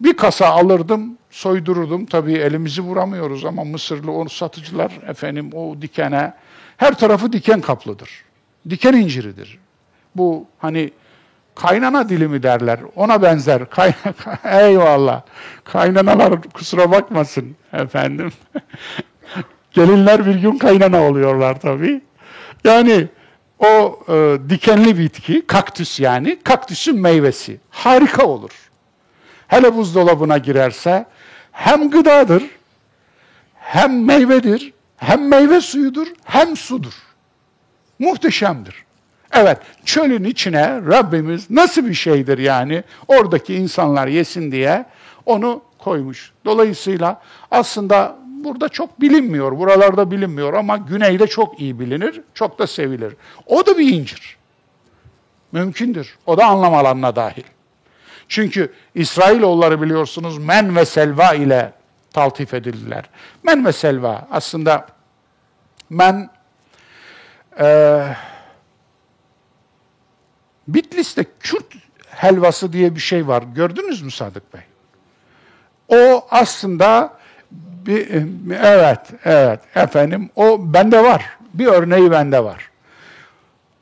bir 0.00 0.16
kasa 0.16 0.46
alırdım, 0.46 1.18
soydururdum. 1.30 2.06
Tabii 2.06 2.32
elimizi 2.32 2.82
vuramıyoruz 2.82 3.44
ama 3.44 3.64
Mısırlı 3.64 4.12
onu 4.12 4.28
satıcılar 4.28 4.92
efendim 5.08 5.50
o 5.54 5.82
dikene 5.82 6.32
her 6.76 6.98
tarafı 6.98 7.32
diken 7.32 7.60
kaplıdır. 7.60 8.10
Diken 8.70 8.92
inciridir. 8.92 9.58
Bu 10.16 10.46
hani 10.58 10.90
kaynana 11.54 12.08
dilimi 12.08 12.42
derler. 12.42 12.80
Ona 12.96 13.22
benzer. 13.22 13.70
Kay 13.70 13.92
Eyvallah. 14.44 15.22
Kaynanalar 15.64 16.42
kusura 16.42 16.90
bakmasın 16.90 17.56
efendim. 17.72 18.32
Gelinler 19.70 20.26
bir 20.26 20.34
gün 20.34 20.58
kaynana 20.58 21.02
oluyorlar 21.02 21.60
tabii. 21.60 22.00
Yani 22.64 23.08
o 23.58 23.98
e, 24.08 24.38
dikenli 24.48 24.98
bitki, 24.98 25.46
kaktüs 25.46 26.00
yani, 26.00 26.38
kaktüsün 26.44 27.00
meyvesi. 27.00 27.60
Harika 27.70 28.26
olur. 28.26 28.70
hele 29.48 29.76
buzdolabına 29.76 30.38
girerse 30.38 31.06
hem 31.52 31.90
gıdadır, 31.90 32.44
hem 33.54 34.04
meyvedir, 34.04 34.72
hem 34.96 35.28
meyve 35.28 35.60
suyudur, 35.60 36.06
hem 36.24 36.56
sudur. 36.56 36.92
Muhteşemdir. 37.98 38.84
Evet, 39.32 39.58
çölün 39.84 40.24
içine 40.24 40.66
Rabbimiz 40.66 41.50
nasıl 41.50 41.86
bir 41.86 41.94
şeydir 41.94 42.38
yani 42.38 42.82
oradaki 43.08 43.54
insanlar 43.54 44.06
yesin 44.06 44.52
diye 44.52 44.84
onu 45.26 45.62
koymuş. 45.78 46.32
Dolayısıyla 46.44 47.20
aslında 47.50 48.16
burada 48.44 48.68
çok 48.68 49.00
bilinmiyor, 49.00 49.58
buralarda 49.58 50.10
bilinmiyor 50.10 50.54
ama 50.54 50.76
güneyde 50.76 51.26
çok 51.26 51.60
iyi 51.60 51.80
bilinir, 51.80 52.20
çok 52.34 52.58
da 52.58 52.66
sevilir. 52.66 53.16
O 53.46 53.66
da 53.66 53.78
bir 53.78 53.92
incir. 53.92 54.36
Mümkündür. 55.52 56.18
O 56.26 56.36
da 56.36 56.44
anlam 56.44 56.74
alanına 56.74 57.16
dahil. 57.16 57.42
Çünkü 58.30 58.72
İsrailoğulları 58.94 59.82
biliyorsunuz 59.82 60.38
men 60.38 60.76
ve 60.76 60.84
selva 60.84 61.34
ile 61.34 61.72
taltif 62.12 62.54
edildiler. 62.54 63.04
Men 63.42 63.64
ve 63.64 63.72
selva 63.72 64.28
aslında 64.30 64.86
men 65.90 66.30
e, 67.60 68.00
Bitlis'te 70.68 71.24
Kürt 71.40 71.74
helvası 72.08 72.72
diye 72.72 72.94
bir 72.94 73.00
şey 73.00 73.26
var. 73.26 73.42
Gördünüz 73.54 74.02
mü 74.02 74.10
Sadık 74.10 74.54
Bey? 74.54 74.62
O 75.88 76.26
aslında 76.30 77.18
bir, 77.86 78.10
evet, 78.54 79.00
evet 79.24 79.60
efendim 79.74 80.30
o 80.36 80.58
bende 80.60 81.04
var. 81.04 81.24
Bir 81.54 81.66
örneği 81.66 82.10
bende 82.10 82.44
var. 82.44 82.70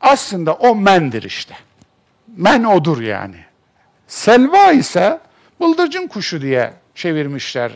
Aslında 0.00 0.54
o 0.54 0.74
mendir 0.74 1.22
işte. 1.22 1.54
Men 2.36 2.64
odur 2.64 3.00
yani. 3.00 3.47
Selva 4.08 4.72
ise 4.72 5.20
bıldırcın 5.60 6.06
kuşu 6.06 6.42
diye 6.42 6.72
çevirmişler 6.94 7.72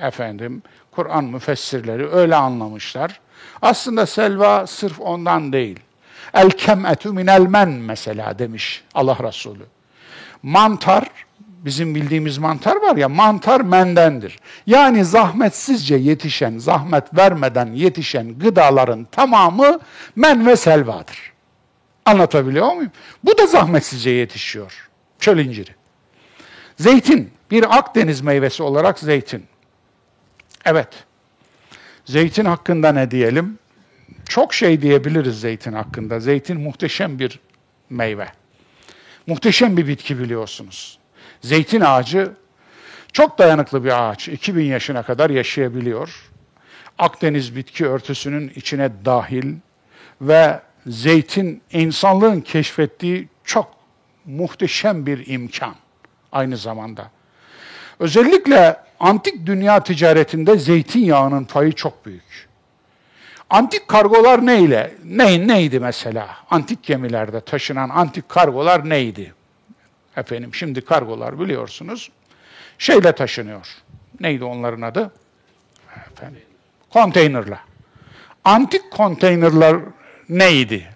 efendim. 0.00 0.62
Kur'an 0.90 1.24
müfessirleri 1.24 2.08
öyle 2.08 2.36
anlamışlar. 2.36 3.20
Aslında 3.62 4.06
selva 4.06 4.66
sırf 4.66 5.00
ondan 5.00 5.52
değil. 5.52 5.80
El 6.34 6.50
kem'etü 6.50 7.12
minel 7.12 7.40
men 7.40 7.68
mesela 7.68 8.38
demiş 8.38 8.84
Allah 8.94 9.16
Resulü. 9.22 9.62
Mantar, 10.42 11.10
bizim 11.38 11.94
bildiğimiz 11.94 12.38
mantar 12.38 12.76
var 12.76 12.96
ya, 12.96 13.08
mantar 13.08 13.60
mendendir. 13.60 14.38
Yani 14.66 15.04
zahmetsizce 15.04 15.96
yetişen, 15.96 16.58
zahmet 16.58 17.16
vermeden 17.16 17.72
yetişen 17.72 18.38
gıdaların 18.38 19.04
tamamı 19.04 19.80
men 20.16 20.46
ve 20.46 20.56
selvadır. 20.56 21.32
Anlatabiliyor 22.04 22.72
muyum? 22.72 22.92
Bu 23.24 23.38
da 23.38 23.46
zahmetsizce 23.46 24.10
yetişiyor. 24.10 24.85
Çöl 25.20 25.38
inciri. 25.38 25.70
Zeytin, 26.78 27.30
bir 27.50 27.78
Akdeniz 27.78 28.20
meyvesi 28.20 28.62
olarak 28.62 28.98
zeytin. 28.98 29.46
Evet. 30.64 30.88
Zeytin 32.04 32.44
hakkında 32.44 32.92
ne 32.92 33.10
diyelim? 33.10 33.58
Çok 34.28 34.54
şey 34.54 34.82
diyebiliriz 34.82 35.40
zeytin 35.40 35.72
hakkında. 35.72 36.20
Zeytin 36.20 36.60
muhteşem 36.60 37.18
bir 37.18 37.40
meyve. 37.90 38.28
Muhteşem 39.26 39.76
bir 39.76 39.88
bitki 39.88 40.18
biliyorsunuz. 40.18 40.98
Zeytin 41.40 41.80
ağacı 41.80 42.32
çok 43.12 43.38
dayanıklı 43.38 43.84
bir 43.84 44.10
ağaç. 44.10 44.28
2000 44.28 44.64
yaşına 44.64 45.02
kadar 45.02 45.30
yaşayabiliyor. 45.30 46.30
Akdeniz 46.98 47.56
bitki 47.56 47.86
örtüsünün 47.86 48.52
içine 48.56 48.90
dahil 49.04 49.54
ve 50.20 50.60
zeytin 50.86 51.62
insanlığın 51.72 52.40
keşfettiği 52.40 53.28
çok 53.44 53.75
muhteşem 54.26 55.06
bir 55.06 55.26
imkan 55.26 55.74
aynı 56.32 56.56
zamanda. 56.56 57.10
Özellikle 58.00 58.76
antik 59.00 59.46
dünya 59.46 59.80
ticaretinde 59.80 60.58
zeytinyağının 60.58 61.44
payı 61.44 61.72
çok 61.72 62.06
büyük. 62.06 62.48
Antik 63.50 63.88
kargolar 63.88 64.46
neyle? 64.46 64.94
Ne, 65.04 65.48
neydi 65.48 65.80
mesela? 65.80 66.28
Antik 66.50 66.82
gemilerde 66.82 67.40
taşınan 67.40 67.88
antik 67.88 68.28
kargolar 68.28 68.88
neydi? 68.88 69.34
Efendim 70.16 70.54
şimdi 70.54 70.80
kargolar 70.80 71.40
biliyorsunuz 71.40 72.10
şeyle 72.78 73.12
taşınıyor. 73.12 73.66
Neydi 74.20 74.44
onların 74.44 74.82
adı? 74.82 75.12
Efendim, 76.12 76.42
konteynerla. 76.90 77.60
Antik 78.44 78.90
konteynerlar 78.90 79.76
neydi? 80.28 80.88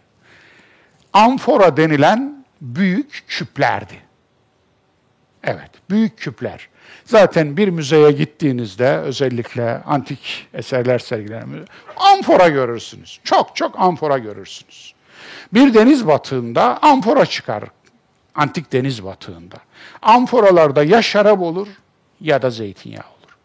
Amfora 1.13 1.77
denilen 1.77 2.40
büyük 2.61 3.25
küplerdi. 3.29 3.95
Evet, 5.45 5.71
büyük 5.91 6.19
küpler. 6.19 6.69
Zaten 7.05 7.57
bir 7.57 7.69
müzeye 7.69 8.11
gittiğinizde 8.13 8.97
özellikle 8.97 9.83
antik 9.83 10.49
eserler 10.55 10.99
sergilenir, 10.99 11.63
amfora 11.97 12.49
görürsünüz. 12.49 13.21
Çok 13.25 13.57
çok 13.57 13.81
amfora 13.81 14.19
görürsünüz. 14.19 14.95
Bir 15.55 15.75
deniz 15.75 16.07
batığında 16.07 16.79
amfora 16.83 17.27
çıkar. 17.27 17.65
Antik 18.35 18.73
deniz 18.73 19.05
batığında. 19.05 19.57
Amforalarda 20.03 20.85
ya 20.85 21.03
şarap 21.03 21.41
olur 21.41 21.69
ya 22.21 22.43
da 22.43 22.51
zeytinyağı 22.51 23.05
olur. 23.05 23.37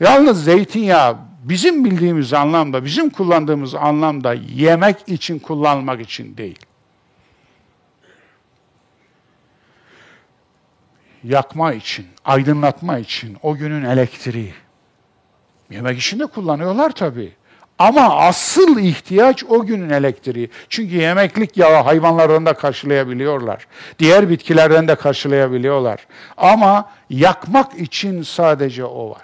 Yalnız 0.00 0.44
zeytinyağı 0.44 1.16
bizim 1.44 1.84
bildiğimiz 1.84 2.32
anlamda, 2.32 2.84
bizim 2.84 3.10
kullandığımız 3.10 3.74
anlamda 3.74 4.34
yemek 4.54 4.96
için 5.06 5.38
kullanmak 5.38 6.00
için 6.00 6.36
değil. 6.36 6.58
Yakma 11.24 11.72
için, 11.72 12.06
aydınlatma 12.24 12.98
için 12.98 13.36
o 13.42 13.56
günün 13.56 13.84
elektriği. 13.84 14.54
Yemek 15.70 15.98
için 15.98 16.18
de 16.18 16.26
kullanıyorlar 16.26 16.90
tabii. 16.90 17.32
Ama 17.78 18.16
asıl 18.16 18.78
ihtiyaç 18.78 19.44
o 19.44 19.66
günün 19.66 19.90
elektriği. 19.90 20.50
Çünkü 20.68 20.94
yemeklik 20.94 21.56
yağı 21.56 21.82
hayvanlardan 21.82 22.46
da 22.46 22.52
karşılayabiliyorlar. 22.52 23.66
Diğer 23.98 24.30
bitkilerden 24.30 24.88
de 24.88 24.94
karşılayabiliyorlar. 24.94 26.06
Ama 26.36 26.90
yakmak 27.10 27.74
için 27.74 28.22
sadece 28.22 28.84
o 28.84 29.10
var. 29.10 29.22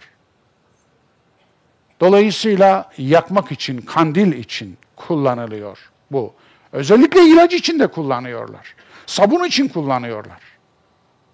Dolayısıyla 2.01 2.90
yakmak 2.99 3.53
için, 3.53 3.78
kandil 3.78 4.32
için 4.32 4.78
kullanılıyor 4.97 5.90
bu. 6.11 6.34
Özellikle 6.72 7.22
ilaç 7.22 7.55
için 7.55 7.80
de 7.80 7.86
kullanıyorlar. 7.86 8.74
Sabun 9.07 9.45
için 9.45 9.68
kullanıyorlar. 9.68 10.43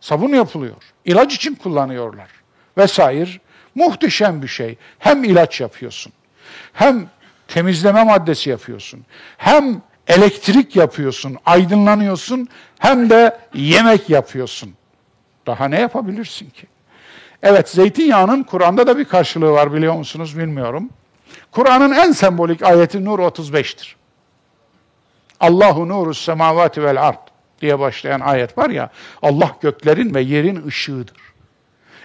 Sabun 0.00 0.28
yapılıyor. 0.28 0.76
İlaç 1.04 1.34
için 1.34 1.54
kullanıyorlar. 1.54 2.28
Vesaire. 2.78 3.30
Muhteşem 3.74 4.42
bir 4.42 4.48
şey. 4.48 4.78
Hem 4.98 5.24
ilaç 5.24 5.60
yapıyorsun. 5.60 6.12
Hem 6.72 7.08
temizleme 7.48 8.04
maddesi 8.04 8.50
yapıyorsun. 8.50 9.04
Hem 9.36 9.82
elektrik 10.06 10.76
yapıyorsun, 10.76 11.36
aydınlanıyorsun. 11.46 12.48
Hem 12.78 13.10
de 13.10 13.38
yemek 13.54 14.10
yapıyorsun. 14.10 14.74
Daha 15.46 15.68
ne 15.68 15.80
yapabilirsin 15.80 16.50
ki? 16.50 16.66
Evet, 17.42 17.68
zeytinyağının 17.68 18.42
Kur'an'da 18.42 18.86
da 18.86 18.98
bir 18.98 19.04
karşılığı 19.04 19.50
var 19.50 19.72
biliyor 19.72 19.94
musunuz 19.94 20.38
bilmiyorum. 20.38 20.90
Kur'an'ın 21.52 21.92
en 21.92 22.12
sembolik 22.12 22.62
ayeti 22.62 23.04
Nur 23.04 23.18
35'tir. 23.18 23.94
Allahu 25.40 25.88
nuru 25.88 26.14
semavati 26.14 26.84
vel 26.84 27.08
ard 27.08 27.29
diye 27.60 27.78
başlayan 27.78 28.20
ayet 28.20 28.58
var 28.58 28.70
ya, 28.70 28.90
Allah 29.22 29.56
göklerin 29.60 30.14
ve 30.14 30.20
yerin 30.20 30.66
ışığıdır. 30.66 31.16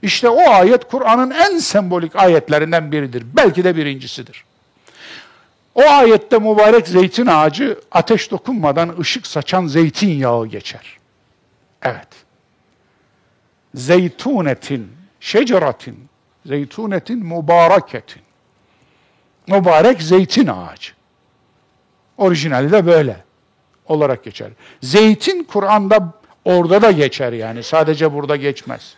İşte 0.02 0.30
o 0.30 0.50
ayet 0.50 0.88
Kur'an'ın 0.88 1.32
en 1.32 1.58
sembolik 1.58 2.16
ayetlerinden 2.16 2.92
biridir. 2.92 3.24
Belki 3.36 3.64
de 3.64 3.76
birincisidir. 3.76 4.44
O 5.76 5.82
ayette 5.82 6.40
mübarek 6.40 6.88
zeytin 6.88 7.26
ağacı 7.26 7.80
ateş 7.92 8.32
dokunmadan 8.32 9.00
ışık 9.00 9.28
saçan 9.28 9.68
zeytin 9.68 10.10
yağı 10.10 10.48
geçer. 10.48 10.98
Evet. 11.82 12.08
Zeytunetin, 13.76 14.92
şeceratin, 15.20 16.08
zeytunetin 16.46 17.26
mübareketin. 17.26 18.22
Mübarek 19.48 20.02
zeytin 20.02 20.48
ağacı. 20.48 20.92
Orijinali 22.18 22.72
de 22.72 22.86
böyle 22.86 23.25
olarak 23.88 24.24
geçer. 24.24 24.50
Zeytin 24.82 25.44
Kur'an'da 25.44 26.14
orada 26.46 26.82
da 26.82 26.92
geçer 26.92 27.34
yani 27.34 27.64
sadece 27.64 28.14
burada 28.14 28.36
geçmez. 28.36 28.96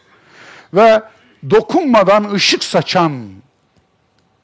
Ve 0.73 1.01
dokunmadan 1.49 2.31
ışık 2.31 2.63
saçan 2.63 3.13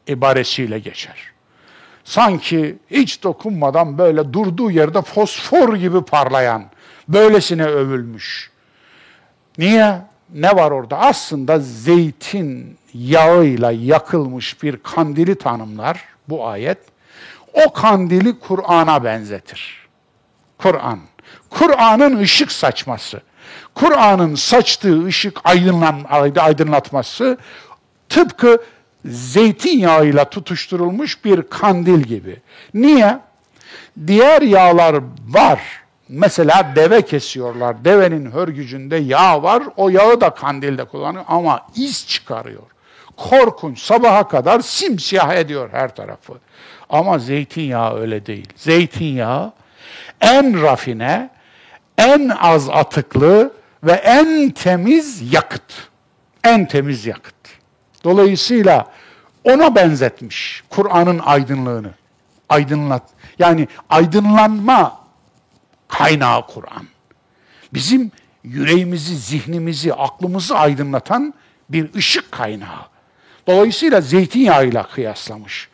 ibaresiyle 0.07 0.79
geçer. 0.79 1.33
Sanki 2.03 2.75
hiç 2.91 3.23
dokunmadan 3.23 3.97
böyle 3.97 4.33
durduğu 4.33 4.71
yerde 4.71 5.01
fosfor 5.01 5.75
gibi 5.75 6.01
parlayan, 6.01 6.63
böylesine 7.07 7.65
övülmüş. 7.65 8.51
Niye? 9.57 10.01
Ne 10.33 10.55
var 10.55 10.71
orada? 10.71 10.97
Aslında 10.97 11.59
zeytin 11.59 12.77
yağıyla 12.93 13.71
yakılmış 13.71 14.63
bir 14.63 14.77
kandili 14.77 15.37
tanımlar 15.37 16.03
bu 16.29 16.47
ayet. 16.47 16.77
O 17.53 17.73
kandili 17.73 18.39
Kur'an'a 18.39 19.03
benzetir. 19.03 19.82
Kur'an. 20.63 20.99
Kur'an'ın 21.49 22.19
ışık 22.19 22.51
saçması. 22.51 23.21
Kur'an'ın 23.75 24.35
saçtığı 24.35 25.05
ışık 25.05 25.39
aydınlan, 25.43 26.05
aydınlatması 26.39 27.37
tıpkı 28.09 28.57
zeytinyağıyla 29.05 30.29
tutuşturulmuş 30.29 31.25
bir 31.25 31.41
kandil 31.41 31.99
gibi. 31.99 32.41
Niye? 32.73 33.19
Diğer 34.07 34.41
yağlar 34.41 34.95
var. 35.27 35.59
Mesela 36.09 36.73
deve 36.75 37.01
kesiyorlar. 37.01 37.85
Devenin 37.85 38.31
hörgücünde 38.31 38.95
yağ 38.95 39.43
var. 39.43 39.63
O 39.77 39.89
yağı 39.89 40.21
da 40.21 40.29
kandilde 40.29 40.83
kullanıyor 40.83 41.23
ama 41.27 41.61
iz 41.75 42.07
çıkarıyor. 42.07 42.63
Korkunç. 43.17 43.79
Sabaha 43.79 44.27
kadar 44.27 44.59
simsiyah 44.59 45.33
ediyor 45.33 45.69
her 45.71 45.95
tarafı. 45.95 46.33
Ama 46.89 47.19
zeytinyağı 47.19 47.99
öyle 47.99 48.25
değil. 48.25 48.47
Zeytinyağı 48.55 49.53
en 50.23 50.61
rafine, 50.61 51.29
en 51.97 52.29
az 52.29 52.69
atıklı 52.69 53.53
ve 53.83 53.91
en 53.91 54.49
temiz 54.49 55.33
yakıt. 55.33 55.89
En 56.43 56.67
temiz 56.67 57.05
yakıt. 57.05 57.35
Dolayısıyla 58.03 58.91
ona 59.43 59.75
benzetmiş 59.75 60.63
Kur'an'ın 60.69 61.19
aydınlığını. 61.19 61.91
Aydınlat. 62.49 63.03
Yani 63.39 63.67
aydınlanma 63.89 64.99
kaynağı 65.87 66.47
Kur'an. 66.47 66.87
Bizim 67.73 68.11
yüreğimizi, 68.43 69.17
zihnimizi, 69.17 69.93
aklımızı 69.93 70.57
aydınlatan 70.57 71.33
bir 71.69 71.93
ışık 71.93 72.31
kaynağı. 72.31 72.85
Dolayısıyla 73.47 74.01
zeytinyağıyla 74.01 74.83
kıyaslamış. 74.87 75.69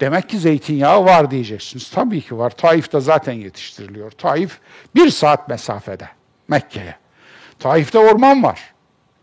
Demek 0.00 0.28
ki 0.28 0.38
zeytinyağı 0.38 1.04
var 1.04 1.30
diyeceksiniz. 1.30 1.90
Tabii 1.90 2.20
ki 2.20 2.38
var. 2.38 2.50
Taif'te 2.50 3.00
zaten 3.00 3.32
yetiştiriliyor. 3.32 4.10
Taif 4.10 4.58
bir 4.94 5.10
saat 5.10 5.48
mesafede 5.48 6.08
Mekke'ye. 6.48 6.96
Taif'te 7.58 7.98
orman 7.98 8.42
var. 8.42 8.74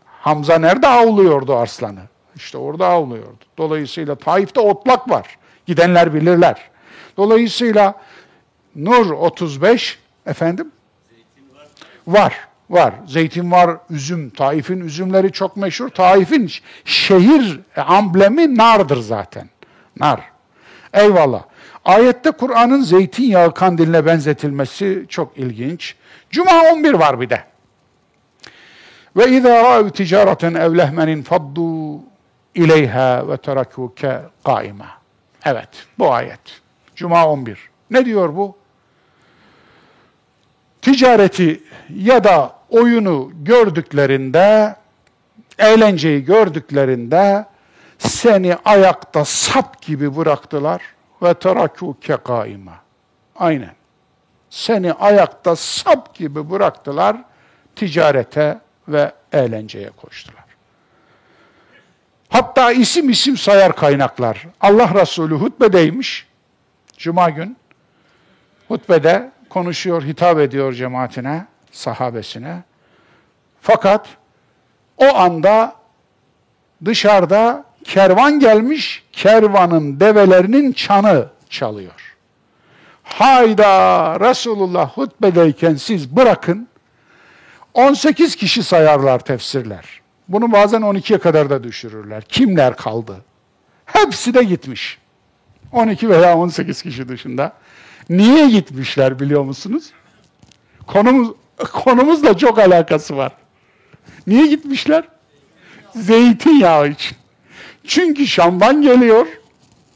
Hamza 0.04 0.58
nerede 0.58 0.88
avlıyordu 0.88 1.56
arslanı? 1.56 2.00
İşte 2.36 2.58
orada 2.58 2.86
avlıyordu. 2.86 3.44
Dolayısıyla 3.58 4.14
Taif'te 4.14 4.60
otlak 4.60 5.10
var. 5.10 5.38
Gidenler 5.66 6.14
bilirler. 6.14 6.70
Dolayısıyla 7.16 7.94
Nur 8.76 9.10
35 9.10 9.98
efendim 10.26 10.72
var. 11.54 11.66
Var. 12.06 12.48
Var. 12.70 12.94
Zeytin 13.06 13.50
var, 13.50 13.76
üzüm. 13.90 14.30
Taif'in 14.30 14.80
üzümleri 14.80 15.32
çok 15.32 15.56
meşhur. 15.56 15.88
Taif'in 15.88 16.50
şehir 16.84 17.60
amblemi 17.76 18.56
nardır 18.56 19.00
zaten. 19.00 19.50
Nar. 20.00 20.37
Eyvallah. 20.92 21.42
Ayette 21.84 22.30
Kur'an'ın 22.30 22.82
zeytinyağı 22.82 23.54
kandiline 23.54 24.06
benzetilmesi 24.06 25.06
çok 25.08 25.38
ilginç. 25.38 25.94
Cuma 26.30 26.62
11 26.72 26.94
var 26.94 27.20
bir 27.20 27.30
de. 27.30 27.44
Ve 29.16 29.30
izâ 29.30 29.64
râ'u 29.64 29.90
ticareten 29.90 30.54
ev 30.54 30.78
lehmenin 30.78 31.22
faddu 31.22 31.98
ileyha 32.54 33.28
ve 33.28 33.36
terakûke 33.36 34.20
kaima. 34.44 34.86
Evet, 35.44 35.68
bu 35.98 36.12
ayet. 36.12 36.40
Cuma 36.96 37.28
11. 37.28 37.58
Ne 37.90 38.04
diyor 38.04 38.36
bu? 38.36 38.56
Ticareti 40.82 41.62
ya 41.94 42.24
da 42.24 42.52
oyunu 42.70 43.32
gördüklerinde, 43.42 44.76
eğlenceyi 45.58 46.24
gördüklerinde 46.24 47.46
seni 47.98 48.56
ayakta 48.64 49.24
sap 49.24 49.82
gibi 49.82 50.16
bıraktılar 50.16 50.82
ve 51.22 51.34
terakûke 51.34 52.16
kaima. 52.16 52.74
Aynen. 53.36 53.74
Seni 54.50 54.92
ayakta 54.92 55.56
sap 55.56 56.14
gibi 56.14 56.50
bıraktılar, 56.50 57.16
ticarete 57.76 58.60
ve 58.88 59.12
eğlenceye 59.32 59.90
koştular. 59.90 60.44
Hatta 62.28 62.72
isim 62.72 63.10
isim 63.10 63.36
sayar 63.36 63.76
kaynaklar. 63.76 64.46
Allah 64.60 64.94
Resulü 64.94 65.34
hutbedeymiş, 65.34 66.28
Cuma 66.96 67.30
gün. 67.30 67.56
Hutbede 68.68 69.30
konuşuyor, 69.50 70.02
hitap 70.02 70.38
ediyor 70.38 70.72
cemaatine, 70.72 71.46
sahabesine. 71.72 72.62
Fakat 73.60 74.08
o 74.96 75.16
anda 75.16 75.74
dışarıda 76.84 77.64
kervan 77.84 78.40
gelmiş, 78.40 79.02
kervanın 79.12 80.00
develerinin 80.00 80.72
çanı 80.72 81.28
çalıyor. 81.50 82.16
Hayda 83.02 84.20
Resulullah 84.20 84.90
hutbedeyken 84.90 85.74
siz 85.74 86.16
bırakın, 86.16 86.68
18 87.74 88.36
kişi 88.36 88.62
sayarlar 88.62 89.18
tefsirler. 89.18 90.00
Bunu 90.28 90.52
bazen 90.52 90.80
12'ye 90.80 91.18
kadar 91.18 91.50
da 91.50 91.64
düşürürler. 91.64 92.22
Kimler 92.28 92.76
kaldı? 92.76 93.16
Hepsi 93.84 94.34
de 94.34 94.42
gitmiş. 94.44 94.98
12 95.72 96.08
veya 96.08 96.36
18 96.36 96.82
kişi 96.82 97.08
dışında. 97.08 97.52
Niye 98.10 98.50
gitmişler 98.50 99.20
biliyor 99.20 99.42
musunuz? 99.42 99.90
Konumuz, 100.86 101.28
konumuzla 101.72 102.38
çok 102.38 102.58
alakası 102.58 103.16
var. 103.16 103.32
Niye 104.26 104.46
gitmişler? 104.46 105.04
Zeytinyağı 105.94 106.88
için. 106.88 107.16
Çünkü 107.88 108.26
Şam'dan 108.26 108.82
geliyor. 108.82 109.26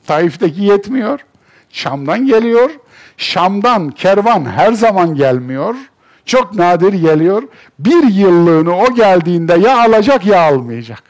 Taif'teki 0.06 0.62
yetmiyor. 0.62 1.20
Şam'dan 1.70 2.26
geliyor. 2.26 2.70
Şam'dan 3.16 3.90
kervan 3.90 4.44
her 4.44 4.72
zaman 4.72 5.14
gelmiyor. 5.14 5.74
Çok 6.26 6.54
nadir 6.54 6.92
geliyor. 6.92 7.42
Bir 7.78 8.02
yıllığını 8.02 8.76
o 8.76 8.94
geldiğinde 8.94 9.54
ya 9.54 9.78
alacak 9.78 10.26
ya 10.26 10.40
almayacak. 10.40 11.02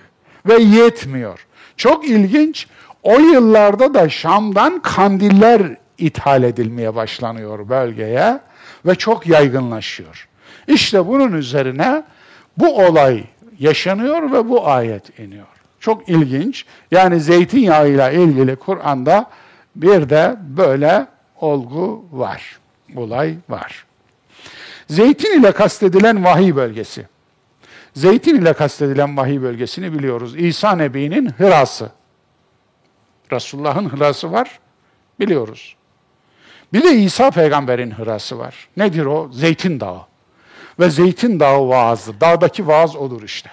Ve 0.47 0.55
yetmiyor. 0.63 1.47
Çok 1.77 2.09
ilginç. 2.09 2.67
O 3.03 3.19
yıllarda 3.19 3.95
da 3.95 4.09
Şam'dan 4.09 4.83
kandiller 4.83 5.63
ithal 5.99 6.43
edilmeye 6.43 6.95
başlanıyor 6.95 7.69
bölgeye 7.69 8.41
ve 8.87 8.95
çok 8.95 9.27
yaygınlaşıyor. 9.27 10.29
İşte 10.69 11.07
bunun 11.07 11.33
üzerine 11.33 12.03
bu 12.57 12.77
olay 12.77 13.25
yaşanıyor 13.59 14.33
ve 14.33 14.49
bu 14.49 14.69
ayet 14.69 15.19
iniyor. 15.19 15.62
Çok 15.83 16.09
ilginç. 16.09 16.65
Yani 16.91 17.21
zeytinyağıyla 17.21 18.11
ilgili 18.11 18.57
Kur'an'da 18.57 19.31
bir 19.77 20.11
de 20.11 20.37
böyle 20.41 21.07
olgu 21.41 22.05
var. 22.13 22.59
Olay 22.97 23.37
var. 23.49 23.85
Zeytin 24.89 25.41
ile 25.41 25.53
kastedilen 25.53 26.25
vahiy 26.25 26.57
bölgesi. 26.57 27.07
Zeytin 27.95 28.37
ile 28.37 28.53
kastedilen 28.53 29.17
vahiy 29.17 29.43
bölgesini 29.43 29.93
biliyoruz. 29.99 30.37
İsa 30.37 30.77
Nebi'nin 30.77 31.31
hırası. 31.31 31.91
Resulullah'ın 33.33 33.89
hırası 33.89 34.33
var, 34.33 34.61
biliyoruz. 35.21 35.77
Bir 36.73 36.83
de 36.83 36.95
İsa 36.95 37.31
peygamberin 37.31 37.91
hırası 37.91 38.39
var. 38.39 38.69
Nedir 38.77 39.05
o? 39.05 39.29
Zeytin 39.33 39.81
Dağı. 39.81 40.01
Ve 40.79 40.91
Zeytin 40.91 41.41
Dağı 41.41 41.69
vaazı, 41.69 42.21
dağdaki 42.21 42.67
vaaz 42.67 42.97
odur 42.97 43.23
işte. 43.23 43.51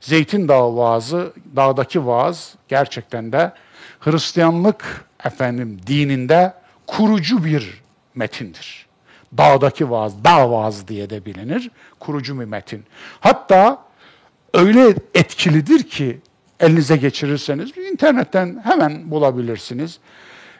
Zeytin 0.00 0.48
Dağı 0.48 0.76
vaazı, 0.76 1.32
dağdaki 1.56 2.06
vaaz 2.06 2.54
gerçekten 2.68 3.32
de 3.32 3.52
Hristiyanlık 4.00 5.04
efendim 5.24 5.80
dininde 5.86 6.54
kurucu 6.86 7.44
bir 7.44 7.82
metindir. 8.14 8.86
Dağdaki 9.36 9.90
vaaz, 9.90 10.24
dağ 10.24 10.50
vaazı 10.50 10.88
diye 10.88 11.10
de 11.10 11.24
bilinir. 11.24 11.70
Kurucu 12.00 12.40
bir 12.40 12.44
metin. 12.44 12.84
Hatta 13.20 13.82
öyle 14.54 14.94
etkilidir 15.14 15.82
ki 15.82 16.20
elinize 16.60 16.96
geçirirseniz 16.96 17.76
internetten 17.92 18.60
hemen 18.64 19.10
bulabilirsiniz. 19.10 19.98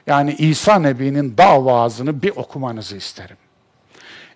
Yani 0.07 0.35
İsa 0.35 0.79
Nebi'nin 0.79 1.39
dağ 1.39 1.65
vaazını 1.65 2.23
bir 2.23 2.31
okumanızı 2.37 2.97
isterim. 2.97 3.37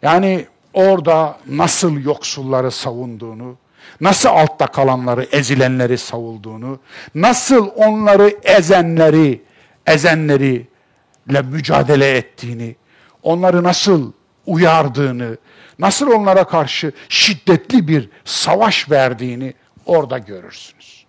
Yani 0.02 0.46
orada 0.72 1.38
nasıl 1.46 2.00
yoksulları 2.00 2.70
savunduğunu, 2.70 3.56
nasıl 4.00 4.28
altta 4.28 4.66
kalanları, 4.66 5.22
ezilenleri 5.22 5.98
savulduğunu, 5.98 6.80
nasıl 7.14 7.68
onları 7.76 8.36
ezenleri, 8.42 9.42
ezenleri 9.86 10.66
ile 11.30 11.42
mücadele 11.42 12.16
ettiğini, 12.16 12.76
onları 13.22 13.62
nasıl 13.62 14.12
uyardığını, 14.46 15.36
nasıl 15.78 16.10
onlara 16.10 16.44
karşı 16.44 16.92
şiddetli 17.08 17.88
bir 17.88 18.08
savaş 18.24 18.90
verdiğini 18.90 19.54
orada 19.86 20.18
görürsünüz. 20.18 21.06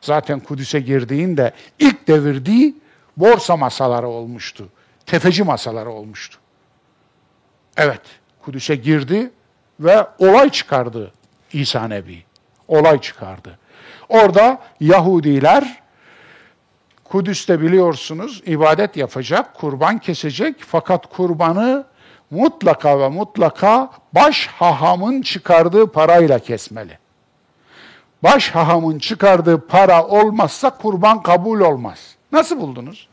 Zaten 0.00 0.40
Kudüs'e 0.40 0.80
girdiğinde 0.80 1.52
ilk 1.78 2.08
devirdiği 2.08 2.76
borsa 3.16 3.56
masaları 3.56 4.08
olmuştu. 4.08 4.68
Tefeci 5.06 5.42
masaları 5.42 5.90
olmuştu. 5.90 6.38
Evet, 7.76 8.00
Kudüs'e 8.44 8.76
girdi 8.76 9.30
ve 9.80 10.06
olay 10.18 10.50
çıkardı 10.50 11.12
İsa 11.52 11.88
Nebi. 11.88 12.24
Olay 12.68 13.00
çıkardı. 13.00 13.58
Orada 14.08 14.58
Yahudiler 14.80 15.82
Kudüs'te 17.04 17.60
biliyorsunuz 17.60 18.42
ibadet 18.46 18.96
yapacak, 18.96 19.54
kurban 19.54 19.98
kesecek 19.98 20.56
fakat 20.58 21.06
kurbanı 21.06 21.84
mutlaka 22.30 23.00
ve 23.00 23.08
mutlaka 23.08 23.90
baş 24.12 24.46
hahamın 24.46 25.22
çıkardığı 25.22 25.86
parayla 25.86 26.38
kesmeli. 26.38 26.98
Baş 28.22 28.50
hahamın 28.50 28.98
çıkardığı 28.98 29.66
para 29.66 30.06
olmazsa 30.06 30.70
kurban 30.70 31.22
kabul 31.22 31.60
olmaz. 31.60 32.16
Nasıl 32.32 32.60
buldunuz? 32.60 33.08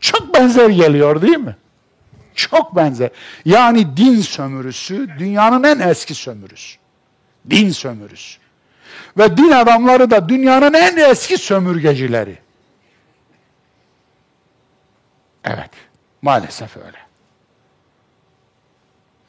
Çok 0.00 0.34
benzer 0.34 0.70
geliyor 0.70 1.22
değil 1.22 1.38
mi? 1.38 1.56
Çok 2.48 2.76
benzer. 2.76 3.10
Yani 3.44 3.96
din 3.96 4.20
sömürüsü 4.20 5.08
dünyanın 5.18 5.64
en 5.64 5.88
eski 5.88 6.14
sömürüsü. 6.14 6.78
Din 7.50 7.70
sömürüsü. 7.70 8.38
Ve 9.18 9.36
din 9.36 9.50
adamları 9.50 10.10
da 10.10 10.28
dünyanın 10.28 10.74
en 10.74 10.96
eski 10.96 11.38
sömürgecileri. 11.38 12.38
Evet, 15.44 15.70
maalesef 16.22 16.76
öyle. 16.76 16.98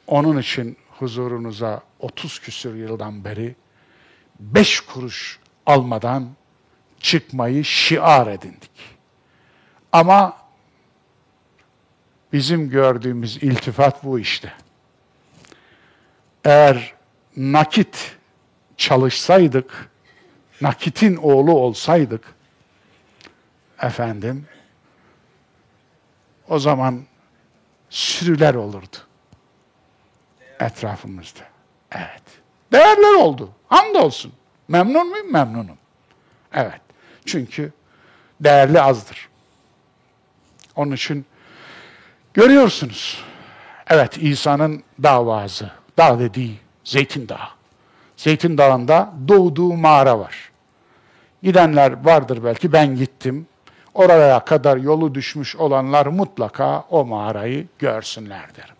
Onun 0.06 0.38
için 0.38 0.76
huzurunuza 0.98 1.82
30 1.98 2.38
küsür 2.38 2.74
yıldan 2.74 3.24
beri 3.24 3.54
beş 4.40 4.80
kuruş 4.80 5.38
almadan 5.66 6.28
çıkmayı 7.00 7.64
şiar 7.64 8.26
edindik. 8.26 8.70
Ama 9.92 10.41
bizim 12.32 12.70
gördüğümüz 12.70 13.36
iltifat 13.36 14.04
bu 14.04 14.18
işte. 14.18 14.52
Eğer 16.44 16.94
nakit 17.36 18.16
çalışsaydık, 18.76 19.90
nakitin 20.60 21.16
oğlu 21.16 21.52
olsaydık, 21.52 22.34
efendim, 23.82 24.46
o 26.48 26.58
zaman 26.58 27.02
sürüler 27.90 28.54
olurdu 28.54 28.96
etrafımızda. 30.62 31.40
Evet. 31.92 32.22
Değerler 32.72 33.14
oldu. 33.14 33.50
Hamdolsun. 33.68 34.32
Memnun 34.68 35.08
muyum? 35.08 35.32
Memnunum. 35.32 35.78
Evet. 36.52 36.80
Çünkü 37.26 37.72
değerli 38.40 38.80
azdır. 38.80 39.28
Onun 40.76 40.92
için 40.92 41.26
görüyorsunuz. 42.34 43.24
Evet 43.86 44.18
İsa'nın 44.18 44.82
davazı, 45.02 45.70
dağ 45.98 46.18
dediği 46.18 46.58
Zeytin 46.84 47.28
Dağı. 47.28 47.48
Zeytin 48.16 48.58
Dağı'nda 48.58 49.12
doğduğu 49.28 49.72
mağara 49.72 50.18
var. 50.18 50.50
Gidenler 51.42 52.04
vardır 52.04 52.44
belki 52.44 52.72
ben 52.72 52.96
gittim. 52.96 53.46
Oraya 53.94 54.44
kadar 54.44 54.76
yolu 54.76 55.14
düşmüş 55.14 55.56
olanlar 55.56 56.06
mutlaka 56.06 56.84
o 56.90 57.04
mağarayı 57.04 57.66
görsünler 57.78 58.44
derim. 58.56 58.74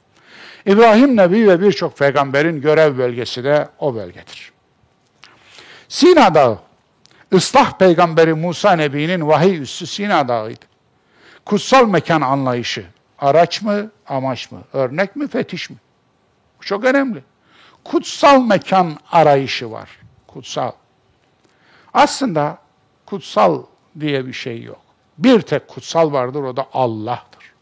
İbrahim 0.66 1.16
Nebi 1.16 1.48
ve 1.48 1.60
birçok 1.60 1.98
peygamberin 1.98 2.60
görev 2.60 2.98
bölgesi 2.98 3.44
de 3.44 3.68
o 3.78 3.94
bölgedir. 3.94 4.52
Sina 5.88 6.34
Dağı, 6.34 6.58
ıslah 7.34 7.78
peygamberi 7.78 8.34
Musa 8.34 8.72
Nebi'nin 8.72 9.28
vahiy 9.28 9.58
üssü 9.58 9.86
Sina 9.86 10.28
Dağı'ydı. 10.28 10.64
Kutsal 11.44 11.86
mekan 11.88 12.20
anlayışı, 12.20 12.84
araç 13.23 13.62
mı, 13.62 13.90
amaç 14.09 14.51
mı, 14.51 14.62
örnek 14.73 15.16
mi, 15.16 15.28
fetiş 15.28 15.70
mi? 15.70 15.77
Bu 16.59 16.65
çok 16.65 16.85
önemli. 16.85 17.24
Kutsal 17.85 18.43
mekan 18.43 18.97
arayışı 19.12 19.70
var. 19.70 19.90
Kutsal. 20.27 20.73
Aslında 21.94 22.59
kutsal 23.07 23.62
diye 24.01 24.27
bir 24.27 24.32
şey 24.32 24.62
yok. 24.62 24.81
Bir 25.19 25.40
tek 25.40 25.69
kutsal 25.69 26.12
vardır, 26.12 26.43
o 26.43 26.57
da 26.57 26.66
Allah'tır. 26.73 27.53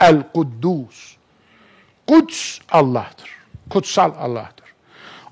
El-Kuddus. 0.00 1.16
Kuds 2.08 2.58
Allah'tır. 2.70 3.30
Kutsal 3.70 4.12
Allah'tır. 4.18 4.74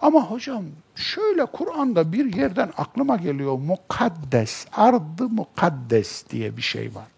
Ama 0.00 0.30
hocam 0.30 0.64
şöyle 0.94 1.46
Kur'an'da 1.46 2.12
bir 2.12 2.36
yerden 2.36 2.72
aklıma 2.76 3.16
geliyor 3.16 3.58
mukaddes, 3.58 4.66
ardı 4.72 5.28
mukaddes 5.28 6.28
diye 6.30 6.56
bir 6.56 6.62
şey 6.62 6.94
var. 6.94 7.11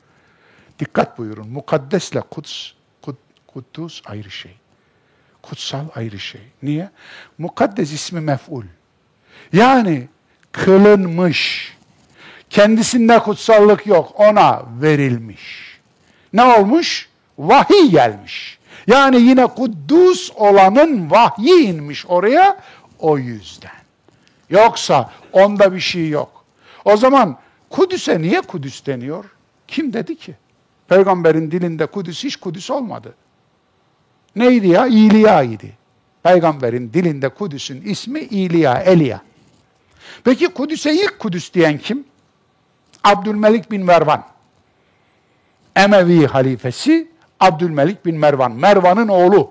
Dikkat 0.79 1.19
buyurun. 1.19 1.49
Mukaddesle 1.49 2.21
kuds, 2.21 2.71
kud, 3.03 3.17
kuddus 3.47 4.03
ayrı 4.07 4.31
şey. 4.31 4.57
Kutsal 5.43 5.85
ayrı 5.95 6.19
şey. 6.19 6.41
Niye? 6.63 6.91
Mukaddes 7.39 7.93
ismi 7.93 8.21
mef'ul. 8.21 8.65
Yani 9.53 10.09
kılınmış. 10.53 11.75
Kendisinde 12.51 13.19
kutsallık 13.19 13.87
yok. 13.87 14.13
Ona 14.21 14.63
verilmiş. 14.81 15.79
Ne 16.33 16.43
olmuş? 16.43 17.09
Vahiy 17.39 17.91
gelmiş. 17.91 18.59
Yani 18.87 19.21
yine 19.21 19.47
kuddus 19.47 20.31
olanın 20.35 21.11
vahyi 21.11 21.67
inmiş 21.67 22.07
oraya 22.07 22.61
o 22.99 23.19
yüzden. 23.19 23.71
Yoksa 24.51 25.11
onda 25.33 25.75
bir 25.75 25.81
şey 25.81 26.09
yok. 26.09 26.45
O 26.85 26.97
zaman 26.97 27.39
Kudüs'e 27.71 28.23
niye 28.23 28.41
Kudüs 28.41 28.87
deniyor? 28.87 29.25
Kim 29.69 29.93
dedi 29.93 30.17
ki? 30.17 30.35
Peygamberin 30.95 31.51
dilinde 31.51 31.87
Kudüs 31.87 32.25
hiç 32.25 32.37
Kudüs 32.37 32.71
olmadı. 32.71 33.15
Neydi 34.37 34.69
ya? 34.69 34.87
İliya 34.87 35.43
idi. 35.43 35.73
Peygamberin 36.23 36.93
dilinde 36.93 37.29
Kudüs'ün 37.29 37.83
ismi 37.83 38.21
İliya, 38.21 38.75
Eliya. 38.75 39.23
Peki 40.25 40.49
Kudüs'e 40.49 40.93
ilk 40.95 41.19
Kudüs 41.19 41.55
diyen 41.55 41.79
kim? 41.79 42.05
Abdülmelik 43.05 43.71
bin 43.71 43.85
Mervan. 43.85 44.25
Emevi 45.77 46.27
halifesi 46.27 47.09
Abdülmelik 47.41 48.07
bin 48.07 48.19
Mervan. 48.19 48.53
Mervan'ın 48.53 49.09
oğlu. 49.09 49.51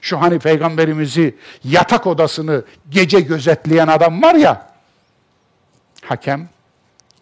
Şu 0.00 0.20
hani 0.20 0.38
peygamberimizi 0.38 1.34
yatak 1.64 2.06
odasını 2.06 2.64
gece 2.90 3.20
gözetleyen 3.20 3.86
adam 3.86 4.22
var 4.22 4.34
ya. 4.34 4.72
Hakem. 6.04 6.48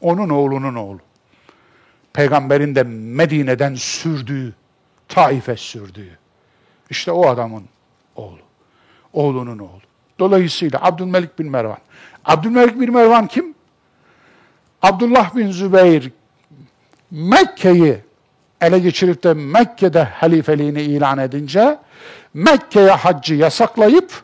Onun 0.01 0.29
oğlunun 0.29 0.75
oğlu. 0.75 1.01
Peygamberin 2.17 2.75
de 2.75 2.83
Medine'den 2.83 3.75
sürdüğü, 3.75 4.53
Taif'e 5.09 5.57
sürdüğü. 5.57 6.19
İşte 6.91 7.13
o 7.13 7.29
adamın 7.29 7.65
oğlu. 8.17 8.39
Oğlunun 9.13 9.59
oğlu. 9.59 9.81
Dolayısıyla 10.19 10.79
Abdülmelik 10.83 11.39
bin 11.39 11.51
Mervan. 11.51 11.79
Abdülmelik 12.25 12.81
bin 12.81 12.93
Mervan 12.93 13.27
kim? 13.27 13.55
Abdullah 14.83 15.37
bin 15.37 15.51
Zübeyir 15.51 16.13
Mekke'yi 17.11 17.99
ele 18.61 18.79
geçirip 18.79 19.23
de 19.25 19.35
Mekke'de 19.35 20.03
halifeliğini 20.03 20.83
ilan 20.83 21.19
edince 21.19 21.79
Mekke'ye 22.35 22.91
haccı 22.91 23.35
yasaklayıp 23.35 24.23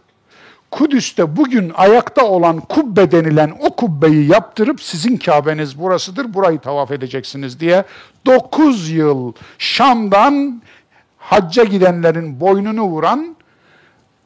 Kudüs'te 0.73 1.37
bugün 1.37 1.73
ayakta 1.75 2.25
olan 2.25 2.61
kubbe 2.61 3.13
denilen 3.13 3.57
o 3.61 3.77
kubbeyi 3.77 4.31
yaptırıp 4.31 4.83
sizin 4.83 5.17
Kabe'niz 5.17 5.79
burasıdır, 5.79 6.35
burayı 6.35 6.59
tavaf 6.59 6.91
edeceksiniz 6.91 7.61
diye 7.61 7.85
9 8.27 8.91
yıl 8.91 9.33
Şam'dan 9.59 10.63
hacca 11.19 11.65
gidenlerin 11.65 12.41
boynunu 12.41 12.83
vuran 12.83 13.37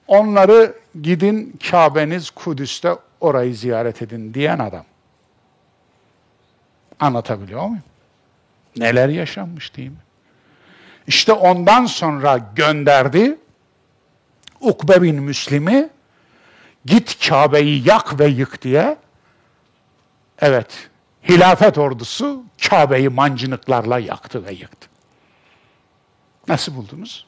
onları 0.06 0.74
gidin 1.02 1.58
Kabe'niz 1.70 2.30
Kudüs'te 2.30 2.94
orayı 3.20 3.54
ziyaret 3.54 4.02
edin 4.02 4.34
diyen 4.34 4.58
adam. 4.58 4.84
Anlatabiliyor 7.00 7.62
muyum? 7.62 7.82
Neler 8.76 9.08
yaşanmış 9.08 9.76
değil 9.76 9.90
mi? 9.90 9.96
İşte 11.06 11.32
ondan 11.32 11.86
sonra 11.86 12.40
gönderdi 12.56 13.38
Ukbe 14.60 15.02
bin 15.02 15.22
Müslim'i 15.22 15.95
git 16.86 17.28
Kabe'yi 17.28 17.88
yak 17.88 18.20
ve 18.20 18.26
yık 18.26 18.62
diye. 18.62 18.96
Evet, 20.38 20.90
hilafet 21.28 21.78
ordusu 21.78 22.44
Kabe'yi 22.68 23.08
mancınıklarla 23.08 23.98
yaktı 23.98 24.44
ve 24.44 24.52
yıktı. 24.52 24.88
Nasıl 26.48 26.76
buldunuz? 26.76 27.26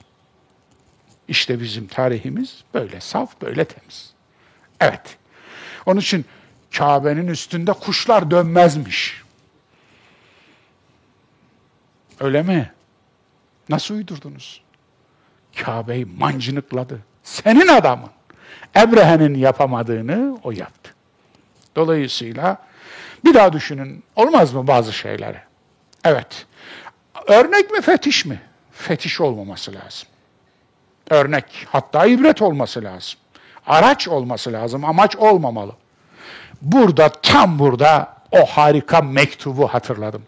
İşte 1.29 1.61
bizim 1.61 1.87
tarihimiz 1.87 2.65
böyle 2.75 3.01
saf, 3.01 3.41
böyle 3.43 3.65
temiz. 3.65 4.13
Evet. 4.81 5.19
Onun 5.87 6.01
için 6.01 6.25
Kabe'nin 6.77 7.29
üstünde 7.29 7.73
kuşlar 7.73 8.31
dönmezmiş. 8.31 9.23
Öyle 12.21 12.43
mi? 12.43 12.73
Nasıl 13.69 13.95
uydurdunuz? 13.95 14.63
Kabe'yi 15.57 16.05
mancınıkladı. 16.05 17.01
Senin 17.23 17.69
adamın. 17.69 18.11
Ebrehe'nin 18.77 19.35
yapamadığını 19.35 20.39
o 20.43 20.51
yaptı. 20.51 20.95
Dolayısıyla 21.77 22.57
bir 23.25 23.35
daha 23.35 23.53
düşünün. 23.53 24.03
Olmaz 24.17 24.55
mı 24.55 24.67
bazı 24.67 24.93
şeyleri? 24.93 25.39
Evet. 26.05 26.47
Örnek 27.27 27.71
mi 27.71 27.81
fetiş 27.81 28.25
mi? 28.25 28.41
Fetiş 28.73 29.21
olmaması 29.21 29.75
lazım. 29.75 30.09
Örnek, 31.11 31.67
hatta 31.69 32.07
ibret 32.07 32.43
olması 32.43 32.85
lazım. 32.85 33.19
Araç 33.67 34.09
olması 34.09 34.53
lazım, 34.53 34.85
amaç 34.85 35.17
olmamalı. 35.17 35.73
Burada, 36.63 37.09
tam 37.09 37.59
burada 37.59 38.17
o 38.33 38.45
harika 38.47 39.01
mektubu 39.01 39.69
hatırladım. 39.69 40.23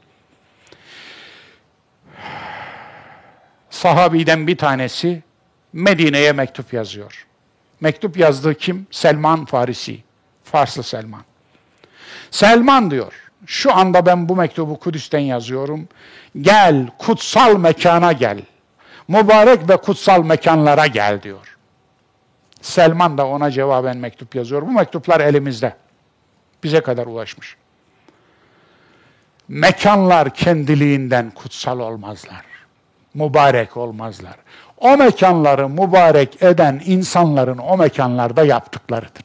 sahabiden 3.80 4.46
bir 4.46 4.56
tanesi 4.56 5.22
Medine'ye 5.72 6.32
mektup 6.32 6.72
yazıyor. 6.72 7.26
Mektup 7.80 8.16
yazdığı 8.16 8.54
kim? 8.54 8.86
Selman 8.90 9.44
Farisi. 9.44 10.02
Farslı 10.44 10.82
Selman. 10.82 11.22
Selman 12.30 12.90
diyor, 12.90 13.30
şu 13.46 13.74
anda 13.74 14.06
ben 14.06 14.28
bu 14.28 14.36
mektubu 14.36 14.78
Kudüs'ten 14.78 15.18
yazıyorum. 15.18 15.88
Gel, 16.40 16.86
kutsal 16.98 17.56
mekana 17.56 18.12
gel. 18.12 18.42
Mübarek 19.08 19.68
ve 19.68 19.76
kutsal 19.76 20.24
mekanlara 20.24 20.86
gel 20.86 21.22
diyor. 21.22 21.56
Selman 22.62 23.18
da 23.18 23.26
ona 23.26 23.50
cevaben 23.50 23.96
mektup 23.96 24.34
yazıyor. 24.34 24.62
Bu 24.62 24.70
mektuplar 24.70 25.20
elimizde. 25.20 25.76
Bize 26.64 26.80
kadar 26.80 27.06
ulaşmış. 27.06 27.56
Mekanlar 29.48 30.34
kendiliğinden 30.34 31.30
kutsal 31.30 31.80
olmazlar. 31.80 32.44
Mübarek 33.14 33.76
olmazlar. 33.76 34.36
O 34.80 34.96
mekanları 34.96 35.68
mübarek 35.68 36.42
eden 36.42 36.82
insanların 36.84 37.58
o 37.58 37.76
mekanlarda 37.76 38.44
yaptıklarıdır. 38.44 39.24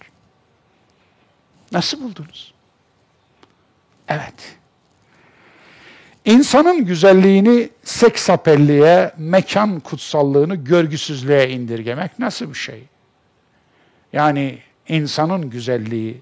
Nasıl 1.72 2.04
buldunuz? 2.04 2.54
Evet. 4.08 4.58
İnsanın 6.26 6.86
güzelliğini 6.86 7.70
seksapelliğe, 7.84 9.12
mekan 9.18 9.80
kutsallığını 9.80 10.56
görgüsüzlüğe 10.56 11.50
indirgemek 11.50 12.20
nasıl 12.20 12.50
bir 12.50 12.58
şey? 12.58 12.84
Yani 14.14 14.60
insanın 14.88 15.50
güzelliği 15.50 16.22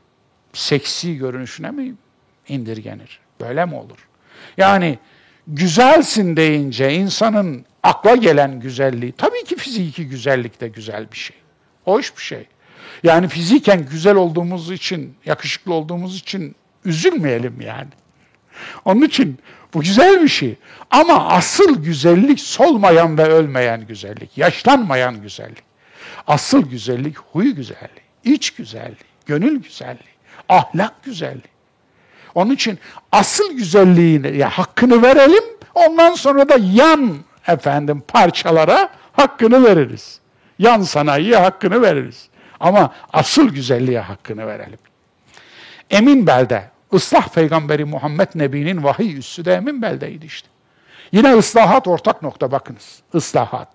seksi 0.53 1.17
görünüşüne 1.17 1.71
mi 1.71 1.95
indirgenir? 2.47 3.19
Böyle 3.41 3.65
mi 3.65 3.75
olur? 3.75 4.07
Yani 4.57 4.99
güzelsin 5.47 6.37
deyince 6.37 6.93
insanın 6.93 7.65
akla 7.83 8.15
gelen 8.15 8.59
güzelliği, 8.59 9.11
tabii 9.11 9.43
ki 9.43 9.55
fiziki 9.55 10.07
güzellik 10.07 10.61
de 10.61 10.67
güzel 10.67 11.11
bir 11.11 11.17
şey. 11.17 11.37
Hoş 11.83 12.17
bir 12.17 12.21
şey. 12.21 12.47
Yani 13.03 13.27
fiziken 13.27 13.85
güzel 13.91 14.15
olduğumuz 14.15 14.71
için, 14.71 15.15
yakışıklı 15.25 15.73
olduğumuz 15.73 16.17
için 16.17 16.55
üzülmeyelim 16.85 17.61
yani. 17.61 17.89
Onun 18.85 19.01
için 19.01 19.39
bu 19.73 19.81
güzel 19.81 20.23
bir 20.23 20.27
şey. 20.27 20.55
Ama 20.91 21.27
asıl 21.27 21.83
güzellik 21.83 22.39
solmayan 22.39 23.17
ve 23.17 23.23
ölmeyen 23.23 23.87
güzellik, 23.87 24.37
yaşlanmayan 24.37 25.21
güzellik. 25.21 25.63
Asıl 26.27 26.69
güzellik 26.69 27.17
huy 27.17 27.55
güzelliği, 27.55 28.03
iç 28.23 28.51
güzelliği, 28.51 28.97
gönül 29.25 29.63
güzelliği, 29.63 30.13
ahlak 30.49 31.03
güzelliği. 31.03 31.52
Onun 32.35 32.51
için 32.51 32.79
asıl 33.11 33.57
güzelliğini, 33.57 34.37
ya 34.37 34.49
hakkını 34.49 35.01
verelim, 35.01 35.43
ondan 35.73 36.13
sonra 36.13 36.49
da 36.49 36.57
yan 36.73 37.15
efendim 37.47 38.03
parçalara 38.07 38.89
hakkını 39.13 39.63
veririz. 39.63 40.19
Yan 40.59 40.81
sanayiye 40.81 41.37
hakkını 41.37 41.81
veririz. 41.81 42.29
Ama 42.59 42.93
asıl 43.13 43.49
güzelliğe 43.49 43.99
hakkını 43.99 44.47
verelim. 44.47 44.79
Emin 45.89 46.27
belde, 46.27 46.63
ıslah 46.93 47.27
peygamberi 47.27 47.85
Muhammed 47.85 48.27
Nebi'nin 48.35 48.83
vahiy 48.83 49.17
üssü 49.17 49.45
de 49.45 49.53
emin 49.53 49.81
beldeydi 49.81 50.25
işte. 50.25 50.47
Yine 51.11 51.33
ıslahat 51.33 51.87
ortak 51.87 52.21
nokta 52.21 52.51
bakınız. 52.51 53.01
Islahat. 53.13 53.69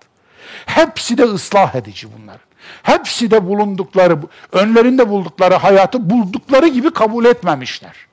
Hepsi 0.65 1.17
de 1.17 1.23
ıslah 1.23 1.75
edici 1.75 2.07
bunların. 2.17 2.49
Hepsi 2.83 3.31
de 3.31 3.47
bulundukları, 3.47 4.17
önlerinde 4.51 5.09
buldukları 5.09 5.55
hayatı 5.55 6.09
buldukları 6.09 6.67
gibi 6.67 6.93
kabul 6.93 7.25
etmemişler. 7.25 8.08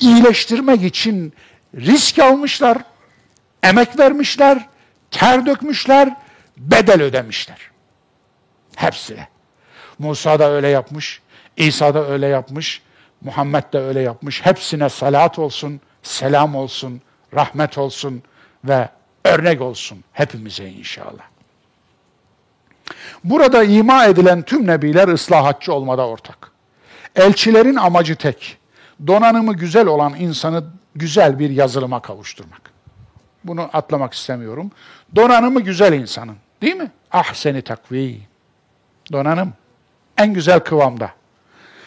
İyileştirmek 0.00 0.82
için 0.82 1.32
risk 1.74 2.18
almışlar, 2.18 2.78
emek 3.62 3.98
vermişler, 3.98 4.66
ter 5.10 5.46
dökmüşler, 5.46 6.16
bedel 6.56 7.02
ödemişler. 7.02 7.58
Hepsi 8.76 9.16
de. 9.16 9.28
Musa 9.98 10.38
da 10.38 10.50
öyle 10.50 10.68
yapmış, 10.68 11.20
İsa 11.56 11.94
da 11.94 12.08
öyle 12.08 12.26
yapmış, 12.26 12.82
Muhammed 13.20 13.72
de 13.72 13.78
öyle 13.78 14.00
yapmış. 14.00 14.46
Hepsine 14.46 14.88
salat 14.88 15.38
olsun, 15.38 15.80
selam 16.02 16.54
olsun, 16.54 17.00
rahmet 17.34 17.78
olsun 17.78 18.22
ve 18.64 18.88
örnek 19.24 19.60
olsun 19.60 20.04
hepimize 20.12 20.68
inşallah. 20.68 21.24
Burada 23.24 23.64
ima 23.64 24.04
edilen 24.04 24.42
tüm 24.42 24.66
nebiler 24.66 25.08
ıslahatçı 25.08 25.72
olmada 25.72 26.08
ortak. 26.08 26.50
Elçilerin 27.16 27.76
amacı 27.76 28.16
tek. 28.16 28.57
Donanımı 29.06 29.54
güzel 29.54 29.86
olan 29.86 30.14
insanı 30.14 30.64
güzel 30.94 31.38
bir 31.38 31.50
yazılıma 31.50 32.02
kavuşturmak. 32.02 32.70
Bunu 33.44 33.70
atlamak 33.72 34.14
istemiyorum. 34.14 34.70
Donanımı 35.16 35.60
güzel 35.60 35.92
insanın. 35.92 36.36
Değil 36.62 36.76
mi? 36.76 36.90
Ah 37.12 37.34
seni 37.34 37.62
takvi. 37.62 38.20
Donanım. 39.12 39.52
En 40.18 40.34
güzel 40.34 40.60
kıvamda. 40.60 41.10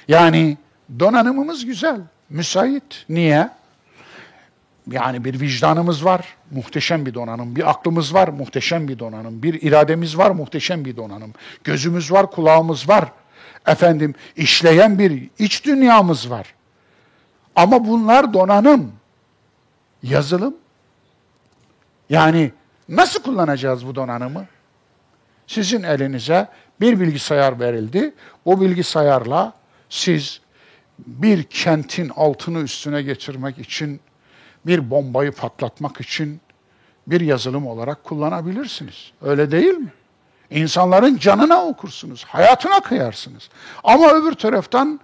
Yani 0.07 0.57
donanımımız 0.99 1.65
güzel. 1.65 2.01
Müsait. 2.29 3.05
Niye? 3.09 3.49
Yani 4.91 5.25
bir 5.25 5.39
vicdanımız 5.39 6.05
var, 6.05 6.35
muhteşem 6.51 7.05
bir 7.05 7.13
donanım. 7.13 7.55
Bir 7.55 7.69
aklımız 7.69 8.13
var, 8.13 8.27
muhteşem 8.27 8.87
bir 8.87 8.99
donanım. 8.99 9.43
Bir 9.43 9.61
irademiz 9.61 10.17
var, 10.17 10.31
muhteşem 10.31 10.85
bir 10.85 10.97
donanım. 10.97 11.33
Gözümüz 11.63 12.11
var, 12.11 12.31
kulağımız 12.31 12.89
var. 12.89 13.11
Efendim, 13.67 14.15
işleyen 14.35 14.99
bir 14.99 15.29
iç 15.39 15.65
dünyamız 15.65 16.29
var. 16.29 16.53
Ama 17.55 17.87
bunlar 17.87 18.33
donanım. 18.33 18.91
Yazılım. 20.03 20.55
Yani 22.09 22.51
nasıl 22.89 23.23
kullanacağız 23.23 23.87
bu 23.87 23.95
donanımı? 23.95 24.45
Sizin 25.47 25.83
elinize 25.83 26.47
bir 26.81 26.99
bilgisayar 26.99 27.59
verildi. 27.59 28.13
O 28.45 28.61
bilgisayarla 28.61 29.53
siz 29.89 30.41
bir 30.99 31.43
kentin 31.43 32.09
altını 32.15 32.59
üstüne 32.59 33.01
getirmek 33.01 33.59
için 33.59 33.99
bir 34.65 34.89
bombayı 34.89 35.31
patlatmak 35.31 36.01
için 36.01 36.41
bir 37.07 37.21
yazılım 37.21 37.67
olarak 37.67 38.03
kullanabilirsiniz. 38.03 39.11
Öyle 39.21 39.51
değil 39.51 39.73
mi? 39.73 39.93
İnsanların 40.49 41.17
canına 41.17 41.65
okursunuz, 41.65 42.23
hayatına 42.23 42.79
kıyarsınız. 42.79 43.49
Ama 43.83 44.11
öbür 44.11 44.33
taraftan 44.33 44.99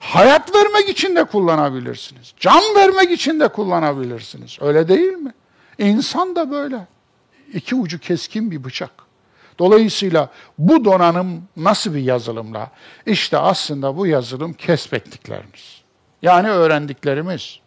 hayat 0.00 0.54
vermek 0.54 0.88
için 0.88 1.16
de 1.16 1.24
kullanabilirsiniz. 1.24 2.34
Can 2.40 2.62
vermek 2.76 3.10
için 3.10 3.40
de 3.40 3.48
kullanabilirsiniz. 3.48 4.58
Öyle 4.60 4.88
değil 4.88 5.12
mi? 5.12 5.32
İnsan 5.78 6.36
da 6.36 6.50
böyle. 6.50 6.86
İki 7.54 7.74
ucu 7.74 7.98
keskin 7.98 8.50
bir 8.50 8.64
bıçak. 8.64 8.90
Dolayısıyla 9.58 10.30
bu 10.58 10.84
donanım 10.84 11.48
nasıl 11.56 11.94
bir 11.94 12.00
yazılımla? 12.00 12.70
İşte 13.06 13.38
aslında 13.38 13.96
bu 13.96 14.06
yazılım 14.06 14.52
kesbettiklerimiz. 14.52 15.82
Yani 16.22 16.48
öğrendiklerimiz. 16.50 17.58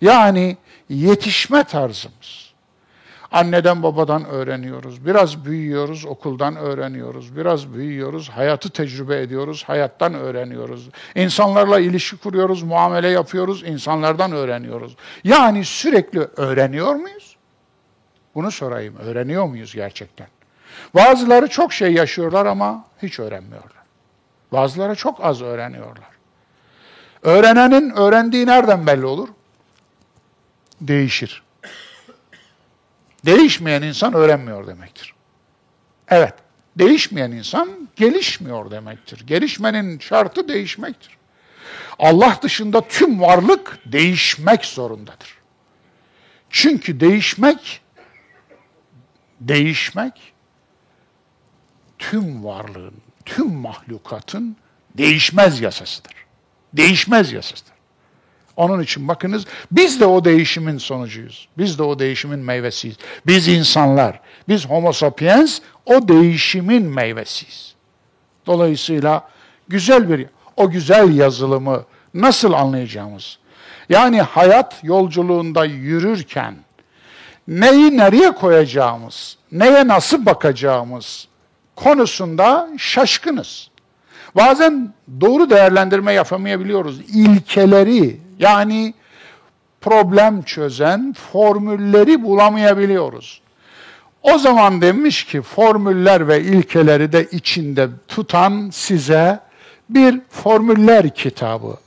Yani 0.00 0.56
yetişme 0.88 1.64
tarzımız. 1.64 2.43
Anneden 3.34 3.82
babadan 3.82 4.24
öğreniyoruz. 4.24 5.06
Biraz 5.06 5.44
büyüyoruz, 5.44 6.06
okuldan 6.06 6.56
öğreniyoruz. 6.56 7.36
Biraz 7.36 7.74
büyüyoruz, 7.74 8.28
hayatı 8.28 8.70
tecrübe 8.70 9.20
ediyoruz, 9.20 9.64
hayattan 9.66 10.14
öğreniyoruz. 10.14 10.88
İnsanlarla 11.14 11.80
ilişki 11.80 12.16
kuruyoruz, 12.16 12.62
muamele 12.62 13.08
yapıyoruz, 13.08 13.62
insanlardan 13.62 14.32
öğreniyoruz. 14.32 14.96
Yani 15.24 15.64
sürekli 15.64 16.20
öğreniyor 16.36 16.94
muyuz? 16.94 17.36
Bunu 18.34 18.50
sorayım, 18.50 18.96
öğreniyor 18.96 19.46
muyuz 19.46 19.74
gerçekten? 19.74 20.26
Bazıları 20.94 21.48
çok 21.48 21.72
şey 21.72 21.92
yaşıyorlar 21.92 22.46
ama 22.46 22.84
hiç 23.02 23.18
öğrenmiyorlar. 23.18 23.82
Bazıları 24.52 24.94
çok 24.94 25.24
az 25.24 25.42
öğreniyorlar. 25.42 26.08
Öğrenenin 27.22 27.90
öğrendiği 27.90 28.46
nereden 28.46 28.86
belli 28.86 29.06
olur? 29.06 29.28
değişir. 30.80 31.43
Değişmeyen 33.24 33.82
insan 33.82 34.14
öğrenmiyor 34.14 34.66
demektir. 34.66 35.14
Evet, 36.08 36.34
değişmeyen 36.76 37.30
insan 37.30 37.88
gelişmiyor 37.96 38.70
demektir. 38.70 39.26
Gelişmenin 39.26 39.98
şartı 39.98 40.48
değişmektir. 40.48 41.16
Allah 41.98 42.38
dışında 42.42 42.80
tüm 42.80 43.20
varlık 43.20 43.78
değişmek 43.86 44.64
zorundadır. 44.64 45.38
Çünkü 46.50 47.00
değişmek, 47.00 47.80
değişmek 49.40 50.32
tüm 51.98 52.44
varlığın, 52.44 52.94
tüm 53.24 53.54
mahlukatın 53.54 54.56
değişmez 54.96 55.60
yasasıdır. 55.60 56.14
Değişmez 56.72 57.32
yasasıdır. 57.32 57.73
Onun 58.56 58.82
için 58.82 59.08
bakınız 59.08 59.46
biz 59.70 60.00
de 60.00 60.06
o 60.06 60.24
değişimin 60.24 60.78
sonucuyuz. 60.78 61.48
Biz 61.58 61.78
de 61.78 61.82
o 61.82 61.98
değişimin 61.98 62.38
meyvesiyiz. 62.38 62.96
Biz 63.26 63.48
insanlar, 63.48 64.20
biz 64.48 64.66
homo 64.66 64.92
sapiens 64.92 65.60
o 65.86 66.08
değişimin 66.08 66.82
meyvesiyiz. 66.82 67.74
Dolayısıyla 68.46 69.28
güzel 69.68 70.08
bir, 70.08 70.26
o 70.56 70.70
güzel 70.70 71.16
yazılımı 71.16 71.84
nasıl 72.14 72.52
anlayacağımız? 72.52 73.38
Yani 73.88 74.22
hayat 74.22 74.74
yolculuğunda 74.82 75.64
yürürken 75.64 76.54
neyi 77.48 77.96
nereye 77.96 78.32
koyacağımız, 78.32 79.36
neye 79.52 79.88
nasıl 79.88 80.26
bakacağımız 80.26 81.28
konusunda 81.76 82.68
şaşkınız. 82.78 83.70
Bazen 84.36 84.94
doğru 85.20 85.50
değerlendirme 85.50 86.12
yapamayabiliyoruz. 86.12 87.00
İlkeleri 87.00 88.23
yani 88.39 88.93
problem 89.81 90.41
çözen 90.41 91.13
formülleri 91.31 92.23
bulamayabiliyoruz. 92.23 93.41
O 94.23 94.37
zaman 94.37 94.81
demiş 94.81 95.23
ki 95.23 95.41
formüller 95.41 96.27
ve 96.27 96.41
ilkeleri 96.41 97.11
de 97.11 97.27
içinde 97.31 97.89
tutan 98.07 98.69
size 98.73 99.39
bir 99.89 100.21
formüller 100.29 101.09
kitabı, 101.09 101.77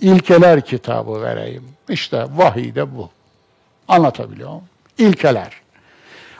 ilkeler 0.00 0.60
kitabı 0.60 1.22
vereyim. 1.22 1.64
İşte 1.88 2.26
vahiy 2.36 2.74
de 2.74 2.96
bu. 2.96 3.10
Anlatabiliyor 3.88 4.48
muyum? 4.48 4.64
İlkeler. 4.98 5.52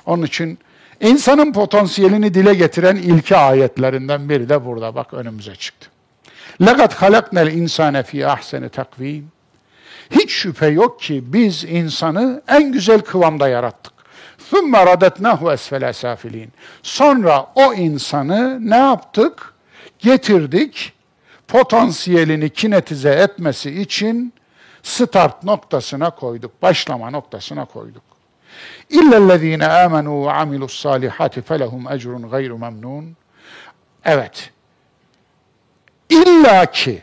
Onun 0.06 0.22
için 0.22 0.58
insanın 1.00 1.52
potansiyelini 1.52 2.34
dile 2.34 2.54
getiren 2.54 2.96
ilke 2.96 3.36
ayetlerinden 3.36 4.28
biri 4.28 4.48
de 4.48 4.64
burada 4.64 4.94
bak 4.94 5.14
önümüze 5.14 5.56
çıktı. 5.56 5.88
لَقَدْ 6.60 6.88
خَلَقْنَا 6.88 7.48
الْاِنْسَانَ 7.48 8.02
ف۪ي 8.02 8.36
اَحْسَنِ 8.36 8.68
takvim. 8.68 9.28
Hiç 10.10 10.30
şüphe 10.30 10.66
yok 10.66 11.00
ki 11.00 11.22
biz 11.32 11.64
insanı 11.64 12.42
en 12.48 12.72
güzel 12.72 13.00
kıvamda 13.00 13.48
yarattık. 13.48 13.92
ثُمَّ 14.50 14.76
رَدَتْنَهُ 14.76 15.38
اَسْفَلَ 15.38 15.92
سَافِل۪ينَ 15.92 16.48
Sonra 16.82 17.46
o 17.54 17.74
insanı 17.74 18.70
ne 18.70 18.76
yaptık? 18.76 19.54
Getirdik, 19.98 20.92
potansiyelini 21.48 22.50
kinetize 22.50 23.10
etmesi 23.10 23.80
için 23.80 24.32
start 24.82 25.44
noktasına 25.44 26.10
koyduk, 26.10 26.62
başlama 26.62 27.10
noktasına 27.10 27.64
koyduk. 27.64 28.02
İllellezine 28.90 29.66
amenu 29.66 30.26
ve 30.26 30.32
amilus 30.32 30.80
salihati 30.80 31.42
felehum 31.42 31.92
ecrun 31.92 32.30
gayru 32.30 32.58
memnun. 32.58 33.16
Evet. 34.04 34.50
İlla 36.10 36.66
ki 36.70 37.02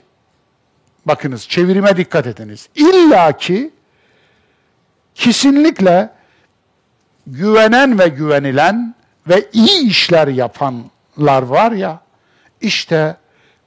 bakınız 1.06 1.48
çevirime 1.48 1.96
dikkat 1.96 2.26
ediniz. 2.26 2.68
İlla 2.74 3.36
ki 3.36 3.70
kesinlikle 5.14 6.10
güvenen 7.26 7.98
ve 7.98 8.08
güvenilen 8.08 8.94
ve 9.28 9.48
iyi 9.52 9.88
işler 9.88 10.28
yapanlar 10.28 11.42
var 11.42 11.72
ya 11.72 12.00
işte 12.60 13.16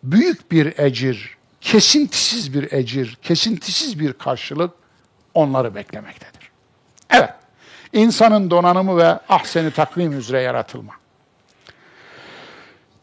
büyük 0.04 0.52
bir 0.52 0.80
ecir, 0.80 1.38
kesintisiz 1.62 2.54
bir 2.54 2.72
ecir, 2.72 3.18
kesintisiz 3.22 4.00
bir 4.00 4.14
karşılık 4.14 4.72
onları 5.34 5.76
beklemektedir. 5.76 6.52
Evet, 7.10 7.34
insanın 7.94 8.50
donanımı 8.50 8.98
ve 8.98 9.20
ahseni 9.30 9.72
takvim 9.72 10.18
üzere 10.18 10.42
yaratılma. 10.42 10.94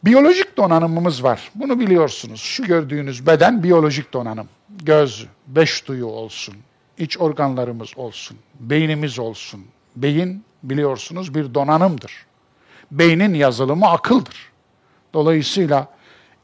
Biyolojik 0.04 0.56
donanımımız 0.56 1.24
var. 1.24 1.50
Bunu 1.54 1.80
biliyorsunuz. 1.80 2.40
Şu 2.40 2.64
gördüğünüz 2.64 3.26
beden 3.26 3.62
biyolojik 3.62 4.12
donanım. 4.12 4.48
Göz, 4.68 5.26
beş 5.46 5.88
duyu 5.88 6.06
olsun, 6.06 6.54
iç 6.98 7.18
organlarımız 7.18 7.98
olsun, 7.98 8.36
beynimiz 8.60 9.18
olsun. 9.18 9.64
Beyin 9.96 10.44
biliyorsunuz 10.62 11.34
bir 11.34 11.54
donanımdır. 11.54 12.26
Beynin 12.90 13.34
yazılımı 13.34 13.90
akıldır. 13.90 14.52
Dolayısıyla 15.14 15.88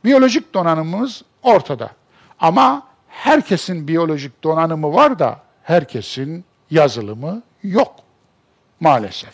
biyolojik 0.04 0.54
donanımımız 0.54 1.22
ortada. 1.42 1.90
Ama 2.38 2.86
herkesin 3.08 3.88
biyolojik 3.88 4.44
donanımı 4.44 4.94
var 4.94 5.18
da 5.18 5.40
herkesin 5.62 6.44
yazılımı 6.70 7.42
yok 7.62 7.94
maalesef. 8.80 9.32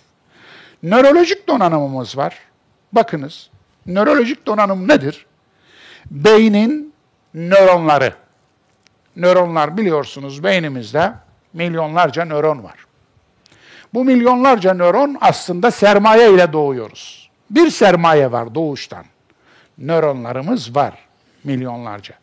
Nörolojik 0.82 1.48
donanımımız 1.48 2.16
var. 2.16 2.38
Bakınız, 2.92 3.50
nörolojik 3.86 4.46
donanım 4.46 4.88
nedir? 4.88 5.26
Beynin 6.10 6.94
nöronları. 7.34 8.14
Nöronlar 9.16 9.76
biliyorsunuz 9.76 10.44
beynimizde 10.44 11.12
milyonlarca 11.52 12.24
nöron 12.24 12.64
var. 12.64 12.86
Bu 13.94 14.04
milyonlarca 14.04 14.74
nöron 14.74 15.16
aslında 15.20 15.70
sermaye 15.70 16.32
ile 16.32 16.52
doğuyoruz. 16.52 17.30
Bir 17.50 17.70
sermaye 17.70 18.32
var 18.32 18.54
doğuştan. 18.54 19.04
Nöronlarımız 19.78 20.76
var 20.76 20.94
milyonlarca. 21.44 22.14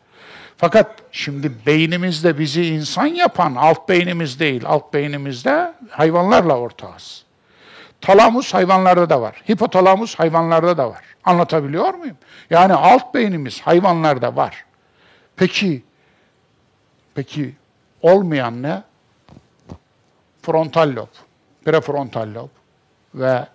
Fakat 0.56 1.02
şimdi 1.12 1.52
beynimizde 1.66 2.38
bizi 2.38 2.66
insan 2.66 3.06
yapan 3.06 3.54
alt 3.54 3.88
beynimiz 3.88 4.40
değil. 4.40 4.62
Alt 4.66 4.94
beynimizde 4.94 5.74
hayvanlarla 5.90 6.58
ortağız. 6.58 7.24
Talamus 8.04 8.54
hayvanlarda 8.54 9.10
da 9.10 9.20
var. 9.20 9.42
Hipotalamus 9.48 10.14
hayvanlarda 10.14 10.76
da 10.76 10.90
var. 10.90 11.04
Anlatabiliyor 11.24 11.94
muyum? 11.94 12.16
Yani 12.50 12.74
alt 12.74 13.14
beynimiz 13.14 13.60
hayvanlarda 13.60 14.36
var. 14.36 14.64
Peki, 15.36 15.82
peki 17.14 17.54
olmayan 18.02 18.62
ne? 18.62 18.82
Frontal 20.42 20.96
lob, 20.96 21.08
prefrontal 21.64 22.34
lob 22.34 22.48
ve 23.14 23.46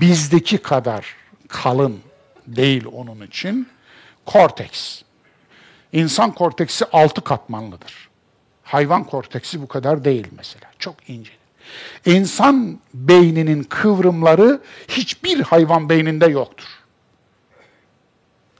bizdeki 0.00 0.58
kadar 0.58 1.16
kalın 1.48 2.00
değil 2.46 2.84
onun 2.92 3.26
için 3.26 3.68
korteks. 4.26 5.02
İnsan 5.92 6.32
korteksi 6.32 6.84
altı 6.92 7.24
katmanlıdır. 7.24 8.08
Hayvan 8.62 9.04
korteksi 9.04 9.62
bu 9.62 9.68
kadar 9.68 10.04
değil 10.04 10.28
mesela. 10.36 10.70
Çok 10.78 11.10
ince. 11.10 11.41
İnsan 12.06 12.78
beyninin 12.94 13.62
kıvrımları 13.62 14.60
hiçbir 14.88 15.40
hayvan 15.40 15.88
beyninde 15.88 16.26
yoktur. 16.26 16.66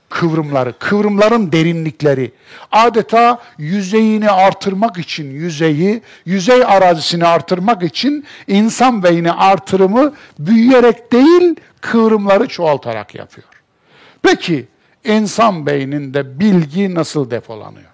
Kıvrımları, 0.09 0.73
kıvrımların 0.79 1.51
derinlikleri 1.51 2.31
adeta 2.71 3.41
yüzeyini 3.57 4.29
artırmak 4.29 4.97
için 4.97 5.31
yüzeyi, 5.31 6.01
yüzey 6.25 6.65
arazisini 6.65 7.25
artırmak 7.25 7.83
için 7.83 8.25
insan 8.47 9.03
beyni 9.03 9.31
artırımı 9.31 10.13
büyüyerek 10.39 11.11
değil, 11.11 11.55
kıvrımları 11.81 12.47
çoğaltarak 12.47 13.15
yapıyor. 13.15 13.47
Peki 14.21 14.67
insan 15.03 15.65
beyninde 15.65 16.39
bilgi 16.39 16.95
nasıl 16.95 17.31
depolanıyor? 17.31 17.89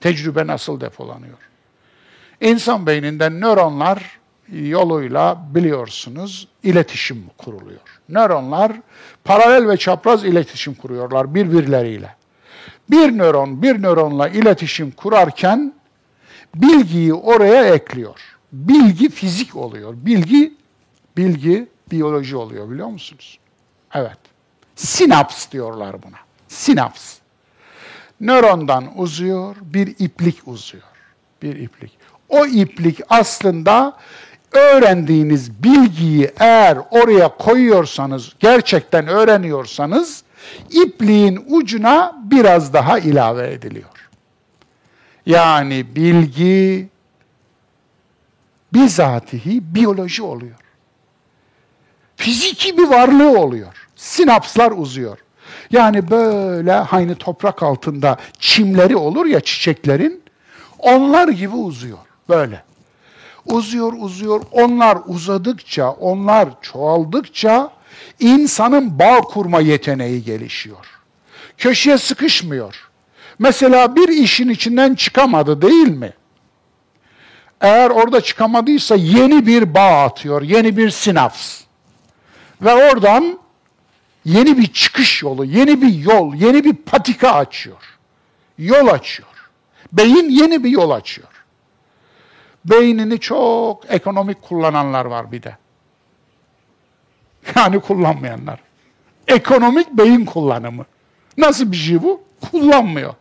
Tecrübe 0.00 0.46
nasıl 0.46 0.80
depolanıyor? 0.80 1.49
İnsan 2.40 2.86
beyninde 2.86 3.30
nöronlar 3.30 4.18
yoluyla 4.52 5.46
biliyorsunuz 5.54 6.48
iletişim 6.62 7.24
kuruluyor. 7.38 8.00
Nöronlar 8.08 8.72
paralel 9.24 9.68
ve 9.68 9.76
çapraz 9.76 10.24
iletişim 10.24 10.74
kuruyorlar 10.74 11.34
birbirleriyle. 11.34 12.16
Bir 12.90 13.18
nöron 13.18 13.62
bir 13.62 13.82
nöronla 13.82 14.28
iletişim 14.28 14.90
kurarken 14.90 15.74
bilgiyi 16.54 17.14
oraya 17.14 17.74
ekliyor. 17.74 18.20
Bilgi 18.52 19.10
fizik 19.10 19.56
oluyor. 19.56 19.94
Bilgi 19.96 20.54
bilgi 21.16 21.68
biyoloji 21.90 22.36
oluyor 22.36 22.70
biliyor 22.70 22.88
musunuz? 22.88 23.38
Evet. 23.94 24.18
Sinaps 24.76 25.50
diyorlar 25.50 26.02
buna. 26.02 26.16
Sinaps. 26.48 27.16
Nörondan 28.20 29.00
uzuyor, 29.00 29.56
bir 29.60 29.94
iplik 29.98 30.48
uzuyor. 30.48 30.84
Bir 31.42 31.56
iplik. 31.56 31.99
O 32.30 32.46
iplik 32.46 33.00
aslında 33.08 33.96
öğrendiğiniz 34.52 35.62
bilgiyi 35.62 36.30
eğer 36.40 36.78
oraya 36.90 37.28
koyuyorsanız, 37.28 38.32
gerçekten 38.40 39.08
öğreniyorsanız, 39.08 40.22
ipliğin 40.70 41.44
ucuna 41.48 42.20
biraz 42.24 42.72
daha 42.72 42.98
ilave 42.98 43.52
ediliyor. 43.52 44.10
Yani 45.26 45.96
bilgi 45.96 46.88
bizatihi 48.72 49.74
biyoloji 49.74 50.22
oluyor. 50.22 50.56
Fiziki 52.16 52.78
bir 52.78 52.88
varlığı 52.88 53.38
oluyor 53.38 53.88
sinapslar 53.96 54.72
uzuyor. 54.76 55.18
Yani 55.70 56.10
böyle 56.10 56.74
aynı 56.74 57.14
toprak 57.14 57.62
altında 57.62 58.16
çimleri 58.38 58.96
olur 58.96 59.26
ya 59.26 59.40
çiçeklerin, 59.40 60.22
onlar 60.78 61.28
gibi 61.28 61.54
uzuyor 61.54 61.98
böyle. 62.30 62.62
Uzuyor, 63.46 63.92
uzuyor. 63.98 64.42
Onlar 64.52 64.98
uzadıkça, 65.06 65.90
onlar 65.90 66.48
çoğaldıkça 66.62 67.70
insanın 68.20 68.98
bağ 68.98 69.20
kurma 69.20 69.60
yeteneği 69.60 70.24
gelişiyor. 70.24 70.86
Köşeye 71.58 71.98
sıkışmıyor. 71.98 72.90
Mesela 73.38 73.96
bir 73.96 74.08
işin 74.08 74.48
içinden 74.48 74.94
çıkamadı 74.94 75.62
değil 75.62 75.88
mi? 75.88 76.12
Eğer 77.60 77.90
orada 77.90 78.20
çıkamadıysa 78.20 78.96
yeni 78.96 79.46
bir 79.46 79.74
bağ 79.74 80.02
atıyor, 80.04 80.42
yeni 80.42 80.76
bir 80.76 80.90
sinaps. 80.90 81.60
Ve 82.62 82.74
oradan 82.74 83.38
yeni 84.24 84.58
bir 84.58 84.66
çıkış 84.66 85.22
yolu, 85.22 85.44
yeni 85.44 85.82
bir 85.82 85.94
yol, 85.94 86.34
yeni 86.34 86.64
bir 86.64 86.74
patika 86.74 87.32
açıyor. 87.32 87.98
Yol 88.58 88.86
açıyor. 88.88 89.28
Beyin 89.92 90.30
yeni 90.30 90.64
bir 90.64 90.70
yol 90.70 90.90
açıyor. 90.90 91.28
Beynini 92.64 93.20
çok 93.20 93.90
ekonomik 93.90 94.42
kullananlar 94.42 95.04
var 95.04 95.32
bir 95.32 95.42
de. 95.42 95.56
Yani 97.56 97.80
kullanmayanlar. 97.80 98.60
Ekonomik 99.28 99.92
beyin 99.92 100.24
kullanımı. 100.24 100.84
Nasıl 101.38 101.72
bir 101.72 101.76
şey 101.76 102.02
bu? 102.02 102.22
Kullanmıyor. 102.50 103.14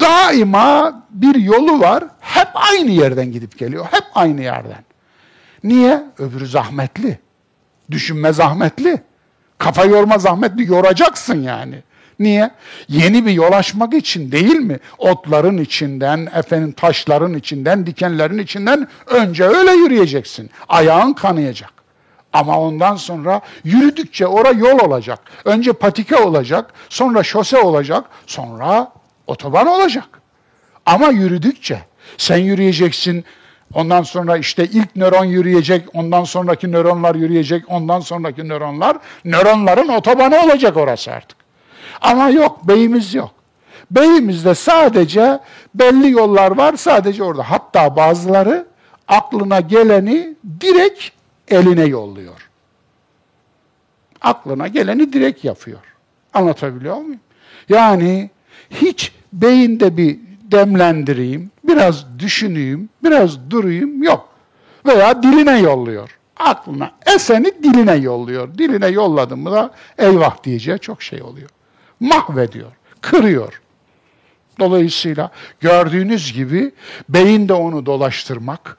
Daima 0.00 1.02
bir 1.10 1.34
yolu 1.34 1.80
var. 1.80 2.04
Hep 2.20 2.48
aynı 2.54 2.90
yerden 2.90 3.32
gidip 3.32 3.58
geliyor. 3.58 3.86
Hep 3.90 4.04
aynı 4.14 4.42
yerden. 4.42 4.84
Niye? 5.64 6.02
Öbürü 6.18 6.46
zahmetli. 6.46 7.18
Düşünme 7.90 8.32
zahmetli. 8.32 9.02
Kafa 9.58 9.84
yorma 9.84 10.18
zahmetli. 10.18 10.66
Yoracaksın 10.66 11.42
yani. 11.42 11.82
Niye? 12.18 12.50
Yeni 12.88 13.26
bir 13.26 13.32
yol 13.32 13.52
açmak 13.52 13.94
için 13.94 14.32
değil 14.32 14.56
mi? 14.56 14.78
Otların 14.98 15.58
içinden, 15.58 16.28
efendim 16.34 16.72
taşların 16.72 17.34
içinden, 17.34 17.86
dikenlerin 17.86 18.38
içinden 18.38 18.88
önce 19.06 19.44
öyle 19.44 19.70
yürüyeceksin. 19.70 20.50
Ayağın 20.68 21.12
kanayacak. 21.12 21.70
Ama 22.32 22.60
ondan 22.60 22.96
sonra 22.96 23.40
yürüdükçe 23.64 24.26
ora 24.26 24.50
yol 24.50 24.78
olacak. 24.78 25.20
Önce 25.44 25.72
patike 25.72 26.16
olacak, 26.16 26.72
sonra 26.88 27.22
şose 27.22 27.58
olacak, 27.58 28.04
sonra 28.26 28.92
otoban 29.26 29.66
olacak. 29.66 30.08
Ama 30.86 31.08
yürüdükçe 31.08 31.80
sen 32.18 32.36
yürüyeceksin, 32.36 33.24
ondan 33.74 34.02
sonra 34.02 34.36
işte 34.36 34.64
ilk 34.64 34.96
nöron 34.96 35.24
yürüyecek, 35.24 35.94
ondan 35.94 36.24
sonraki 36.24 36.72
nöronlar 36.72 37.14
yürüyecek, 37.14 37.64
ondan 37.68 38.00
sonraki 38.00 38.48
nöronlar, 38.48 38.96
nöronların 39.24 39.88
otobanı 39.88 40.40
olacak 40.44 40.76
orası 40.76 41.12
artık. 41.12 41.45
Ama 42.00 42.30
yok, 42.30 42.68
beyimiz 42.68 43.14
yok. 43.14 43.30
Beyimizde 43.90 44.54
sadece 44.54 45.40
belli 45.74 46.10
yollar 46.10 46.56
var, 46.56 46.76
sadece 46.76 47.22
orada. 47.22 47.50
Hatta 47.50 47.96
bazıları 47.96 48.66
aklına 49.08 49.60
geleni 49.60 50.34
direkt 50.60 51.04
eline 51.48 51.84
yolluyor. 51.84 52.50
Aklına 54.22 54.68
geleni 54.68 55.12
direkt 55.12 55.44
yapıyor. 55.44 55.78
Anlatabiliyor 56.34 56.96
muyum? 56.96 57.20
Yani 57.68 58.30
hiç 58.70 59.12
beyinde 59.32 59.96
bir 59.96 60.18
demlendireyim, 60.42 61.50
biraz 61.64 62.18
düşüneyim, 62.18 62.88
biraz 63.04 63.50
durayım 63.50 64.02
yok. 64.02 64.28
Veya 64.86 65.22
diline 65.22 65.58
yolluyor. 65.58 66.18
Aklına 66.36 66.90
eseni 67.06 67.62
diline 67.62 67.94
yolluyor. 67.94 68.58
Diline 68.58 68.86
yolladım 68.86 69.40
mı 69.40 69.52
da 69.52 69.70
eyvah 69.98 70.44
diyeceği 70.44 70.78
çok 70.78 71.02
şey 71.02 71.22
oluyor. 71.22 71.50
Mahvediyor, 72.00 72.72
kırıyor. 73.00 73.60
Dolayısıyla 74.58 75.30
gördüğünüz 75.60 76.32
gibi 76.32 76.72
beyin 77.08 77.48
de 77.48 77.52
onu 77.52 77.86
dolaştırmak, 77.86 78.76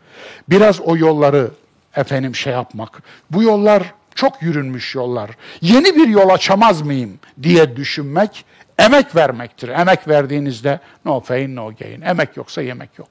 biraz 0.49 0.79
o 0.79 0.97
yolları 0.97 1.51
efendim 1.95 2.35
şey 2.35 2.53
yapmak. 2.53 3.03
Bu 3.31 3.43
yollar 3.43 3.93
çok 4.15 4.41
yürünmüş 4.41 4.95
yollar. 4.95 5.29
Yeni 5.61 5.95
bir 5.95 6.07
yol 6.07 6.29
açamaz 6.29 6.81
mıyım 6.81 7.19
diye 7.43 7.75
düşünmek 7.75 8.45
emek 8.79 9.15
vermektir. 9.15 9.69
Emek 9.69 10.07
verdiğinizde 10.07 10.79
no 11.05 11.21
pain 11.21 11.55
no 11.55 11.71
gain. 11.79 12.01
Emek 12.01 12.37
yoksa 12.37 12.61
yemek 12.61 12.99
yok. 12.99 13.07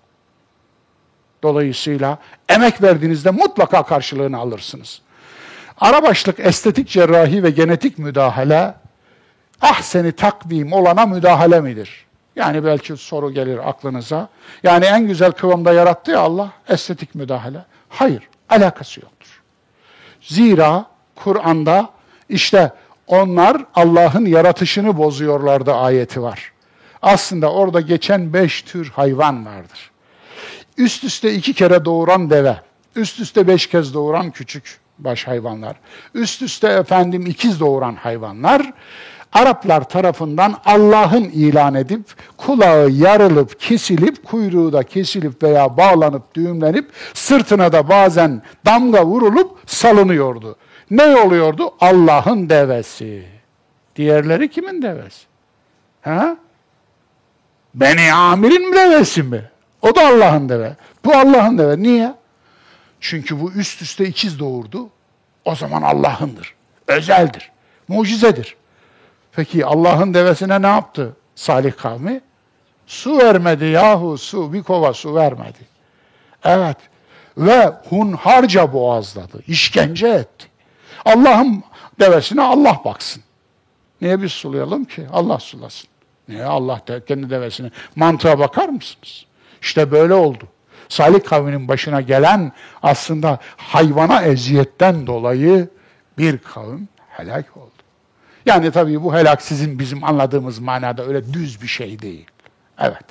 Dolayısıyla 1.43 2.19
emek 2.49 2.83
verdiğinizde 2.83 3.31
mutlaka 3.31 3.83
karşılığını 3.83 4.39
alırsınız. 4.39 5.01
Arabaşlık 5.81 6.41
estetik 6.41 6.89
cerrahi 6.89 7.43
ve 7.43 7.51
genetik 7.51 7.99
müdahale 7.99 8.75
ah 9.61 9.83
seni 9.83 10.13
takvim 10.13 10.73
olana 10.73 11.07
müdahale 11.07 11.61
midir? 11.61 12.07
Yani 12.37 12.65
belki 12.65 12.97
soru 12.97 13.31
gelir 13.31 13.69
aklınıza. 13.69 14.29
Yani 14.63 14.85
en 14.85 15.07
güzel 15.07 15.33
kıvamda 15.33 15.73
yarattı 15.73 16.11
ya 16.11 16.21
Allah 16.21 16.51
estetik 16.69 17.15
müdahale. 17.15 17.59
Hayır 17.89 18.29
alakası 18.49 19.01
yoktur. 19.01 19.43
Zira 20.21 20.87
Kur'an'da 21.15 21.91
işte 22.29 22.73
onlar 23.07 23.65
Allah'ın 23.75 24.27
yaratışını 24.27 24.99
bozuyorlardı 24.99 25.75
ayeti 25.75 26.23
var. 26.23 26.53
Aslında 27.03 27.53
orada 27.53 27.81
geçen 27.81 28.33
beş 28.33 28.63
tür 28.63 28.91
hayvan 28.91 29.47
vardır. 29.47 29.91
Üst 30.77 31.05
üste 31.05 31.35
iki 31.35 31.55
kere 31.55 31.85
doğuran 31.85 32.31
deve, 32.31 32.57
üst 32.97 33.21
üste 33.21 33.49
beş 33.49 33.67
kez 33.67 33.95
doğuran 33.95 34.31
küçük 34.31 34.81
baş 34.99 35.27
hayvanlar, 35.27 35.77
üst 36.15 36.43
üste 36.43 36.69
efendim 36.69 37.27
ikiz 37.27 37.61
doğuran 37.61 37.95
hayvanlar, 37.95 38.73
Araplar 39.37 39.89
tarafından 39.89 40.57
Allah'ın 40.65 41.25
ilan 41.25 41.75
edip 41.75 42.03
kulağı 42.37 42.91
yarılıp 42.91 43.61
kesilip 43.61 44.25
kuyruğu 44.25 44.73
da 44.73 44.83
kesilip 44.83 45.43
veya 45.43 45.77
bağlanıp 45.77 46.35
düğümlenip 46.35 46.91
sırtına 47.15 47.73
da 47.73 47.89
bazen 47.89 48.43
damga 48.67 49.07
vurulup 49.07 49.59
salınıyordu. 49.67 50.57
Ne 50.91 51.17
oluyordu? 51.17 51.75
Allah'ın 51.81 52.49
devesi. 52.49 53.27
Diğerleri 53.97 54.51
kimin 54.51 54.83
devesi? 54.83 55.27
Ha? 56.03 56.37
Beni 57.75 58.13
Amir'in 58.13 58.73
devesi 58.73 59.23
mi? 59.23 59.51
O 59.83 59.95
da 59.95 60.07
Allah'ın 60.07 60.49
deve. 60.49 60.77
Bu 61.05 61.17
Allah'ın 61.17 61.59
deve. 61.59 61.83
Niye? 61.83 62.15
Çünkü 63.01 63.41
bu 63.41 63.53
üst 63.53 63.83
üste 63.83 64.05
ikiz 64.05 64.39
doğurdu. 64.39 64.89
O 65.45 65.55
zaman 65.55 65.83
Allah'ındır. 65.83 66.55
Özeldir. 66.87 67.51
Mucizedir. 67.89 68.57
Peki 69.37 69.67
Allah'ın 69.67 70.15
devesine 70.15 70.63
ne 70.63 70.67
yaptı 70.67 71.17
Salih 71.35 71.73
kavmi? 71.77 72.21
Su 72.87 73.19
vermedi 73.19 73.65
yahu 73.65 74.19
su, 74.19 74.53
bir 74.53 74.63
kova 74.63 74.93
su 74.93 75.15
vermedi. 75.15 75.59
Evet 76.45 76.77
ve 77.39 77.73
hunharca 77.89 78.73
boğazladı, 78.73 79.43
işkence 79.47 80.09
etti. 80.09 80.47
Allah'ın 81.05 81.65
devesine 82.01 82.43
Allah 82.43 82.81
baksın. 82.85 83.23
Niye 84.01 84.23
biz 84.23 84.33
sulayalım 84.33 84.85
ki? 84.85 85.07
Allah 85.13 85.39
sulasın. 85.39 85.89
Niye 86.29 86.45
Allah 86.45 86.81
de, 86.89 87.05
kendi 87.05 87.31
devesine? 87.31 87.71
Mantığa 87.97 88.39
bakar 88.39 88.69
mısınız? 88.69 89.25
İşte 89.63 89.91
böyle 89.91 90.15
oldu. 90.15 90.45
Salih 90.89 91.25
kavminin 91.25 91.69
başına 91.69 92.01
gelen 92.01 92.53
aslında 92.83 93.39
hayvana 93.57 94.23
eziyetten 94.23 95.07
dolayı 95.07 95.69
bir 96.19 96.39
kavim 96.39 96.89
helak 97.09 97.57
oldu. 97.57 97.76
Yani 98.47 98.71
tabii 98.71 99.03
bu 99.03 99.15
helak 99.15 99.43
sizin 99.43 99.79
bizim 99.79 100.05
anladığımız 100.05 100.59
manada 100.59 101.07
öyle 101.07 101.33
düz 101.33 101.63
bir 101.63 101.67
şey 101.67 102.03
değil. 102.03 102.27
Evet. 102.79 103.05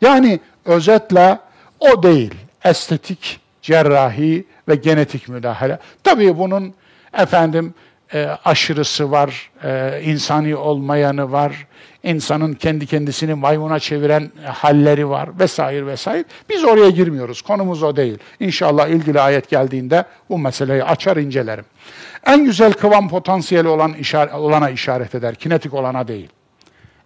Yani 0.00 0.40
özetle 0.64 1.38
o 1.80 2.02
değil. 2.02 2.34
Estetik, 2.64 3.40
cerrahi 3.62 4.44
ve 4.68 4.74
genetik 4.74 5.28
müdahale. 5.28 5.78
Tabii 6.04 6.38
bunun 6.38 6.74
efendim 7.18 7.74
e, 8.14 8.26
aşırısı 8.44 9.10
var, 9.10 9.50
e, 9.64 10.00
insani 10.04 10.56
olmayanı 10.56 11.32
var, 11.32 11.66
insanın 12.02 12.52
kendi 12.52 12.86
kendisini 12.86 13.34
maymuna 13.34 13.78
çeviren 13.78 14.30
halleri 14.44 15.08
var 15.08 15.28
vesaire 15.38 15.86
vesaire. 15.86 16.24
Biz 16.48 16.64
oraya 16.64 16.90
girmiyoruz. 16.90 17.42
Konumuz 17.42 17.82
o 17.82 17.96
değil. 17.96 18.18
İnşallah 18.40 18.88
ilgili 18.88 19.20
ayet 19.20 19.50
geldiğinde 19.50 20.04
bu 20.28 20.38
meseleyi 20.38 20.84
açar 20.84 21.16
incelerim. 21.16 21.64
En 22.26 22.44
güzel 22.44 22.72
kıvam 22.72 23.08
potansiyeli 23.08 23.68
olan 23.68 23.94
işaret, 23.94 24.34
olana 24.34 24.70
işaret 24.70 25.14
eder, 25.14 25.34
kinetik 25.34 25.74
olana 25.74 26.08
değil. 26.08 26.28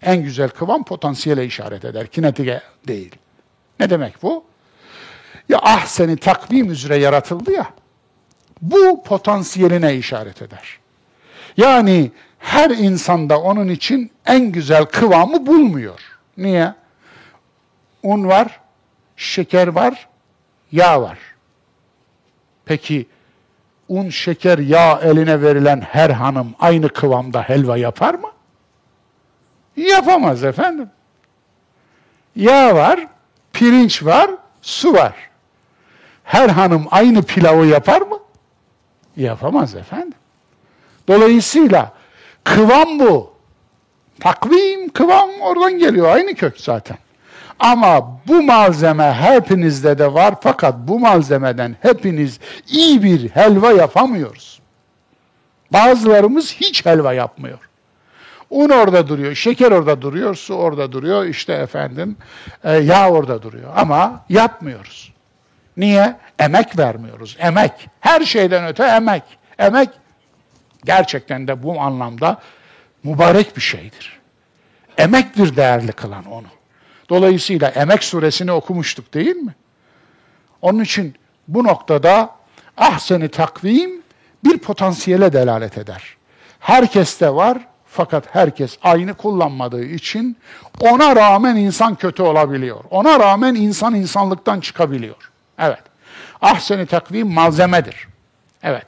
En 0.02 0.22
güzel 0.22 0.48
kıvam 0.48 0.84
potansiyele 0.84 1.44
işaret 1.44 1.84
eder, 1.84 2.06
kinetike 2.06 2.60
değil. 2.88 3.16
Ne 3.80 3.90
demek 3.90 4.22
bu? 4.22 4.44
Ya 5.48 5.58
ah 5.62 5.86
seni 5.86 6.16
takvim 6.16 6.70
üzere 6.70 6.96
yaratıldı 6.96 7.52
ya, 7.52 7.66
bu 8.62 9.02
potansiyeline 9.02 9.94
işaret 9.94 10.42
eder. 10.42 10.78
Yani 11.56 12.10
her 12.38 12.70
insanda 12.70 13.40
onun 13.40 13.68
için 13.68 14.10
en 14.26 14.52
güzel 14.52 14.84
kıvamı 14.84 15.46
bulmuyor. 15.46 16.00
Niye? 16.36 16.74
Un 18.02 18.28
var, 18.28 18.60
şeker 19.16 19.68
var, 19.68 20.08
yağ 20.72 21.02
var. 21.02 21.18
Peki 22.64 23.06
un, 23.88 24.08
şeker, 24.08 24.58
yağ 24.58 25.00
eline 25.02 25.42
verilen 25.42 25.80
her 25.80 26.10
hanım 26.10 26.54
aynı 26.60 26.88
kıvamda 26.88 27.42
helva 27.42 27.76
yapar 27.76 28.14
mı? 28.14 28.28
Yapamaz 29.76 30.44
efendim. 30.44 30.90
Yağ 32.36 32.74
var, 32.74 33.06
pirinç 33.52 34.04
var, 34.04 34.30
su 34.62 34.92
var. 34.94 35.14
Her 36.24 36.48
hanım 36.48 36.86
aynı 36.90 37.22
pilavı 37.22 37.66
yapar 37.66 38.02
mı? 38.02 38.18
Yapamaz 39.16 39.74
efendim. 39.74 40.18
Dolayısıyla 41.08 41.92
kıvam 42.44 42.98
bu. 42.98 43.34
Takvim, 44.20 44.88
kıvam 44.92 45.30
oradan 45.40 45.78
geliyor. 45.78 46.14
Aynı 46.14 46.34
kök 46.34 46.60
zaten. 46.60 46.98
Ama 47.58 48.20
bu 48.26 48.42
malzeme 48.42 49.12
hepinizde 49.12 49.98
de 49.98 50.14
var 50.14 50.34
fakat 50.40 50.74
bu 50.78 51.00
malzemeden 51.00 51.76
hepiniz 51.82 52.40
iyi 52.68 53.02
bir 53.02 53.30
helva 53.30 53.72
yapamıyoruz. 53.72 54.60
Bazılarımız 55.72 56.54
hiç 56.54 56.86
helva 56.86 57.12
yapmıyor. 57.12 57.58
Un 58.50 58.68
orada 58.68 59.08
duruyor, 59.08 59.34
şeker 59.34 59.72
orada 59.72 60.02
duruyor, 60.02 60.34
su 60.34 60.54
orada 60.54 60.92
duruyor, 60.92 61.24
işte 61.24 61.52
efendim 61.52 62.16
e, 62.64 62.72
yağ 62.72 63.10
orada 63.10 63.42
duruyor. 63.42 63.70
Ama 63.76 64.24
yapmıyoruz. 64.28 65.12
Niye? 65.76 66.16
Emek 66.38 66.78
vermiyoruz. 66.78 67.36
Emek. 67.40 67.72
Her 68.00 68.20
şeyden 68.20 68.66
öte 68.66 68.84
emek. 68.84 69.22
Emek 69.58 69.88
gerçekten 70.84 71.48
de 71.48 71.62
bu 71.62 71.80
anlamda 71.80 72.38
mübarek 73.04 73.56
bir 73.56 73.62
şeydir. 73.62 74.20
Emektir 74.98 75.56
değerli 75.56 75.92
kılan 75.92 76.24
onu. 76.24 76.46
Dolayısıyla 77.08 77.68
Emek 77.68 78.04
suresini 78.04 78.52
okumuştuk 78.52 79.14
değil 79.14 79.36
mi? 79.36 79.54
Onun 80.62 80.82
için 80.82 81.14
bu 81.48 81.64
noktada 81.64 82.30
ahseni 82.76 83.28
takvim 83.28 84.02
bir 84.44 84.58
potansiyele 84.58 85.32
delalet 85.32 85.78
eder. 85.78 86.16
Herkeste 86.60 87.34
var 87.34 87.58
fakat 87.86 88.34
herkes 88.34 88.78
aynı 88.82 89.14
kullanmadığı 89.14 89.84
için 89.84 90.36
ona 90.80 91.16
rağmen 91.16 91.56
insan 91.56 91.94
kötü 91.94 92.22
olabiliyor. 92.22 92.84
Ona 92.90 93.18
rağmen 93.18 93.54
insan 93.54 93.94
insanlıktan 93.94 94.60
çıkabiliyor. 94.60 95.30
Evet. 95.58 95.82
Ahseni 96.40 96.86
takvim 96.86 97.32
malzemedir. 97.32 98.08
Evet. 98.62 98.86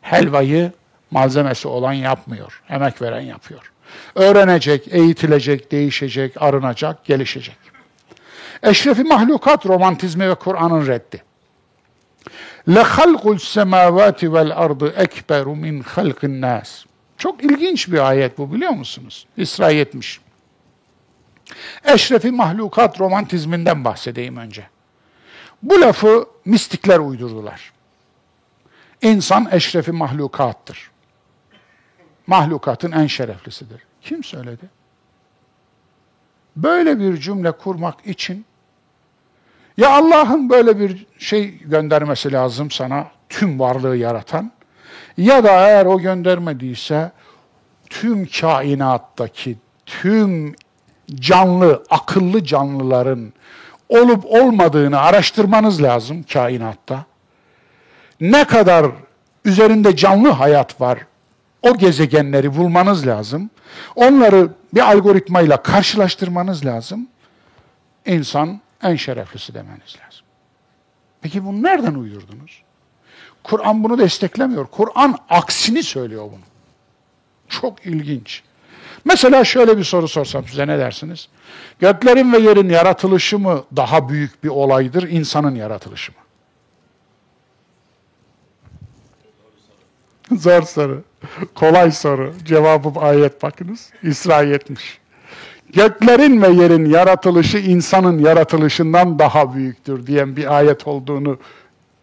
Helvayı 0.00 0.72
malzemesi 1.10 1.68
olan 1.68 1.92
yapmıyor. 1.92 2.62
Emek 2.68 3.02
veren 3.02 3.20
yapıyor. 3.20 3.72
Öğrenecek, 4.15 4.87
eğitilecek, 4.87 5.71
değişecek, 5.71 6.41
arınacak, 6.41 7.05
gelişecek. 7.05 7.57
Eşrefi 8.63 9.03
mahlukat 9.03 9.65
romantizmi 9.65 10.29
ve 10.29 10.35
Kur'an'ın 10.35 10.87
reddi. 10.87 11.23
لَخَلْقُ 12.67 13.23
السَّمَاوَاتِ 13.37 14.19
وَالْاَرْضِ 14.19 14.93
اَكْبَرُ 14.93 15.45
مِنْ 15.45 15.83
خَلْقِ 15.83 16.19
النَّاسِ 16.19 16.85
Çok 17.17 17.43
ilginç 17.43 17.91
bir 17.91 18.09
ayet 18.09 18.37
bu 18.37 18.53
biliyor 18.53 18.71
musunuz? 18.71 19.27
İsra 19.37 19.69
70. 19.69 20.19
Eşrefi 21.85 22.31
mahlukat 22.31 22.99
romantizminden 22.99 23.85
bahsedeyim 23.85 24.37
önce. 24.37 24.63
Bu 25.63 25.81
lafı 25.81 26.25
mistikler 26.45 26.99
uydurdular. 26.99 27.71
İnsan 29.01 29.49
eşrefi 29.51 29.91
mahlukattır. 29.91 30.91
Mahlukatın 32.27 32.91
en 32.91 33.07
şereflisidir. 33.07 33.84
Kim 34.06 34.24
söyledi? 34.24 34.70
Böyle 36.56 36.98
bir 36.98 37.16
cümle 37.16 37.52
kurmak 37.52 38.06
için 38.06 38.44
ya 39.76 39.90
Allah'ın 39.90 40.50
böyle 40.50 40.78
bir 40.78 41.06
şey 41.18 41.58
göndermesi 41.58 42.32
lazım 42.32 42.70
sana 42.70 43.06
tüm 43.28 43.60
varlığı 43.60 43.96
yaratan 43.96 44.52
ya 45.16 45.44
da 45.44 45.50
eğer 45.50 45.86
o 45.86 46.00
göndermediyse 46.00 47.12
tüm 47.90 48.26
kainattaki 48.26 49.56
tüm 49.86 50.54
canlı, 51.14 51.84
akıllı 51.90 52.44
canlıların 52.44 53.32
olup 53.88 54.24
olmadığını 54.24 55.00
araştırmanız 55.00 55.82
lazım 55.82 56.22
kainatta. 56.32 57.04
Ne 58.20 58.44
kadar 58.44 58.86
üzerinde 59.44 59.96
canlı 59.96 60.28
hayat 60.28 60.80
var, 60.80 60.98
o 61.70 61.78
gezegenleri 61.78 62.56
bulmanız 62.56 63.06
lazım. 63.06 63.50
Onları 63.94 64.48
bir 64.74 64.80
algoritmayla 64.80 65.62
karşılaştırmanız 65.62 66.66
lazım. 66.66 67.08
İnsan 68.06 68.60
en 68.82 68.96
şereflisi 68.96 69.54
demeniz 69.54 69.96
lazım. 70.04 70.26
Peki 71.20 71.44
bunu 71.44 71.62
nereden 71.62 71.94
uydurdunuz? 71.94 72.62
Kur'an 73.44 73.84
bunu 73.84 73.98
desteklemiyor. 73.98 74.66
Kur'an 74.66 75.18
aksini 75.30 75.82
söylüyor 75.82 76.24
bunu. 76.24 76.44
Çok 77.48 77.86
ilginç. 77.86 78.42
Mesela 79.04 79.44
şöyle 79.44 79.78
bir 79.78 79.84
soru 79.84 80.08
sorsam 80.08 80.46
size 80.48 80.66
ne 80.66 80.78
dersiniz? 80.78 81.28
Göklerin 81.78 82.32
ve 82.32 82.38
yerin 82.38 82.68
yaratılışı 82.68 83.38
mı 83.38 83.64
daha 83.76 84.08
büyük 84.08 84.44
bir 84.44 84.48
olaydır, 84.48 85.08
insanın 85.08 85.54
yaratılışı 85.54 86.12
mı? 86.12 86.18
Zor 90.38 90.62
soru. 90.62 91.04
Kolay 91.54 91.92
soru. 91.92 92.34
Cevabı 92.44 93.00
ayet 93.00 93.42
bakınız. 93.42 93.90
İsra 94.02 94.42
70. 94.42 94.98
Göklerin 95.72 96.42
ve 96.42 96.48
yerin 96.48 96.84
yaratılışı 96.84 97.58
insanın 97.58 98.18
yaratılışından 98.18 99.18
daha 99.18 99.54
büyüktür 99.54 100.06
diyen 100.06 100.36
bir 100.36 100.56
ayet 100.56 100.86
olduğunu 100.86 101.38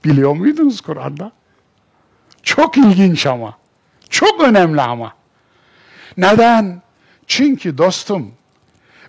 biliyor 0.05 0.33
muydunuz 0.33 0.81
Kur'an'da? 0.81 1.31
Çok 2.43 2.77
ilginç 2.77 3.25
ama. 3.25 3.57
Çok 4.09 4.41
önemli 4.43 4.81
ama. 4.81 5.13
Neden? 6.17 6.81
Çünkü 7.27 7.77
dostum 7.77 8.31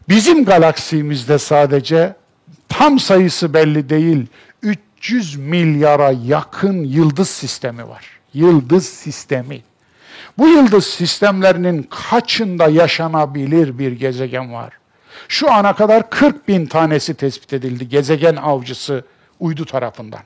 bizim 0.08 0.44
galaksimizde 0.44 1.38
sadece 1.38 2.16
tam 2.68 2.98
sayısı 2.98 3.54
belli 3.54 3.88
değil 3.88 4.26
300 4.62 5.36
milyara 5.36 6.10
yakın 6.10 6.84
yıldız 6.84 7.28
sistemi 7.28 7.88
var. 7.88 8.04
Yıldız 8.34 8.88
sistemi. 8.88 9.62
Bu 10.38 10.48
yıldız 10.48 10.86
sistemlerinin 10.86 11.82
kaçında 11.82 12.68
yaşanabilir 12.68 13.78
bir 13.78 13.92
gezegen 13.92 14.52
var? 14.52 14.72
Şu 15.28 15.52
ana 15.52 15.74
kadar 15.74 16.10
40 16.10 16.48
bin 16.48 16.66
tanesi 16.66 17.14
tespit 17.14 17.52
edildi 17.52 17.88
gezegen 17.88 18.36
avcısı 18.36 19.04
uydu 19.40 19.64
tarafından. 19.64 20.20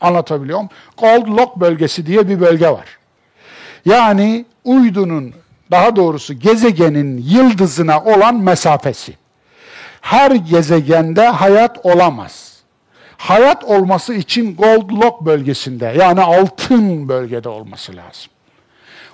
Anlatabiliyor 0.00 0.58
muyum? 0.58 0.70
Gold 0.96 1.38
Lock 1.38 1.56
bölgesi 1.56 2.06
diye 2.06 2.28
bir 2.28 2.40
bölge 2.40 2.68
var. 2.68 2.98
Yani 3.84 4.44
uydunun 4.64 5.34
daha 5.70 5.96
doğrusu 5.96 6.34
gezegenin 6.34 7.18
yıldızına 7.18 8.04
olan 8.04 8.34
mesafesi. 8.36 9.14
Her 10.00 10.30
gezegende 10.30 11.28
hayat 11.28 11.86
olamaz. 11.86 12.56
Hayat 13.16 13.64
olması 13.64 14.14
için 14.14 14.56
Gold 14.56 14.90
Lock 14.90 15.20
bölgesinde 15.20 15.94
yani 15.98 16.20
altın 16.20 17.08
bölgede 17.08 17.48
olması 17.48 17.96
lazım. 17.96 18.32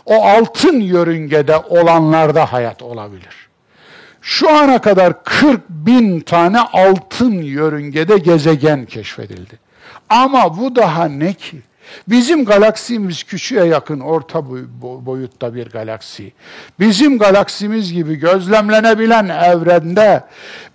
O 0.07 0.25
altın 0.25 0.81
yörüngede 0.81 1.57
olanlarda 1.57 2.53
hayat 2.53 2.83
olabilir. 2.83 3.49
Şu 4.23 4.51
ana 4.57 4.81
kadar 4.81 5.25
40 5.25 5.69
bin 5.69 6.21
tane 6.21 6.61
altın 6.61 7.33
yörüngede 7.33 8.19
gezegen 8.19 8.87
keşfedildi. 8.87 9.59
Ama 10.09 10.59
bu 10.59 10.77
daha 10.77 11.05
ne 11.05 11.33
ki? 11.33 11.63
Bizim 12.09 12.45
galaksimiz 12.45 13.25
küçüğe 13.25 13.65
yakın 13.65 14.01
orta 14.01 14.45
boyutta 15.07 15.55
bir 15.55 15.67
galaksi. 15.71 16.33
Bizim 16.81 17.19
galaksimiz 17.19 17.93
gibi 17.93 18.15
gözlemlenebilen 18.15 19.29
evrende 19.29 20.25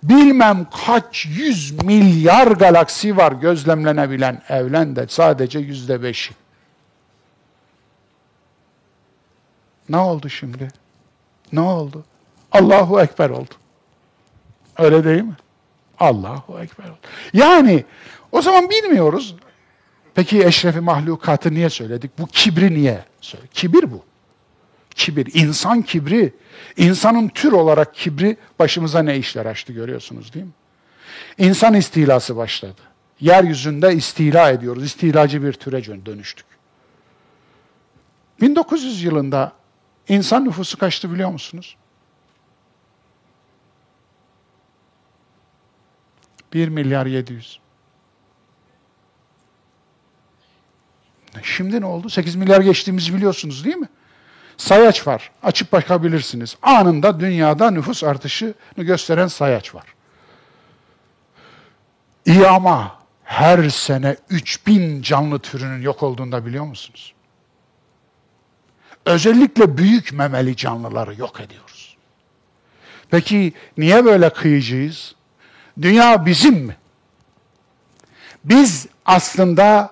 bilmem 0.02 0.66
kaç 0.86 1.26
yüz 1.26 1.84
milyar 1.84 2.46
galaksi 2.46 3.16
var 3.16 3.32
gözlemlenebilen 3.32 4.42
evrende 4.48 5.06
sadece 5.08 5.58
yüzde 5.58 6.02
beşi. 6.02 6.34
Ne 9.88 9.96
oldu 9.96 10.28
şimdi? 10.28 10.68
Ne 11.52 11.60
oldu? 11.60 12.04
Allahu 12.52 13.00
Ekber 13.00 13.30
oldu. 13.30 13.54
Öyle 14.78 15.04
değil 15.04 15.22
mi? 15.22 15.36
Allahu 15.98 16.60
Ekber 16.60 16.84
oldu. 16.84 16.98
Yani 17.32 17.84
o 18.32 18.42
zaman 18.42 18.70
bilmiyoruz. 18.70 19.34
Peki 20.14 20.44
eşrefi 20.44 20.80
mahlukatı 20.80 21.54
niye 21.54 21.70
söyledik? 21.70 22.10
Bu 22.18 22.26
kibri 22.26 22.74
niye? 22.74 23.04
Kibir 23.52 23.90
bu. 23.90 24.04
Kibir, 24.90 25.30
insan 25.34 25.82
kibri. 25.82 26.34
İnsanın 26.76 27.28
tür 27.28 27.52
olarak 27.52 27.94
kibri 27.94 28.36
başımıza 28.58 29.02
ne 29.02 29.16
işler 29.16 29.46
açtı 29.46 29.72
görüyorsunuz 29.72 30.34
değil 30.34 30.44
mi? 30.44 30.52
İnsan 31.38 31.74
istilası 31.74 32.36
başladı. 32.36 32.80
Yeryüzünde 33.20 33.94
istila 33.94 34.50
ediyoruz. 34.50 34.84
İstilacı 34.84 35.42
bir 35.42 35.52
türe 35.52 36.06
dönüştük. 36.06 36.46
1900 38.40 39.02
yılında 39.02 39.52
insan 40.08 40.44
nüfusu 40.44 40.78
kaçtı 40.78 41.12
biliyor 41.12 41.30
musunuz? 41.30 41.76
1 46.52 46.68
milyar 46.68 47.06
700. 47.06 47.60
Şimdi 51.42 51.80
ne 51.80 51.86
oldu? 51.86 52.10
8 52.10 52.36
milyar 52.36 52.60
geçtiğimizi 52.60 53.14
biliyorsunuz 53.14 53.64
değil 53.64 53.76
mi? 53.76 53.88
Sayaç 54.56 55.06
var. 55.06 55.30
Açıp 55.42 55.72
bakabilirsiniz. 55.72 56.56
Anında 56.62 57.20
dünyada 57.20 57.70
nüfus 57.70 58.04
artışını 58.04 58.54
gösteren 58.76 59.26
sayaç 59.26 59.74
var. 59.74 59.84
İyi 62.26 62.46
ama 62.46 62.98
her 63.24 63.68
sene 63.68 64.16
3000 64.30 65.02
canlı 65.02 65.38
türünün 65.38 65.82
yok 65.82 66.02
olduğunu 66.02 66.32
da 66.32 66.46
biliyor 66.46 66.64
musunuz? 66.64 67.14
Özellikle 69.08 69.78
büyük 69.78 70.12
memeli 70.12 70.56
canlıları 70.56 71.14
yok 71.20 71.40
ediyoruz. 71.40 71.96
Peki 73.10 73.52
niye 73.78 74.04
böyle 74.04 74.30
kıyıcıyız? 74.30 75.14
Dünya 75.82 76.26
bizim 76.26 76.54
mi? 76.54 76.76
Biz 78.44 78.86
aslında 79.06 79.90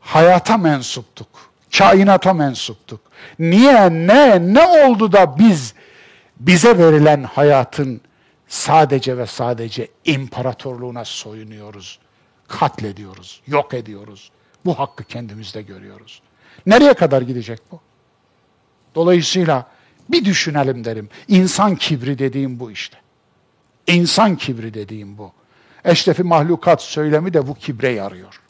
hayata 0.00 0.56
mensuptuk. 0.56 1.28
Kainata 1.78 2.34
mensuptuk. 2.34 3.00
Niye, 3.38 3.90
ne, 3.90 4.54
ne 4.54 4.66
oldu 4.66 5.12
da 5.12 5.38
biz 5.38 5.74
bize 6.40 6.78
verilen 6.78 7.22
hayatın 7.22 8.00
sadece 8.48 9.18
ve 9.18 9.26
sadece 9.26 9.88
imparatorluğuna 10.04 11.04
soyunuyoruz, 11.04 11.98
katlediyoruz, 12.48 13.40
yok 13.46 13.74
ediyoruz. 13.74 14.30
Bu 14.64 14.78
hakkı 14.78 15.04
kendimizde 15.04 15.62
görüyoruz. 15.62 16.22
Nereye 16.66 16.94
kadar 16.94 17.22
gidecek 17.22 17.60
bu? 17.70 17.80
Dolayısıyla 18.94 19.66
bir 20.08 20.24
düşünelim 20.24 20.84
derim. 20.84 21.08
İnsan 21.28 21.76
kibri 21.76 22.18
dediğim 22.18 22.60
bu 22.60 22.70
işte. 22.70 22.96
İnsan 23.86 24.36
kibri 24.36 24.74
dediğim 24.74 25.18
bu. 25.18 25.32
Eşrefi 25.84 26.22
mahlukat 26.22 26.82
söylemi 26.82 27.34
de 27.34 27.46
bu 27.46 27.54
kibre 27.54 27.88
yarıyor. 27.88 28.40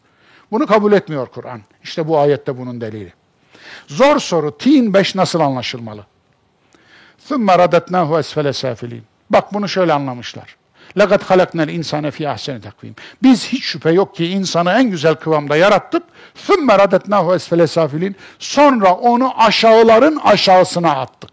Bunu 0.50 0.66
kabul 0.66 0.92
etmiyor 0.92 1.26
Kur'an. 1.26 1.60
İşte 1.82 2.08
bu 2.08 2.18
ayette 2.18 2.58
bunun 2.58 2.80
delili. 2.80 3.12
Zor 3.86 4.18
soru 4.18 4.58
tin 4.58 4.94
5 4.94 5.14
nasıl 5.14 5.40
anlaşılmalı? 5.40 6.06
ثُمَّ 7.28 7.46
رَدَتْنَاهُ 7.46 8.20
أَسْفَلَ 8.20 8.48
سَافِل۪ينَ 8.48 9.00
Bak 9.30 9.54
bunu 9.54 9.68
şöyle 9.68 9.92
anlamışlar. 9.92 10.56
لَقَدْ 10.96 11.22
خَلَقْنَا 11.22 11.64
الْاِنْسَانَ 11.66 12.10
فِي 12.10 12.24
اَحْسَنِ 12.34 12.60
takvim. 12.60 12.94
Biz 13.22 13.46
hiç 13.46 13.64
şüphe 13.64 13.90
yok 13.90 14.14
ki 14.14 14.26
insanı 14.26 14.70
en 14.70 14.90
güzel 14.90 15.14
kıvamda 15.14 15.56
yarattık. 15.56 16.02
ثُمَّ 16.46 16.76
رَدَتْنَاهُ 16.76 17.36
اَسْفَلَ 17.36 17.62
سَافِلِينَ 17.62 18.14
Sonra 18.38 18.94
onu 18.94 19.42
aşağıların 19.42 20.16
aşağısına 20.16 21.00
attık. 21.00 21.30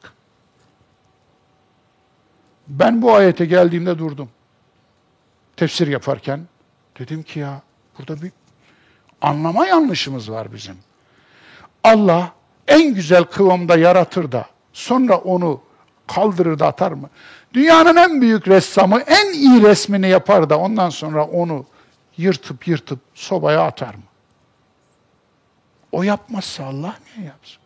Ben 2.67 3.01
bu 3.01 3.13
ayete 3.13 3.45
geldiğimde 3.45 3.99
durdum. 3.99 4.29
Tefsir 5.57 5.87
yaparken 5.87 6.39
dedim 6.99 7.23
ki 7.23 7.39
ya 7.39 7.61
burada 7.97 8.21
bir 8.21 8.31
anlama 9.21 9.67
yanlışımız 9.67 10.31
var 10.31 10.53
bizim. 10.53 10.77
Allah 11.83 12.31
en 12.67 12.93
güzel 12.93 13.23
kıvamda 13.23 13.77
yaratır 13.77 14.31
da 14.31 14.45
sonra 14.73 15.17
onu 15.17 15.61
kaldırır 16.06 16.58
da 16.58 16.66
atar 16.66 16.92
mı? 16.92 17.10
Dünyanın 17.54 17.96
en 17.96 18.20
büyük 18.20 18.48
ressamı 18.48 19.00
en 19.00 19.32
iyi 19.32 19.62
resmini 19.62 20.08
yapar 20.08 20.50
da 20.50 20.58
ondan 20.58 20.90
sonra 20.90 21.24
onu 21.24 21.66
yırtıp 22.16 22.68
yırtıp 22.68 22.98
sobaya 23.14 23.62
atar 23.62 23.94
mı? 23.94 24.02
O 25.92 26.02
yapmazsa 26.02 26.64
Allah 26.64 26.94
niye 27.16 27.26
yapsın? 27.26 27.62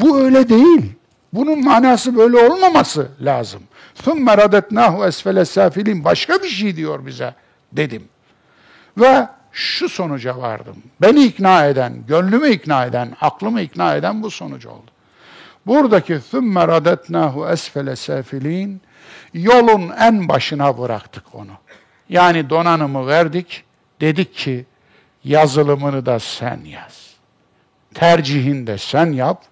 Bu 0.00 0.18
öyle 0.18 0.48
değil. 0.48 0.92
Bunun 1.32 1.64
manası 1.64 2.16
böyle 2.16 2.36
olmaması 2.36 3.10
lazım. 3.20 3.62
ثُمَّ 4.02 4.36
رَدَتْنَاهُ 4.36 5.08
esfele 5.08 5.44
safilin 5.44 6.04
Başka 6.04 6.42
bir 6.42 6.48
şey 6.48 6.76
diyor 6.76 7.06
bize 7.06 7.34
dedim. 7.72 8.08
Ve 8.98 9.28
şu 9.52 9.88
sonuca 9.88 10.38
vardım. 10.38 10.76
Beni 11.00 11.24
ikna 11.24 11.66
eden, 11.66 12.06
gönlümü 12.08 12.50
ikna 12.50 12.84
eden, 12.84 13.16
aklımı 13.20 13.60
ikna 13.60 13.94
eden 13.94 14.22
bu 14.22 14.30
sonuç 14.30 14.66
oldu. 14.66 14.89
Buradaki 15.66 16.14
ثُمَّ 16.14 16.58
رَدَتْنَاهُ 16.58 17.52
esfele 17.52 17.96
safilin 17.96 18.80
yolun 19.34 19.90
en 20.00 20.28
başına 20.28 20.78
bıraktık 20.78 21.34
onu. 21.34 21.52
Yani 22.08 22.50
donanımı 22.50 23.06
verdik, 23.06 23.64
dedik 24.00 24.34
ki 24.34 24.64
yazılımını 25.24 26.06
da 26.06 26.18
sen 26.18 26.60
yaz. 26.64 27.10
Tercihini 27.94 28.66
de 28.66 28.78
sen 28.78 29.12
yap, 29.12 29.42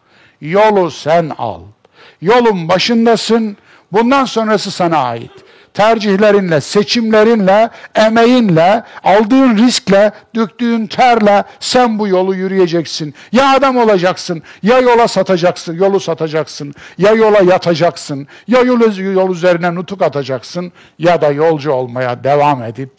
yolu 0.40 0.90
sen 0.90 1.30
al. 1.38 1.62
Yolun 2.20 2.68
başındasın, 2.68 3.56
bundan 3.92 4.24
sonrası 4.24 4.70
sana 4.70 4.98
ait 4.98 5.32
tercihlerinle, 5.73 6.61
seçimlerinle, 6.61 7.69
emeğinle, 7.95 8.83
aldığın 9.03 9.57
riskle, 9.57 10.11
döktüğün 10.35 10.87
terle 10.87 11.43
sen 11.59 11.99
bu 11.99 12.07
yolu 12.07 12.35
yürüyeceksin. 12.35 13.13
Ya 13.31 13.53
adam 13.53 13.77
olacaksın, 13.77 14.43
ya 14.63 14.79
yola 14.79 15.07
satacaksın, 15.07 15.75
yolu 15.75 15.99
satacaksın, 15.99 16.73
ya 16.97 17.11
yola 17.11 17.39
yatacaksın, 17.39 18.27
ya 18.47 18.61
yol, 18.61 18.97
yol 18.97 19.31
üzerine 19.31 19.75
nutuk 19.75 20.01
atacaksın, 20.01 20.71
ya 20.99 21.21
da 21.21 21.31
yolcu 21.31 21.71
olmaya 21.71 22.23
devam 22.23 22.63
edip 22.63 22.91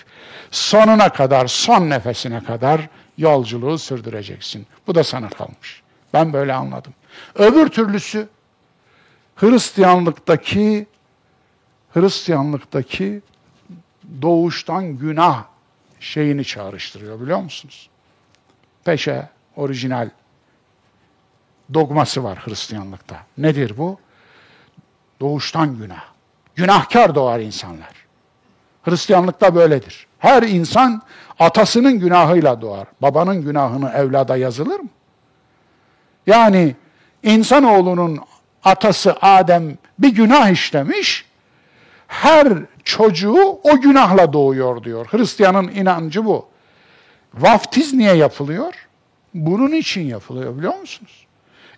sonuna 0.51 1.09
kadar, 1.09 1.47
son 1.47 1.90
nefesine 1.90 2.44
kadar 2.44 2.80
yolculuğu 3.18 3.78
sürdüreceksin. 3.78 4.66
Bu 4.86 4.94
da 4.94 5.05
sana 5.05 5.28
kalmış. 5.28 5.82
Ben 6.14 6.32
böyle 6.32 6.55
anladım. 6.55 6.94
Öbür 7.34 7.68
türlüsü 7.68 8.28
Hristiyanlıktaki 9.36 10.86
Hristiyanlıktaki 11.95 13.23
doğuştan 14.23 14.99
günah 14.99 15.45
şeyini 16.01 16.45
çağrıştırıyor 16.45 17.21
biliyor 17.21 17.41
musunuz? 17.41 17.91
Peşe, 18.85 19.29
orijinal 19.57 20.11
dogması 21.75 22.25
var 22.25 22.39
Hristiyanlıkta. 22.45 23.17
Nedir 23.39 23.79
bu? 23.79 23.99
Doğuştan 25.21 25.79
günah. 25.79 26.05
Günahkar 26.55 27.15
doğar 27.15 27.41
insanlar. 27.41 27.93
Hristiyanlıkta 28.83 29.55
böyledir. 29.55 30.07
Her 30.19 30.43
insan 30.43 31.03
atasının 31.39 31.99
günahıyla 31.99 32.61
doğar. 32.61 32.87
Babanın 33.03 33.43
günahını 33.43 33.91
evlada 33.91 34.37
yazılır 34.37 34.81
mı? 34.81 34.89
Yani 36.27 36.77
insanoğlunun 37.23 38.21
atası 38.65 39.17
Adem 39.21 39.79
bir 39.99 40.15
günah 40.15 40.51
işlemiş, 40.51 41.30
her 42.11 42.49
çocuğu 42.85 43.61
o 43.62 43.81
günahla 43.81 44.32
doğuyor 44.32 44.85
diyor. 44.85 45.07
Hristiyanın 45.11 45.69
inancı 45.69 46.24
bu. 46.24 46.47
Vaftiz 47.35 47.95
niye 47.95 48.15
yapılıyor? 48.15 48.74
Bunun 49.35 49.73
için 49.73 50.01
yapılıyor 50.01 50.59
biliyor 50.59 50.78
musunuz? 50.78 51.27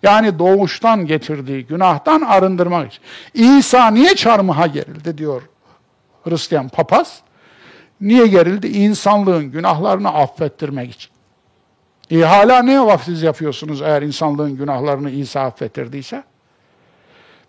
Yani 0.03 0.39
doğuştan 0.39 1.05
getirdiği 1.05 1.65
günahtan 1.65 2.21
arındırmak 2.21 2.93
için. 2.93 3.03
İsa 3.33 3.87
niye 3.91 4.15
çarmıha 4.15 4.67
gerildi 4.67 5.17
diyor 5.17 5.41
Hristiyan 6.23 6.69
papaz. 6.69 7.21
Niye 8.01 8.27
gerildi? 8.27 8.67
İnsanlığın 8.67 9.51
günahlarını 9.51 10.13
affettirmek 10.13 10.91
için. 10.91 11.11
E 12.11 12.17
hala 12.21 12.63
neye 12.63 12.81
vaftiz 12.81 13.23
yapıyorsunuz 13.23 13.81
eğer 13.81 14.01
insanlığın 14.01 14.57
günahlarını 14.57 15.11
İsa 15.11 15.41
affettirdiyse? 15.41 16.23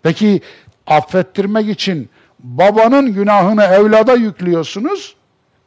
Peki 0.03 0.41
affettirmek 0.87 1.69
için 1.69 2.09
babanın 2.45 3.13
günahını 3.13 3.63
evlada 3.63 4.13
yüklüyorsunuz. 4.13 5.15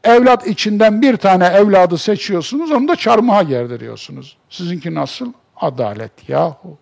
Evlat 0.05 0.47
içinden 0.47 1.03
bir 1.03 1.17
tane 1.17 1.47
evladı 1.47 1.99
seçiyorsunuz, 1.99 2.71
onu 2.71 2.89
da 2.89 2.97
çarmıha 2.97 3.43
gerdiriyorsunuz. 3.43 4.37
Sizinki 4.51 4.95
nasıl? 4.95 5.33
Adalet 5.57 6.29
yahu. 6.29 6.79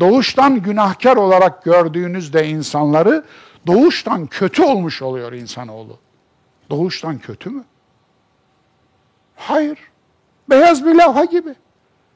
Doğuştan 0.00 0.62
günahkar 0.62 1.16
olarak 1.16 1.64
gördüğünüzde 1.64 2.48
insanları, 2.48 3.24
doğuştan 3.66 4.26
kötü 4.26 4.62
olmuş 4.62 5.02
oluyor 5.02 5.32
insanoğlu. 5.32 5.98
Doğuştan 6.70 7.18
kötü 7.18 7.50
mü? 7.50 7.64
Hayır. 9.36 9.78
Beyaz 10.50 10.86
bir 10.86 10.94
levha 10.94 11.24
gibi. 11.24 11.54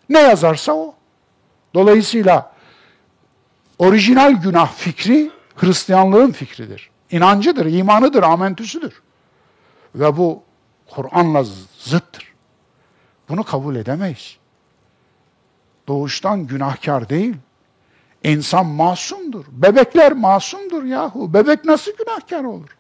Ne 0.09 0.19
yazarsa 0.21 0.73
o. 0.73 0.95
Dolayısıyla 1.75 2.53
orijinal 3.79 4.33
günah 4.33 4.73
fikri 4.73 5.31
Hristiyanlığın 5.57 6.33
fikridir. 6.33 6.91
İnancıdır, 7.11 7.67
imanıdır, 7.67 8.23
amentüsüdür. 8.23 9.03
Ve 9.95 10.17
bu 10.17 10.43
Kur'an'la 10.91 11.45
zıttır. 11.79 12.35
Bunu 13.29 13.45
kabul 13.45 13.77
edemeyiz. 13.77 14.37
Doğuştan 15.89 16.47
günahkar 16.47 17.09
değil. 17.09 17.35
İnsan 18.25 18.67
masumdur. 18.67 19.45
Bebekler 19.51 20.13
masumdur 20.13 20.85
yahu. 20.85 21.35
Bebek 21.35 21.65
nasıl 21.65 21.93
günahkar 21.97 22.45
olur? 22.45 22.77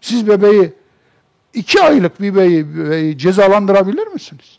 Siz 0.00 0.28
bebeği, 0.28 0.72
iki 1.54 1.82
aylık 1.82 2.20
bir 2.20 2.34
bebeği, 2.34 2.76
bebeği 2.76 3.18
cezalandırabilir 3.18 4.06
misiniz? 4.06 4.58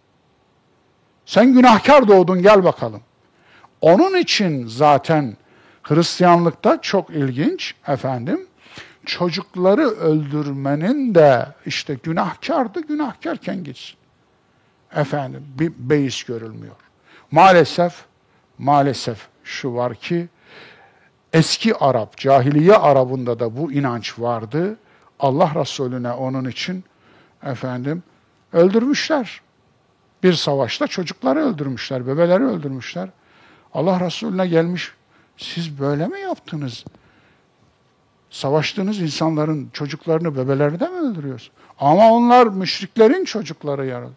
Sen 1.26 1.54
günahkar 1.54 2.08
doğdun 2.08 2.42
gel 2.42 2.64
bakalım. 2.64 3.02
Onun 3.82 4.18
için 4.18 4.68
zaten 4.68 5.38
Hristiyanlıkta 5.84 6.82
çok 6.82 7.10
ilginç 7.10 7.76
efendim. 7.88 8.48
Çocukları 9.06 9.88
öldürmenin 9.88 11.16
de 11.16 11.48
işte 11.66 11.98
günahkardı, 12.04 12.82
günahkarken 12.82 13.64
gitsin. 13.64 13.96
Efendim 14.96 15.44
bir 15.60 15.74
beis 15.78 16.24
görülmüyor. 16.24 16.76
Maalesef, 17.32 18.06
maalesef 18.58 19.28
şu 19.44 19.76
var 19.76 19.96
ki 19.96 20.28
eski 21.34 21.76
Arap, 21.76 22.18
cahiliye 22.18 22.76
Arabında 22.76 23.40
da 23.40 23.58
bu 23.58 23.72
inanç 23.72 24.20
vardı. 24.20 24.78
Allah 25.20 25.52
Resulüne 25.56 26.12
onun 26.12 26.50
için 26.50 26.84
efendim 27.44 28.04
öldürmüşler. 28.54 29.42
Bir 30.24 30.34
savaşta 30.34 30.88
çocukları 30.88 31.40
öldürmüşler, 31.40 32.08
bebeleri 32.08 32.44
öldürmüşler. 32.44 33.10
Allah 33.74 34.00
Resulüne 34.00 34.48
gelmiş 34.48 34.92
siz 35.42 35.80
böyle 35.80 36.08
mi 36.08 36.20
yaptınız? 36.20 36.86
Savaştığınız 38.30 39.02
insanların 39.02 39.70
çocuklarını, 39.74 40.38
bebelerini 40.38 40.80
de 40.80 40.88
mi 40.88 40.98
öldürüyorsunuz? 40.98 41.52
Ama 41.80 42.12
onlar 42.12 42.48
müşriklerin 42.48 43.26
çocukları 43.26 43.86
yaralı. 43.86 44.12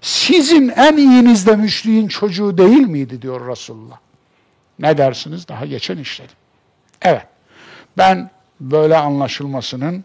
Sizin 0.00 0.68
en 0.68 0.96
iyiniz 0.96 1.46
de 1.46 1.56
müşriğin 1.56 2.08
çocuğu 2.08 2.58
değil 2.58 2.86
miydi 2.86 3.22
diyor 3.22 3.48
Resulullah. 3.48 3.98
Ne 4.78 4.98
dersiniz? 4.98 5.48
Daha 5.48 5.66
geçen 5.66 5.98
işledim. 5.98 6.36
Evet. 7.02 7.26
Ben 7.98 8.30
böyle 8.60 8.96
anlaşılmasının 8.96 10.04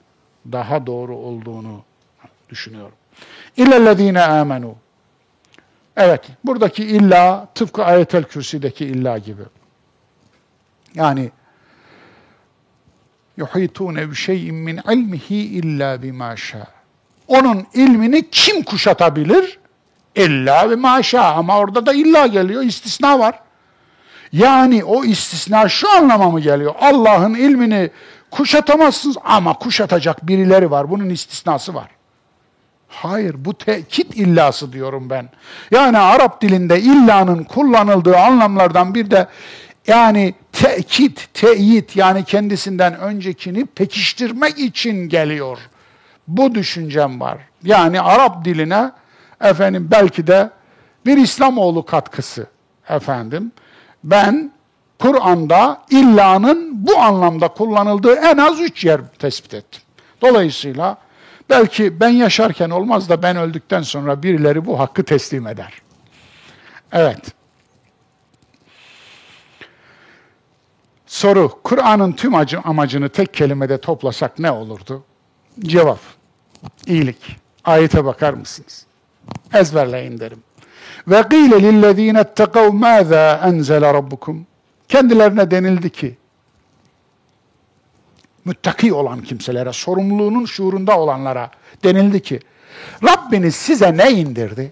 daha 0.51 0.85
doğru 0.85 1.15
olduğunu 1.15 1.83
düşünüyorum. 2.49 2.95
İllellezine 3.57 4.21
amenu. 4.23 4.75
Evet, 5.97 6.21
buradaki 6.43 6.83
illa 6.83 7.47
tıpkı 7.55 7.85
ayetel 7.85 8.23
kürsideki 8.23 8.85
illa 8.85 9.17
gibi. 9.17 9.41
Yani 10.95 11.31
yuhitune 13.37 14.11
bi 14.11 14.15
şeyin 14.15 14.55
min 14.55 14.79
ilmihi 14.91 15.35
illa 15.35 16.03
bima 16.03 16.35
şa. 16.35 16.67
Onun 17.27 17.67
ilmini 17.73 18.29
kim 18.29 18.63
kuşatabilir? 18.63 19.59
İlla 20.15 20.71
bima 20.71 21.03
şa. 21.03 21.23
Ama 21.23 21.57
orada 21.57 21.85
da 21.85 21.93
illa 21.93 22.27
geliyor, 22.27 22.63
istisna 22.63 23.19
var. 23.19 23.39
Yani 24.31 24.83
o 24.83 25.03
istisna 25.03 25.69
şu 25.69 25.89
anlama 25.89 26.31
mı 26.31 26.39
geliyor? 26.39 26.75
Allah'ın 26.81 27.33
ilmini 27.33 27.89
kuşatamazsınız 28.31 29.17
ama 29.23 29.53
kuşatacak 29.53 30.27
birileri 30.27 30.71
var. 30.71 30.89
Bunun 30.89 31.09
istisnası 31.09 31.73
var. 31.73 31.87
Hayır, 32.87 33.35
bu 33.37 33.53
tekit 33.53 34.15
illası 34.15 34.73
diyorum 34.73 35.09
ben. 35.09 35.29
Yani 35.71 35.97
Arap 35.97 36.41
dilinde 36.41 36.81
illanın 36.81 37.43
kullanıldığı 37.43 38.17
anlamlardan 38.17 38.95
bir 38.95 39.11
de 39.11 39.27
yani 39.87 40.33
tekit, 40.51 41.29
teyit 41.33 41.95
yani 41.95 42.23
kendisinden 42.23 42.99
öncekini 42.99 43.65
pekiştirmek 43.65 44.59
için 44.59 45.09
geliyor. 45.09 45.57
Bu 46.27 46.55
düşüncem 46.55 47.19
var. 47.19 47.37
Yani 47.63 48.01
Arap 48.01 48.45
diline 48.45 48.91
efendim 49.41 49.87
belki 49.91 50.27
de 50.27 50.49
bir 51.05 51.17
İslamoğlu 51.17 51.85
katkısı 51.85 52.47
efendim. 52.89 53.51
Ben 54.03 54.51
Kur'an'da 54.99 55.81
illanın 55.89 56.87
bu 56.87 56.97
anlamda 56.97 57.47
kullanıldığı 57.47 58.15
en 58.15 58.37
az 58.37 58.59
üç 58.59 58.85
yer 58.85 59.01
tespit 59.19 59.53
ettim. 59.53 59.81
Dolayısıyla 60.21 60.97
belki 61.49 61.99
ben 61.99 62.09
yaşarken 62.09 62.69
olmaz 62.69 63.09
da 63.09 63.23
ben 63.23 63.37
öldükten 63.37 63.81
sonra 63.81 64.23
birileri 64.23 64.65
bu 64.65 64.79
hakkı 64.79 65.03
teslim 65.03 65.47
eder. 65.47 65.73
Evet. 66.91 67.40
Soru, 71.11 71.51
Kur'an'ın 71.63 72.11
tüm 72.11 72.33
amacını 72.63 73.09
tek 73.09 73.33
kelimede 73.33 73.77
toplasak 73.77 74.39
ne 74.39 74.51
olurdu? 74.51 75.03
Cevap, 75.59 75.99
iyilik. 76.85 77.37
Ayete 77.63 78.05
bakar 78.05 78.33
mısınız? 78.33 78.85
Ezberleyin 79.53 80.19
derim. 80.19 80.43
Ve 81.07 81.21
qîle 81.21 81.63
lillezîne 81.63 82.19
etteqav 82.19 82.71
mâzâ 82.73 83.41
enzele 83.45 83.93
rabbukum. 83.93 84.47
Kendilerine 84.87 85.51
denildi 85.51 85.89
ki, 85.89 86.17
müttaki 88.45 88.93
olan 88.93 89.21
kimselere, 89.21 89.73
sorumluluğunun 89.73 90.45
şuurunda 90.45 90.99
olanlara 90.99 91.51
denildi 91.83 92.21
ki, 92.21 92.39
Rabbiniz 93.03 93.55
size 93.55 93.97
ne 93.97 94.11
indirdi? 94.11 94.71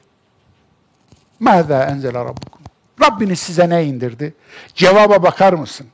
Mâzâ 1.40 1.84
enzele 1.84 2.20
rabbukum. 2.20 2.62
Rabbiniz 3.02 3.40
size 3.40 3.70
ne 3.70 3.86
indirdi? 3.86 4.34
Cevaba 4.76 5.24
bakar 5.24 5.54
mısın? 5.54 5.88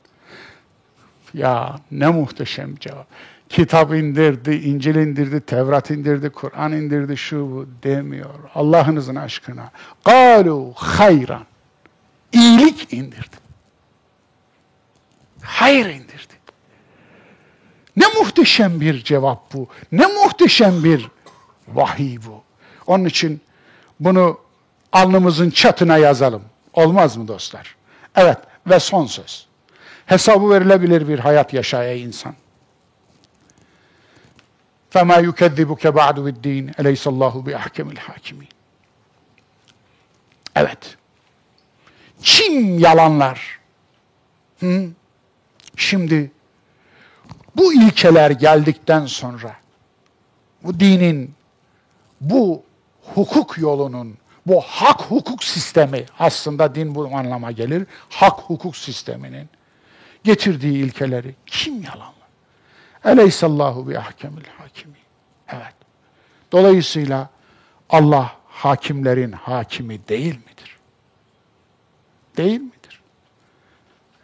Ya 1.34 1.76
ne 1.90 2.08
muhteşem 2.08 2.76
cevap. 2.76 3.06
Kitap 3.48 3.94
indirdi, 3.94 4.54
İncil 4.54 4.94
indirdi, 4.94 5.40
Tevrat 5.40 5.90
indirdi, 5.90 6.30
Kur'an 6.30 6.72
indirdi, 6.72 7.16
şu 7.16 7.50
bu 7.50 7.66
demiyor. 7.82 8.34
Allah'ınızın 8.54 9.14
aşkına. 9.14 9.70
Galu 10.04 10.72
hayran. 10.74 11.44
İyilik 12.32 12.92
indirdi. 12.92 13.36
Hayır 15.42 15.86
indirdi. 15.86 16.34
Ne 17.96 18.06
muhteşem 18.18 18.80
bir 18.80 19.04
cevap 19.04 19.54
bu. 19.54 19.68
Ne 19.92 20.06
muhteşem 20.06 20.84
bir 20.84 21.08
vahiy 21.68 22.18
bu. 22.26 22.42
Onun 22.86 23.04
için 23.04 23.40
bunu 24.00 24.38
alnımızın 24.92 25.50
çatına 25.50 25.98
yazalım. 25.98 26.42
Olmaz 26.72 27.16
mı 27.16 27.28
dostlar? 27.28 27.76
Evet 28.16 28.38
ve 28.66 28.80
son 28.80 29.06
söz 29.06 29.45
Hesabı 30.05 30.49
verilebilir 30.49 31.07
bir 31.07 31.19
hayat 31.19 31.53
yaşaya 31.53 31.95
insan. 31.95 32.35
فَمَا 34.93 35.17
يُكَذِّبُكَ 35.27 35.83
بَعْدُ 35.99 36.17
بِالدِّينِ 36.25 36.65
اَلَيْسَ 36.79 37.03
اللّٰهُ 37.11 37.33
بِأَحْكَمِ 37.45 37.95
الْحَاكِمِينَ 37.95 38.51
Evet. 40.55 40.97
Kim 42.23 42.79
yalanlar? 42.79 43.59
Hı? 44.59 44.89
Şimdi 45.75 46.31
bu 47.55 47.73
ilkeler 47.73 48.31
geldikten 48.31 49.05
sonra 49.05 49.55
bu 50.63 50.79
dinin, 50.79 51.33
bu 52.21 52.63
hukuk 53.15 53.57
yolunun, 53.57 54.17
bu 54.47 54.61
hak 54.61 55.01
hukuk 55.01 55.43
sistemi 55.43 56.05
aslında 56.19 56.75
din 56.75 56.95
bu 56.95 57.09
anlama 57.15 57.51
gelir. 57.51 57.87
Hak 58.09 58.39
hukuk 58.39 58.77
sisteminin 58.77 59.49
getirdiği 60.26 60.84
ilkeleri 60.84 61.34
kim 61.46 61.82
yalanlar? 61.82 62.12
Eleysallahu 63.04 63.88
bi 63.88 63.98
ahkemil 63.98 64.44
hakimi. 64.58 64.96
Evet. 65.48 65.74
Dolayısıyla 66.52 67.30
Allah 67.90 68.36
hakimlerin 68.48 69.32
hakimi 69.32 70.08
değil 70.08 70.34
midir? 70.34 70.78
Değil 72.36 72.60
midir? 72.60 73.00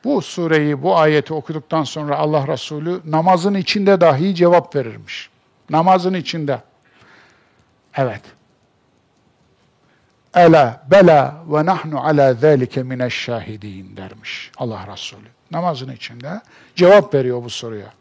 Bu 0.05 0.23
sureyi, 0.23 0.83
bu 0.83 0.97
ayeti 0.97 1.35
okuduktan 1.35 1.85
sonra 1.85 2.17
Allah 2.17 2.49
Resulü 2.49 3.01
namazın 3.05 3.55
içinde 3.55 4.01
dahi 4.01 4.35
cevap 4.35 4.77
verirmiş. 4.77 5.31
Namazın 5.71 6.15
içinde. 6.15 6.61
Evet. 7.95 8.23
Ela 10.35 10.83
bela 10.91 11.45
ve 11.49 11.67
nahnu 11.67 12.07
ala 12.07 12.35
zalike 12.35 12.83
mineşşahidin 12.83 13.97
dermiş 13.97 14.51
Allah 14.57 14.87
Resulü. 14.93 15.29
Namazın 15.51 15.93
içinde 15.93 16.41
cevap 16.77 17.15
veriyor 17.15 17.45
bu 17.45 17.51
soruya. 17.51 17.93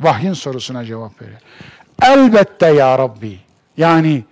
Vahyin 0.00 0.32
sorusuna 0.32 0.84
cevap 0.84 1.22
veriyor. 1.22 1.40
Elbette 2.02 2.66
ya 2.66 2.98
Rabbi. 2.98 3.38
Yani 3.76 4.24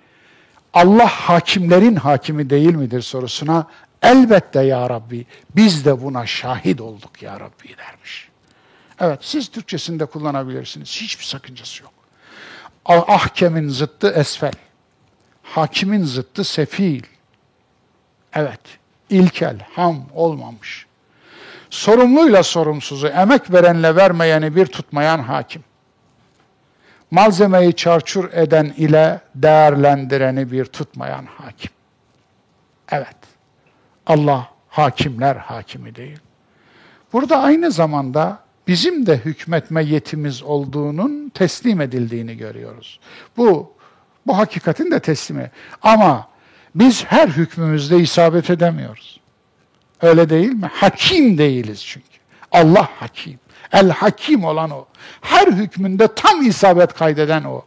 Allah 0.75 1.07
hakimlerin 1.07 1.97
hakimi 1.97 2.51
değil 2.51 2.75
midir 2.75 3.03
sorusuna 3.03 3.67
elbette 4.03 4.63
ya 4.63 4.91
Rabbi 4.91 5.27
biz 5.57 5.85
de 5.85 6.03
buna 6.03 6.27
şahit 6.27 6.81
olduk 6.81 7.23
ya 7.23 7.41
Rabbi 7.41 7.77
dermiş. 7.79 8.29
Evet 9.01 9.19
siz 9.23 9.49
Türkçesinde 9.49 10.07
kullanabilirsiniz. 10.07 10.89
Hiçbir 10.89 11.25
sakıncası 11.25 11.83
yok. 11.83 11.93
Ahkemin 12.85 13.69
zıttı 13.69 14.13
esfel. 14.17 14.53
Hakimin 15.55 16.05
zıttı 16.05 16.45
sefil. 16.45 17.03
Evet. 18.33 18.61
ilkel, 19.11 19.59
ham 19.73 20.05
olmamış. 20.15 20.87
Sorumluyla 21.71 22.43
sorumsuzu, 22.43 23.07
emek 23.07 23.53
verenle 23.53 23.97
vermeyeni 23.97 24.57
bir 24.57 24.67
tutmayan 24.67 25.19
hakim. 25.19 25.65
Malzemeyi 27.11 27.77
çarçur 27.77 28.33
eden 28.33 28.75
ile 28.77 29.21
değerlendireni 29.35 30.53
bir 30.53 30.65
tutmayan 30.65 31.27
hakim. 31.27 31.71
Evet, 32.93 33.17
Allah 34.07 34.51
hakimler 34.69 35.37
hakimi 35.37 35.95
değil. 35.95 36.19
Burada 37.13 37.39
aynı 37.39 37.71
zamanda 37.71 38.39
bizim 38.67 39.07
de 39.07 39.17
hükmetme 39.17 39.85
yetimiz 39.85 40.43
olduğunun 40.43 41.29
teslim 41.29 41.81
edildiğini 41.81 42.37
görüyoruz. 42.37 43.01
Bu 43.37 43.78
bu 44.29 44.39
hakikatin 44.39 44.91
de 44.91 45.01
teslimi. 45.01 45.51
Ama 45.83 46.29
biz 46.75 47.05
her 47.05 47.29
hükmümüzde 47.29 47.97
isabet 47.97 48.51
edemiyoruz. 48.51 49.21
Öyle 50.03 50.31
değil 50.31 50.53
mi? 50.53 50.71
Hakim 50.73 51.39
değiliz 51.39 51.85
çünkü. 51.85 52.19
Allah 52.53 52.89
hakim. 53.01 53.41
El 53.73 53.91
hakim 53.91 54.45
olan 54.45 54.71
o. 54.71 54.87
Her 55.21 55.47
hükmünde 55.47 56.15
tam 56.15 56.43
isabet 56.43 56.95
kaydeden 56.95 57.45
o. 57.45 57.63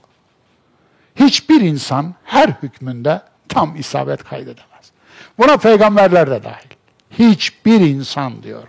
Hiçbir 1.16 1.62
insan 1.62 2.16
her 2.24 2.50
hükmünde 2.50 3.22
tam 3.50 3.76
isabet 3.76 4.24
kaydedemez. 4.24 4.92
Buna 5.38 5.58
peygamberler 5.58 6.32
de 6.32 6.44
dahil. 6.44 6.70
Hiçbir 7.12 7.80
insan 7.80 8.44
diyor. 8.44 8.68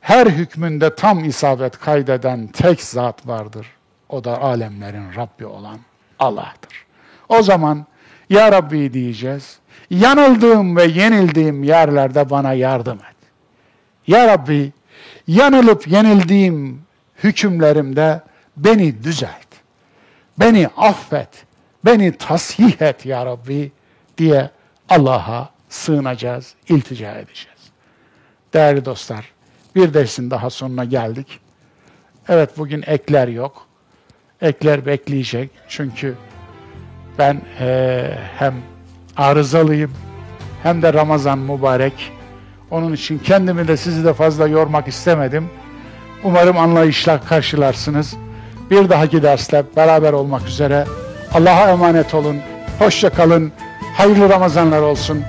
Her 0.00 0.26
hükmünde 0.26 0.94
tam 0.94 1.24
isabet 1.24 1.78
kaydeden 1.78 2.46
tek 2.46 2.82
zat 2.82 3.26
vardır. 3.26 3.66
O 4.08 4.24
da 4.24 4.42
alemlerin 4.42 5.14
Rabbi 5.16 5.46
olan 5.46 5.78
Allah'tır. 6.18 6.86
O 7.28 7.42
zaman 7.42 7.86
Ya 8.30 8.52
Rabbi 8.52 8.92
diyeceğiz 8.92 9.58
yanıldığım 9.90 10.76
ve 10.76 10.84
yenildiğim 10.84 11.62
yerlerde 11.62 12.30
bana 12.30 12.52
yardım 12.52 12.98
et. 12.98 13.16
Ya 14.06 14.26
Rabbi, 14.26 14.72
yanılıp 15.26 15.88
yenildiğim 15.88 16.82
hükümlerimde 17.24 18.22
beni 18.56 19.04
düzelt. 19.04 19.46
Beni 20.38 20.68
affet. 20.76 21.28
Beni 21.84 22.12
tasih 22.12 22.82
et 22.82 23.06
ya 23.06 23.26
Rabbi 23.26 23.72
diye 24.18 24.50
Allah'a 24.88 25.50
sığınacağız, 25.68 26.54
iltica 26.68 27.12
edeceğiz. 27.12 27.60
Değerli 28.54 28.84
dostlar, 28.84 29.32
bir 29.74 29.94
dersin 29.94 30.30
daha 30.30 30.50
sonuna 30.50 30.84
geldik. 30.84 31.40
Evet 32.28 32.58
bugün 32.58 32.84
ekler 32.86 33.28
yok. 33.28 33.65
Ekler 34.42 34.86
bekleyecek 34.86 35.50
çünkü 35.68 36.14
Ben 37.18 37.40
eee, 37.60 38.18
hem 38.38 38.54
arızalıyım 39.16 39.90
hem 40.62 40.82
de 40.82 40.92
Ramazan 40.92 41.38
mübarek. 41.38 42.12
Onun 42.70 42.92
için 42.92 43.18
kendimi 43.18 43.68
de 43.68 43.76
sizi 43.76 44.04
de 44.04 44.14
fazla 44.14 44.48
yormak 44.48 44.88
istemedim. 44.88 45.48
Umarım 46.24 46.58
anlayışla 46.58 47.20
karşılarsınız. 47.20 48.16
Bir 48.70 48.88
dahaki 48.88 49.22
derste 49.22 49.64
beraber 49.76 50.12
olmak 50.12 50.46
üzere. 50.48 50.84
Allah'a 51.34 51.70
emanet 51.70 52.14
olun. 52.14 52.36
Hoşça 52.78 53.10
kalın. 53.10 53.52
Hayırlı 53.96 54.28
Ramazanlar 54.28 54.80
olsun. 54.82 55.22